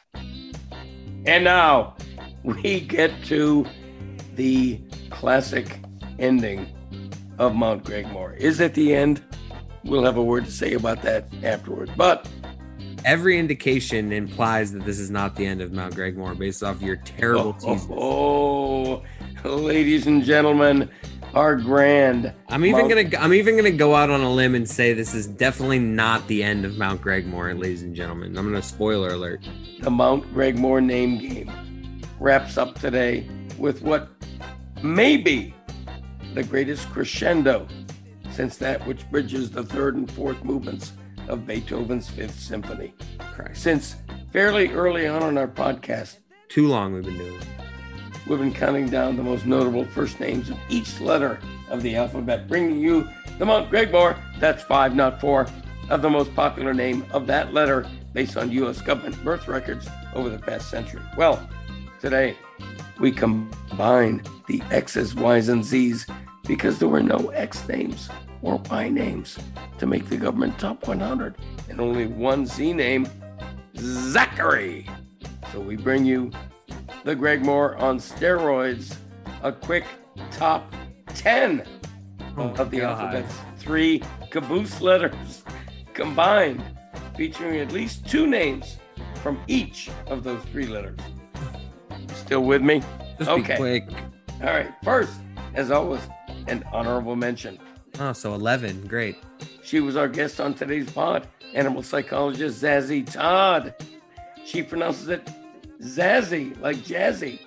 And 1.25 1.45
now 1.45 1.97
we 2.43 2.81
get 2.81 3.13
to 3.25 3.67
the 4.35 4.81
classic 5.11 5.81
ending 6.19 6.67
of 7.39 7.55
Mount 7.55 7.85
Gregmore. 7.85 8.37
Is 8.37 8.61
it 8.61 8.75
the 8.75 8.95
end? 8.95 9.23
We'll 9.85 10.05
have 10.05 10.17
a 10.17 10.23
word 10.23 10.45
to 10.45 10.51
say 10.51 10.75
about 10.75 11.03
that 11.03 11.27
afterward. 11.43 11.91
But 11.97 12.29
Every 13.05 13.39
indication 13.39 14.13
implies 14.13 14.73
that 14.73 14.85
this 14.85 14.99
is 14.99 15.11
not 15.11 15.35
the 15.37 15.45
end 15.45 15.61
of 15.61 15.73
Mount 15.73 15.95
Gregmore 15.95 16.39
based 16.39 16.63
off 16.63 16.81
your 16.81 16.97
terrible 16.97 17.57
oh, 17.63 17.75
teases. 17.75 17.89
oh, 17.91 19.03
oh, 19.45 19.57
ladies 19.57 20.07
and 20.07 20.23
gentlemen, 20.23 20.89
our 21.35 21.57
grand. 21.57 22.33
I'm 22.49 22.65
even 22.65 22.89
Mount- 22.89 23.11
gonna 23.11 23.23
I'm 23.23 23.35
even 23.35 23.57
gonna 23.57 23.71
go 23.71 23.95
out 23.95 24.11
on 24.11 24.21
a 24.21 24.31
limb 24.31 24.55
and 24.55 24.69
say 24.69 24.93
this 24.93 25.15
is 25.15 25.27
definitely 25.27 25.79
not 25.79 26.27
the 26.29 26.43
end 26.43 26.65
of 26.65 26.77
Mount 26.79 27.03
Gregmore, 27.03 27.59
ladies 27.59 27.83
and 27.83 27.95
gentlemen. 27.95 28.37
I'm 28.39 28.47
gonna 28.47 28.63
spoiler 28.63 29.15
alert. 29.15 29.43
the 29.81 29.91
Mount 29.91 30.33
Gregmore 30.35 30.85
name 30.85 31.19
game 31.19 31.51
wraps 32.21 32.57
up 32.57 32.79
today 32.79 33.29
with 33.59 33.83
what 33.83 34.11
may 34.83 35.17
be 35.17 35.55
the 36.35 36.43
greatest 36.43 36.89
crescendo 36.91 37.67
since 38.31 38.57
that 38.57 38.85
which 38.87 39.09
bridges 39.11 39.51
the 39.51 39.63
third 39.63 39.97
and 39.97 40.11
fourth 40.11 40.43
movements 40.45 40.93
of 41.33 41.47
Beethoven's 41.47 42.09
Fifth 42.11 42.39
Symphony. 42.39 42.95
Christ. 43.35 43.63
Since 43.63 43.97
fairly 44.33 44.69
early 44.73 45.07
on 45.07 45.23
in 45.23 45.39
our 45.39 45.49
podcast, 45.49 46.19
Too 46.49 46.69
long 46.69 46.93
we've 46.93 47.05
been 47.05 47.17
doing 47.17 47.35
it. 47.35 47.47
we've 48.27 48.39
been 48.39 48.53
counting 48.53 48.89
down 48.91 49.17
the 49.17 49.23
most 49.23 49.47
notable 49.47 49.85
first 49.87 50.21
names 50.21 50.51
of 50.51 50.59
each 50.69 51.01
letter 51.01 51.41
of 51.71 51.83
the 51.83 51.97
alphabet, 51.97 52.47
bringing 52.47 52.79
you 52.79 53.09
the 53.39 53.47
Mount 53.47 53.71
Gregmore, 53.71 54.17
that's 54.39 54.63
five, 54.63 54.95
not 54.95 55.21
four, 55.21 55.49
of 55.89 56.03
the 56.03 56.11
most 56.11 56.35
popular 56.35 56.75
name 56.75 57.05
of 57.13 57.27
that 57.27 57.53
letter 57.55 57.87
based 58.13 58.37
on 58.37 58.53
U.S. 58.53 58.83
government 58.83 59.23
birth 59.25 59.49
records 59.49 59.89
over 60.15 60.29
the 60.29 60.39
past 60.39 60.69
century. 60.71 61.01
Well, 61.17 61.49
today 62.01 62.37
we 63.01 63.11
combine 63.11 64.23
the 64.47 64.63
X's, 64.71 65.15
Y's, 65.15 65.49
and 65.49 65.65
Z's 65.65 66.07
because 66.47 66.79
there 66.79 66.89
were 66.89 67.03
no 67.03 67.29
X 67.31 67.67
names 67.69 68.11
or 68.43 68.61
Y 68.71 68.89
names 68.89 69.39
to 69.79 69.87
make 69.87 70.09
the 70.09 70.17
government 70.17 70.59
top 70.59 70.87
100, 70.87 71.37
and 71.69 71.81
only 71.81 72.07
one 72.07 72.45
Z 72.47 72.73
name, 72.73 73.09
Zachary. 73.77 74.89
So 75.53 75.61
we 75.61 75.77
bring 75.77 76.05
you 76.05 76.31
the 77.05 77.15
Gregmore 77.17 77.81
on 77.81 77.99
steroids, 77.99 78.97
a 79.43 79.53
quick 79.53 79.85
top 80.31 80.73
10 81.15 81.67
Oh 82.37 82.49
of 82.55 82.71
the 82.71 82.81
God. 82.81 83.01
alphabet's 83.01 83.35
three 83.59 84.03
caboose 84.31 84.81
letters 84.81 85.43
combined, 85.95 86.63
featuring 87.17 87.61
at 87.61 87.73
least 87.73 88.09
two 88.09 88.27
names 88.27 88.79
from 89.23 89.39
each 89.47 89.91
of 90.07 90.25
those 90.25 90.43
three 90.45 90.67
letters. 90.67 90.99
Still 92.15 92.45
with 92.45 92.63
me? 92.63 92.83
Just 93.19 93.31
Okay. 93.31 93.87
All 94.41 94.47
right. 94.47 94.73
First, 94.83 95.13
as 95.55 95.71
always, 95.71 96.01
an 96.49 96.65
honorable 96.73 97.15
mention. 97.15 97.59
Oh, 98.01 98.13
so 98.13 98.35
11. 98.35 98.87
Great. 98.87 99.17
She 99.63 99.81
was 99.81 99.97
our 99.97 100.09
guest 100.09 100.41
on 100.41 100.55
today's 100.55 100.91
pod, 100.91 101.29
animal 101.55 101.83
psychologist 101.83 102.63
Zazie 102.63 103.11
Todd. 103.11 103.75
She 104.45 104.63
pronounces 104.63 105.09
it 105.09 105.29
Zazzy, 105.81 106.59
like 106.61 106.77
Jazzy, 106.79 107.41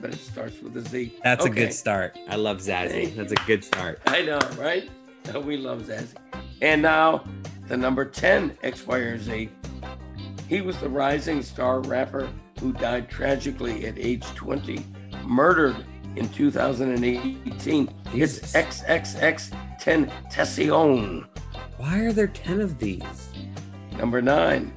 but 0.00 0.12
it 0.12 0.18
starts 0.18 0.60
with 0.60 0.76
a 0.76 0.80
Z. 0.80 1.18
That's 1.22 1.44
a 1.44 1.50
good 1.50 1.72
start. 1.72 2.16
I 2.28 2.36
love 2.36 2.58
Zazzy. 2.58 3.14
That's 3.14 3.32
a 3.32 3.46
good 3.46 3.64
start. 3.64 4.00
I 4.06 4.22
know, 4.22 4.40
right? 4.58 4.88
We 5.42 5.56
love 5.56 5.82
Zazzy. 5.84 6.16
And 6.60 6.82
now, 6.82 7.24
the 7.66 7.78
number 7.78 8.04
10 8.04 8.58
X, 8.62 8.86
Y, 8.86 8.98
or 8.98 9.18
Z. 9.18 9.48
He 10.48 10.60
was 10.60 10.76
the 10.78 10.88
rising 10.90 11.42
star 11.42 11.80
rapper 11.80 12.28
who 12.60 12.74
died 12.74 13.08
tragically 13.08 13.86
at 13.86 13.98
age 13.98 14.26
20, 14.34 14.84
murdered 15.24 15.76
in 16.16 16.28
2018. 16.28 17.94
It's 18.14 18.40
Jesus. 18.40 18.52
XXX 18.52 19.54
Tentacion. 19.80 21.26
Why 21.76 21.98
are 22.00 22.12
there 22.12 22.28
10 22.28 22.60
of 22.60 22.78
these? 22.78 23.28
Number 23.98 24.22
nine, 24.22 24.72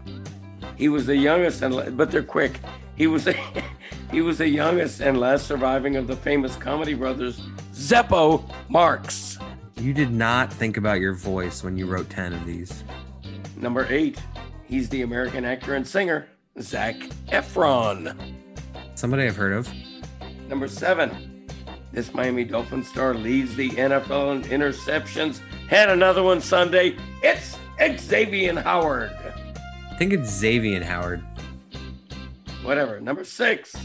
he 0.75 0.89
was 0.89 1.05
the 1.05 1.15
youngest 1.15 1.61
and 1.61 1.97
but 1.97 2.11
they're 2.11 2.23
quick. 2.23 2.59
He 2.95 3.07
was 3.07 3.25
the, 3.25 3.35
he 4.11 4.21
was 4.21 4.37
the 4.37 4.47
youngest 4.47 5.01
and 5.01 5.19
last 5.19 5.47
surviving 5.47 5.95
of 5.95 6.07
the 6.07 6.15
famous 6.15 6.55
comedy 6.55 6.93
brothers 6.93 7.41
Zeppo 7.73 8.43
Marx. 8.69 9.37
You 9.77 9.93
did 9.93 10.11
not 10.11 10.51
think 10.51 10.77
about 10.77 10.99
your 10.99 11.13
voice 11.13 11.63
when 11.63 11.77
you 11.77 11.85
wrote 11.85 12.09
10 12.09 12.33
of 12.33 12.45
these. 12.45 12.83
Number 13.55 13.87
eight, 13.89 14.19
he's 14.65 14.89
the 14.89 15.03
American 15.03 15.45
actor 15.45 15.75
and 15.75 15.87
singer 15.87 16.27
Zac 16.59 16.95
Efron. 17.27 18.15
Somebody 18.95 19.23
I've 19.23 19.35
heard 19.35 19.53
of. 19.53 19.71
Number 20.47 20.67
seven, 20.67 21.26
this 21.91 22.13
Miami 22.13 22.43
Dolphin 22.43 22.83
star 22.83 23.13
leads 23.13 23.55
the 23.55 23.69
NFL 23.69 24.35
in 24.35 24.41
interceptions. 24.61 25.39
Had 25.69 25.89
another 25.89 26.23
one 26.23 26.41
Sunday. 26.41 26.95
It's 27.23 27.57
Xavier 28.01 28.59
Howard. 28.61 29.11
I 29.91 29.95
think 29.97 30.13
it's 30.13 30.29
Xavier 30.29 30.83
Howard. 30.83 31.23
whatever. 32.63 32.99
Number 32.99 33.23
six, 33.23 33.75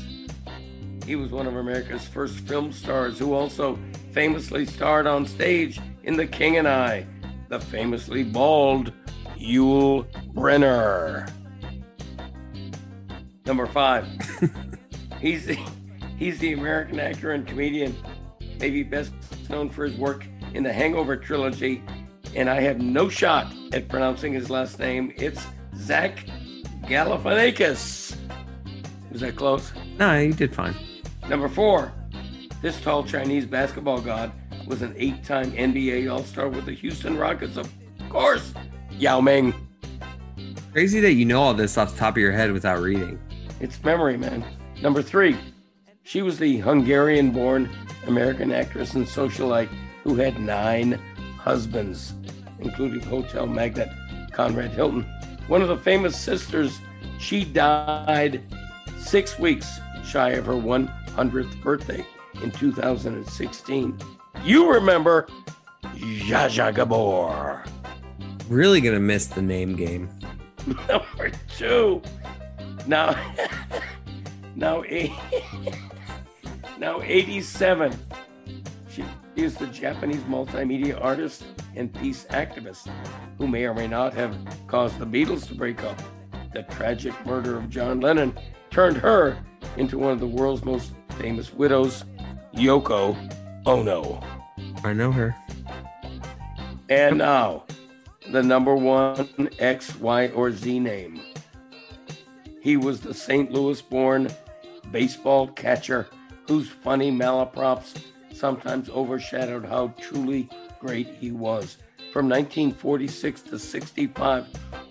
He 1.07 1.17
was 1.17 1.31
one 1.31 1.47
of 1.47 1.57
America's 1.57 2.07
first 2.07 2.39
film 2.41 2.71
stars 2.73 3.19
who 3.19 3.33
also 3.35 3.79
famously 4.13 4.65
starred 4.67 5.07
on 5.07 5.27
stage 5.27 5.81
in 6.05 6.17
The 6.17 6.27
King 6.27 6.59
and 6.59 6.69
I, 6.69 7.07
the 7.49 7.59
famously 7.61 8.23
bald 8.25 8.93
Yul 9.39 10.07
Brynner. 10.35 11.29
Number 13.47 13.67
five. 13.67 14.07
he's 15.21 15.47
he's 16.23 16.39
the 16.39 16.53
American 16.53 17.01
actor 17.01 17.33
and 17.33 17.45
comedian, 17.45 17.97
maybe 18.61 18.85
best 18.85 19.13
known 19.51 19.69
for 19.69 19.85
his 19.85 19.97
work 19.97 20.25
in 20.55 20.63
the 20.63 20.73
Hangover 20.73 21.17
trilogy, 21.17 21.83
and 22.37 22.49
I 22.49 22.61
have 22.61 22.81
no 22.81 23.09
shot 23.09 23.53
at 23.73 23.89
pronouncing 23.89 24.33
his 24.33 24.49
last 24.49 24.79
name. 24.79 25.13
It's 25.17 25.45
Zach 25.77 26.25
Galifianakis. 26.83 28.17
Was 29.11 29.21
that 29.23 29.35
close? 29.35 29.73
No, 29.99 30.17
you 30.17 30.33
did 30.33 30.55
fine. 30.55 30.77
Number 31.29 31.49
four, 31.49 31.93
this 32.61 32.81
tall 32.81 33.03
Chinese 33.03 33.45
basketball 33.45 34.01
god 34.01 34.31
was 34.65 34.81
an 34.83 34.95
eight-time 34.97 35.51
NBA 35.51 36.09
All-Star 36.09 36.49
with 36.49 36.67
the 36.67 36.73
Houston 36.73 37.19
Rockets, 37.19 37.57
of 37.57 37.69
course. 38.09 38.55
Yao 38.93 39.21
Ming. 39.21 39.53
Crazy 40.71 41.01
that 41.01 41.15
you 41.15 41.25
know 41.25 41.43
all 41.43 41.53
this 41.53 41.77
off 41.77 41.95
the 41.95 41.99
top 41.99 42.15
of 42.15 42.19
your 42.19 42.31
head 42.31 42.53
without 42.53 42.81
reading. 42.81 43.19
It's 43.59 43.83
memory, 43.83 44.17
man. 44.17 44.45
Number 44.81 45.03
three, 45.03 45.37
she 46.05 46.23
was 46.23 46.39
the 46.39 46.59
Hungarian-born 46.59 47.69
American 48.07 48.53
actress 48.53 48.95
and 48.95 49.07
socialite 49.07 49.69
who 50.05 50.17
had 50.17 50.41
nine 50.41 51.01
husbands, 51.39 52.15
including 52.59 53.01
hotel 53.01 53.47
magnate 53.47 53.89
Conrad 54.33 54.73
Hilton. 54.73 55.03
One 55.49 55.63
of 55.63 55.69
the 55.69 55.77
famous 55.77 56.19
sisters, 56.19 56.81
she 57.19 57.45
died 57.45 58.43
six 58.99 59.39
weeks 59.39 59.81
shy 60.05 60.31
of 60.31 60.47
her 60.47 60.55
100th 60.55 61.63
birthday 61.63 62.05
in 62.43 62.51
2016. 62.51 63.99
You 64.45 64.73
remember 64.73 65.29
Zsa 65.95 66.75
Gabor. 66.75 67.65
Really 68.49 68.81
gonna 68.81 69.01
miss 69.01 69.27
the 69.27 69.43
name 69.43 69.77
game. 69.77 70.09
Number 70.89 71.31
two. 71.57 72.03
Now, 72.87 73.17
now, 74.57 74.83
now 76.83 77.01
87. 77.01 77.97
She 78.91 79.05
is 79.37 79.55
the 79.55 79.69
Japanese 79.69 80.21
multimedia 80.23 81.01
artist 81.01 81.45
and 81.77 81.95
peace 81.95 82.27
activist 82.31 82.91
who 83.39 83.47
may 83.47 83.65
or 83.67 83.73
may 83.73 83.87
not 83.87 84.13
have 84.15 84.37
caused 84.67 84.99
the 84.99 85.07
Beatles 85.07 85.47
to 85.47 85.55
break 85.55 85.85
up. 85.85 85.97
The 86.53 86.65
tragic 86.65 87.15
murder 87.25 87.57
of 87.57 87.71
John 87.71 88.01
Lennon 88.01 88.37
turned 88.71 88.97
her 88.97 89.39
into 89.77 89.97
one 89.97 90.11
of 90.11 90.19
the 90.19 90.27
world's 90.27 90.65
most 90.65 90.93
famous 91.11 91.55
widows, 91.55 92.05
Yoko 92.53 93.17
Ono. 93.65 94.21
I 94.83 94.93
know 94.93 95.13
her. 95.13 95.37
And 96.89 97.19
now, 97.19 97.63
the 98.33 98.43
number 98.43 98.75
one 98.75 99.51
X, 99.61 99.95
Y, 100.01 100.29
or 100.31 100.51
Z 100.51 100.81
name. 100.81 101.21
He 102.61 102.77
was 102.77 103.01
the 103.01 103.15
St. 103.15 103.53
Louis 103.53 103.81
born 103.81 104.29
baseball 104.91 105.47
catcher 105.47 106.09
whose 106.49 106.69
funny 106.69 107.11
malaprops 107.11 108.01
sometimes 108.33 108.91
overshadowed 108.91 109.65
how 109.65 109.89
truly 110.01 110.49
great 110.81 111.09
he 111.21 111.31
was. 111.31 111.79
From 112.13 112.29
1946 112.29 113.43
to 113.43 113.59
65, 113.59 114.47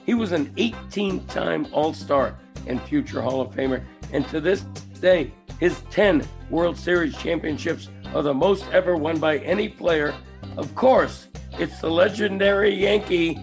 he 0.05 0.13
was 0.13 0.31
an 0.31 0.51
18 0.57 1.25
time 1.27 1.67
All 1.71 1.93
Star 1.93 2.35
and 2.67 2.81
future 2.81 3.21
Hall 3.21 3.41
of 3.41 3.51
Famer. 3.51 3.83
And 4.11 4.27
to 4.29 4.41
this 4.41 4.61
day, 4.99 5.31
his 5.59 5.79
10 5.91 6.25
World 6.49 6.77
Series 6.77 7.15
championships 7.17 7.89
are 8.15 8.23
the 8.23 8.33
most 8.33 8.65
ever 8.71 8.95
won 8.97 9.19
by 9.19 9.37
any 9.39 9.69
player. 9.69 10.15
Of 10.57 10.73
course, 10.75 11.27
it's 11.53 11.79
the 11.79 11.89
legendary 11.89 12.73
Yankee 12.73 13.39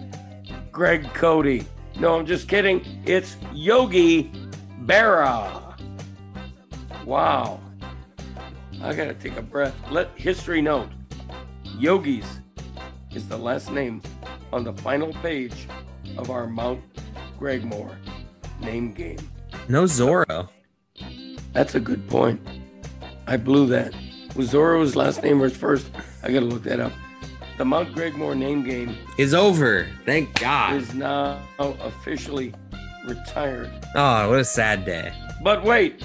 Greg 0.71 1.11
Cote. 1.13 1.63
No, 1.97 2.17
I'm 2.17 2.25
just 2.25 2.47
kidding. 2.47 2.85
It's 3.05 3.37
Yogi 3.53 4.31
Berra. 4.85 5.77
Wow. 7.05 7.59
I 8.81 8.93
got 8.93 9.05
to 9.05 9.13
take 9.13 9.37
a 9.37 9.41
breath. 9.41 9.75
Let 9.91 10.09
history 10.15 10.61
note 10.61 10.89
Yogi's 11.77 12.39
is 13.13 13.27
the 13.27 13.37
last 13.37 13.71
name 13.71 14.01
on 14.53 14.63
the 14.63 14.73
final 14.73 15.11
page 15.13 15.67
of 16.17 16.29
our 16.29 16.47
Mount 16.47 16.81
Gregmore 17.39 17.95
name 18.61 18.93
game. 18.93 19.17
No 19.67 19.83
Zorro. 19.83 20.49
That's 21.53 21.75
a 21.75 21.79
good 21.79 22.07
point. 22.07 22.39
I 23.27 23.37
blew 23.37 23.67
that. 23.67 23.93
Was 24.35 24.53
Zorro's 24.53 24.95
last 24.95 25.23
name 25.23 25.41
or 25.41 25.49
his 25.49 25.57
first? 25.57 25.89
I 26.23 26.31
got 26.31 26.41
to 26.41 26.45
look 26.45 26.63
that 26.63 26.79
up. 26.79 26.91
The 27.57 27.65
Mount 27.65 27.93
Gregmore 27.93 28.37
name 28.37 28.63
game 28.63 28.95
Is 29.17 29.33
over. 29.33 29.87
Thank 30.05 30.39
God. 30.39 30.75
is 30.75 30.93
now 30.93 31.41
officially 31.59 32.53
retired. 33.05 33.69
Oh, 33.95 34.29
what 34.29 34.39
a 34.39 34.45
sad 34.45 34.85
day. 34.85 35.11
But 35.43 35.63
wait, 35.63 36.03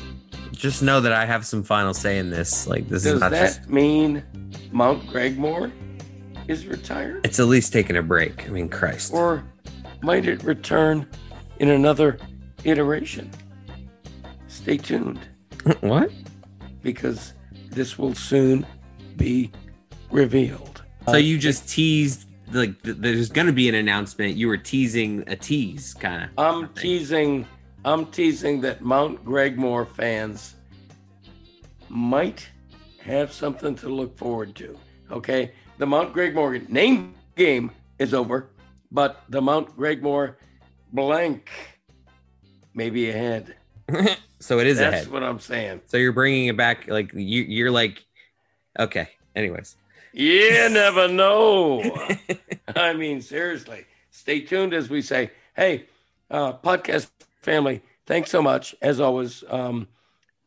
Just 0.64 0.82
know 0.82 0.98
that 1.02 1.12
I 1.12 1.26
have 1.26 1.44
some 1.44 1.62
final 1.62 1.92
say 1.92 2.16
in 2.16 2.30
this. 2.30 2.66
Like 2.66 2.88
this 2.88 3.02
does 3.02 3.16
is 3.16 3.20
not 3.20 3.32
that 3.32 3.56
just. 3.56 3.68
mean 3.68 4.24
Mount 4.72 5.06
Gregmore 5.08 5.70
is 6.48 6.66
retired? 6.66 7.20
It's 7.22 7.38
at 7.38 7.48
least 7.48 7.70
taking 7.70 7.98
a 7.98 8.02
break. 8.02 8.46
I 8.46 8.48
mean, 8.48 8.70
Christ. 8.70 9.12
Or 9.12 9.44
might 10.00 10.26
it 10.26 10.42
return 10.42 11.06
in 11.58 11.68
another 11.68 12.18
iteration? 12.64 13.30
Stay 14.48 14.78
tuned 14.78 15.20
what? 15.80 16.10
because 16.82 17.34
this 17.68 17.98
will 17.98 18.14
soon 18.14 18.66
be 19.18 19.52
revealed. 20.10 20.82
So 21.04 21.18
you 21.18 21.38
just 21.38 21.68
teased 21.68 22.26
like 22.52 22.82
th- 22.82 22.96
there's 23.00 23.28
gonna 23.28 23.52
be 23.52 23.68
an 23.68 23.74
announcement. 23.74 24.34
You 24.34 24.48
were 24.48 24.56
teasing 24.56 25.24
a 25.26 25.36
tease, 25.36 25.92
kind 25.92 26.24
of. 26.24 26.30
I'm 26.38 26.72
teasing 26.72 27.46
I'm 27.84 28.06
teasing 28.06 28.60
that 28.62 28.82
Mount 28.82 29.24
Gregmore 29.24 29.86
fans 29.86 30.54
might 31.88 32.48
have 33.02 33.32
something 33.32 33.74
to 33.76 33.88
look 33.88 34.16
forward 34.16 34.54
to. 34.56 34.78
Okay? 35.10 35.52
The 35.78 35.86
Mount 35.86 36.14
Gregmore 36.14 36.66
name 36.68 37.14
game 37.36 37.70
is 37.98 38.14
over, 38.14 38.48
but 38.90 39.22
the 39.28 39.42
Mount 39.42 39.76
Gregmore 39.76 40.36
blank 40.92 41.50
may 42.72 42.88
be 42.88 43.10
ahead. 43.10 43.54
so 44.40 44.58
it 44.60 44.66
is 44.66 44.78
That's 44.78 44.94
ahead. 45.02 45.12
what 45.12 45.22
I'm 45.22 45.40
saying. 45.40 45.82
So 45.86 45.98
you're 45.98 46.12
bringing 46.12 46.46
it 46.46 46.56
back. 46.56 46.88
Like 46.88 47.12
you, 47.12 47.42
you're 47.42 47.70
like, 47.70 48.02
okay. 48.78 49.08
Anyways, 49.36 49.76
You 50.12 50.68
never 50.70 51.08
know. 51.08 51.82
I 52.76 52.94
mean, 52.94 53.20
seriously, 53.20 53.84
stay 54.10 54.40
tuned 54.40 54.72
as 54.72 54.88
we 54.88 55.02
say, 55.02 55.32
hey, 55.54 55.86
uh, 56.30 56.54
podcast 56.54 57.08
family, 57.44 57.82
thanks 58.06 58.30
so 58.30 58.42
much. 58.42 58.74
As 58.82 59.00
always, 59.00 59.44
um, 59.48 59.86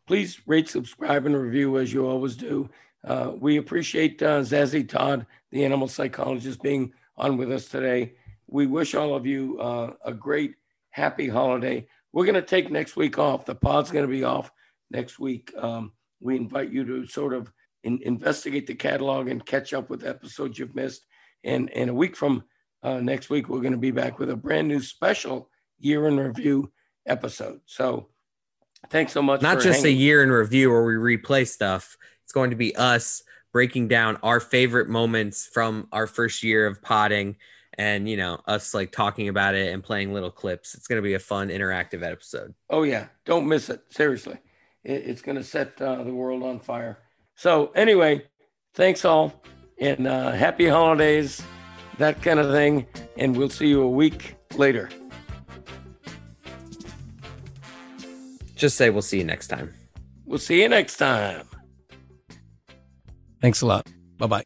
please 0.08 0.41
rate, 0.48 0.68
subscribe, 0.68 1.26
and 1.26 1.38
review 1.38 1.78
as 1.78 1.93
you 1.93 2.08
always 2.08 2.36
do. 2.36 2.70
Uh, 3.04 3.32
we 3.39 3.58
appreciate 3.58 4.22
uh, 4.22 4.41
Zazie 4.41 4.88
Todd, 4.88 5.26
the 5.52 5.64
animal 5.64 5.88
psychologist, 5.88 6.62
being 6.62 6.91
on 7.16 7.38
with 7.38 7.52
us 7.52 7.68
today. 7.68 8.14
We 8.48 8.66
wish 8.66 8.95
all 8.95 9.16
of 9.16 9.26
you 9.26 9.60
uh, 9.60 9.93
a 10.04 10.14
great, 10.14 10.56
happy 10.89 11.30
holiday. 11.30 11.88
We're 12.12 12.26
going 12.26 12.36
to 12.36 12.41
take 12.41 12.72
next 12.72 12.95
week 12.95 13.20
off. 13.20 13.45
The 13.45 13.56
pod's 13.56 13.91
going 13.91 14.06
to 14.06 14.12
be 14.12 14.24
off 14.24 14.52
next 14.89 15.20
week. 15.20 15.54
Um, 15.58 15.91
we 16.20 16.36
invite 16.36 16.72
you 16.72 16.84
to 16.86 17.06
sort 17.06 17.34
of 17.34 17.52
in, 17.84 18.00
investigate 18.04 18.66
the 18.66 18.76
catalog 18.76 19.28
and 19.28 19.45
catch 19.45 19.74
up 19.74 19.89
with 19.89 20.06
episodes 20.06 20.58
you've 20.58 20.76
missed. 20.76 21.06
And, 21.43 21.70
and 21.72 21.91
a 21.91 21.93
week 21.93 22.16
from 22.16 22.43
uh, 22.82 23.00
next 23.00 23.30
week, 23.30 23.48
we're 23.48 23.62
going 23.62 23.74
to 23.74 23.78
be 23.78 23.91
back 23.91 24.18
with 24.18 24.32
a 24.32 24.36
brand 24.36 24.68
new 24.68 24.82
special 24.82 25.50
year 25.80 26.08
in 26.08 26.20
review 26.20 26.72
episode. 27.08 27.62
So 27.66 28.08
thanks 28.89 29.12
so 29.12 29.22
much. 29.22 29.41
not 29.41 29.62
just 29.62 29.86
a 29.86 29.91
year 29.91 30.24
in 30.24 30.32
review 30.32 30.70
where 30.72 30.84
we 30.84 31.18
replay 31.18 31.47
stuff. 31.47 31.97
It's 32.24 32.34
going 32.34 32.49
to 32.49 32.55
be 32.55 32.76
us 32.76 33.24
breaking 33.53 33.88
down 33.88 34.18
our 34.22 34.39
favorite 34.39 34.88
moments 34.89 35.49
from 35.51 35.88
our 35.91 36.05
first 36.08 36.43
year 36.43 36.68
of 36.68 36.82
potting, 36.82 37.38
and 37.78 38.08
you 38.10 38.18
know 38.18 38.39
us 38.45 38.74
like 38.74 38.91
talking 38.91 39.30
about 39.30 39.55
it 39.55 39.74
and 39.74 39.84
playing 39.84 40.14
little 40.14 40.32
clips. 40.32 40.76
It's 40.76 40.88
going 40.88 40.97
to 40.97 41.03
be 41.03 41.14
a 41.14 41.20
fun 41.20 41.49
interactive 41.49 42.03
episode. 42.03 42.53
Oh 42.70 42.84
yeah, 42.84 43.08
don't 43.26 43.47
miss 43.47 43.70
it. 43.70 43.82
Seriously, 43.89 44.38
it's 44.84 45.22
going 45.22 45.38
to 45.38 45.43
set 45.43 45.82
uh, 45.82 46.03
the 46.03 46.14
world 46.14 46.43
on 46.43 46.60
fire. 46.60 46.99
So 47.36 47.72
anyway, 47.76 48.24
thanks 48.74 49.05
all, 49.05 49.41
and 49.80 50.08
uh, 50.08 50.32
happy 50.32 50.68
holidays, 50.68 51.41
that 51.97 52.22
kind 52.22 52.39
of 52.39 52.51
thing. 52.51 52.86
And 53.18 53.36
we'll 53.38 53.49
see 53.49 53.68
you 53.68 53.82
a 53.84 53.89
week 53.89 54.36
later. 54.55 54.89
Just 58.58 58.76
say 58.76 58.89
we'll 58.89 59.01
see 59.01 59.20
you 59.20 59.24
next 59.24 59.47
time. 59.47 59.74
We'll 60.26 60.39
see 60.39 60.62
you 60.62 60.70
next 60.70 60.97
time. 60.97 61.47
Thanks 63.39 63.62
a 63.62 63.66
lot. 63.68 63.88
Bye 64.18 64.28
bye. 64.28 64.43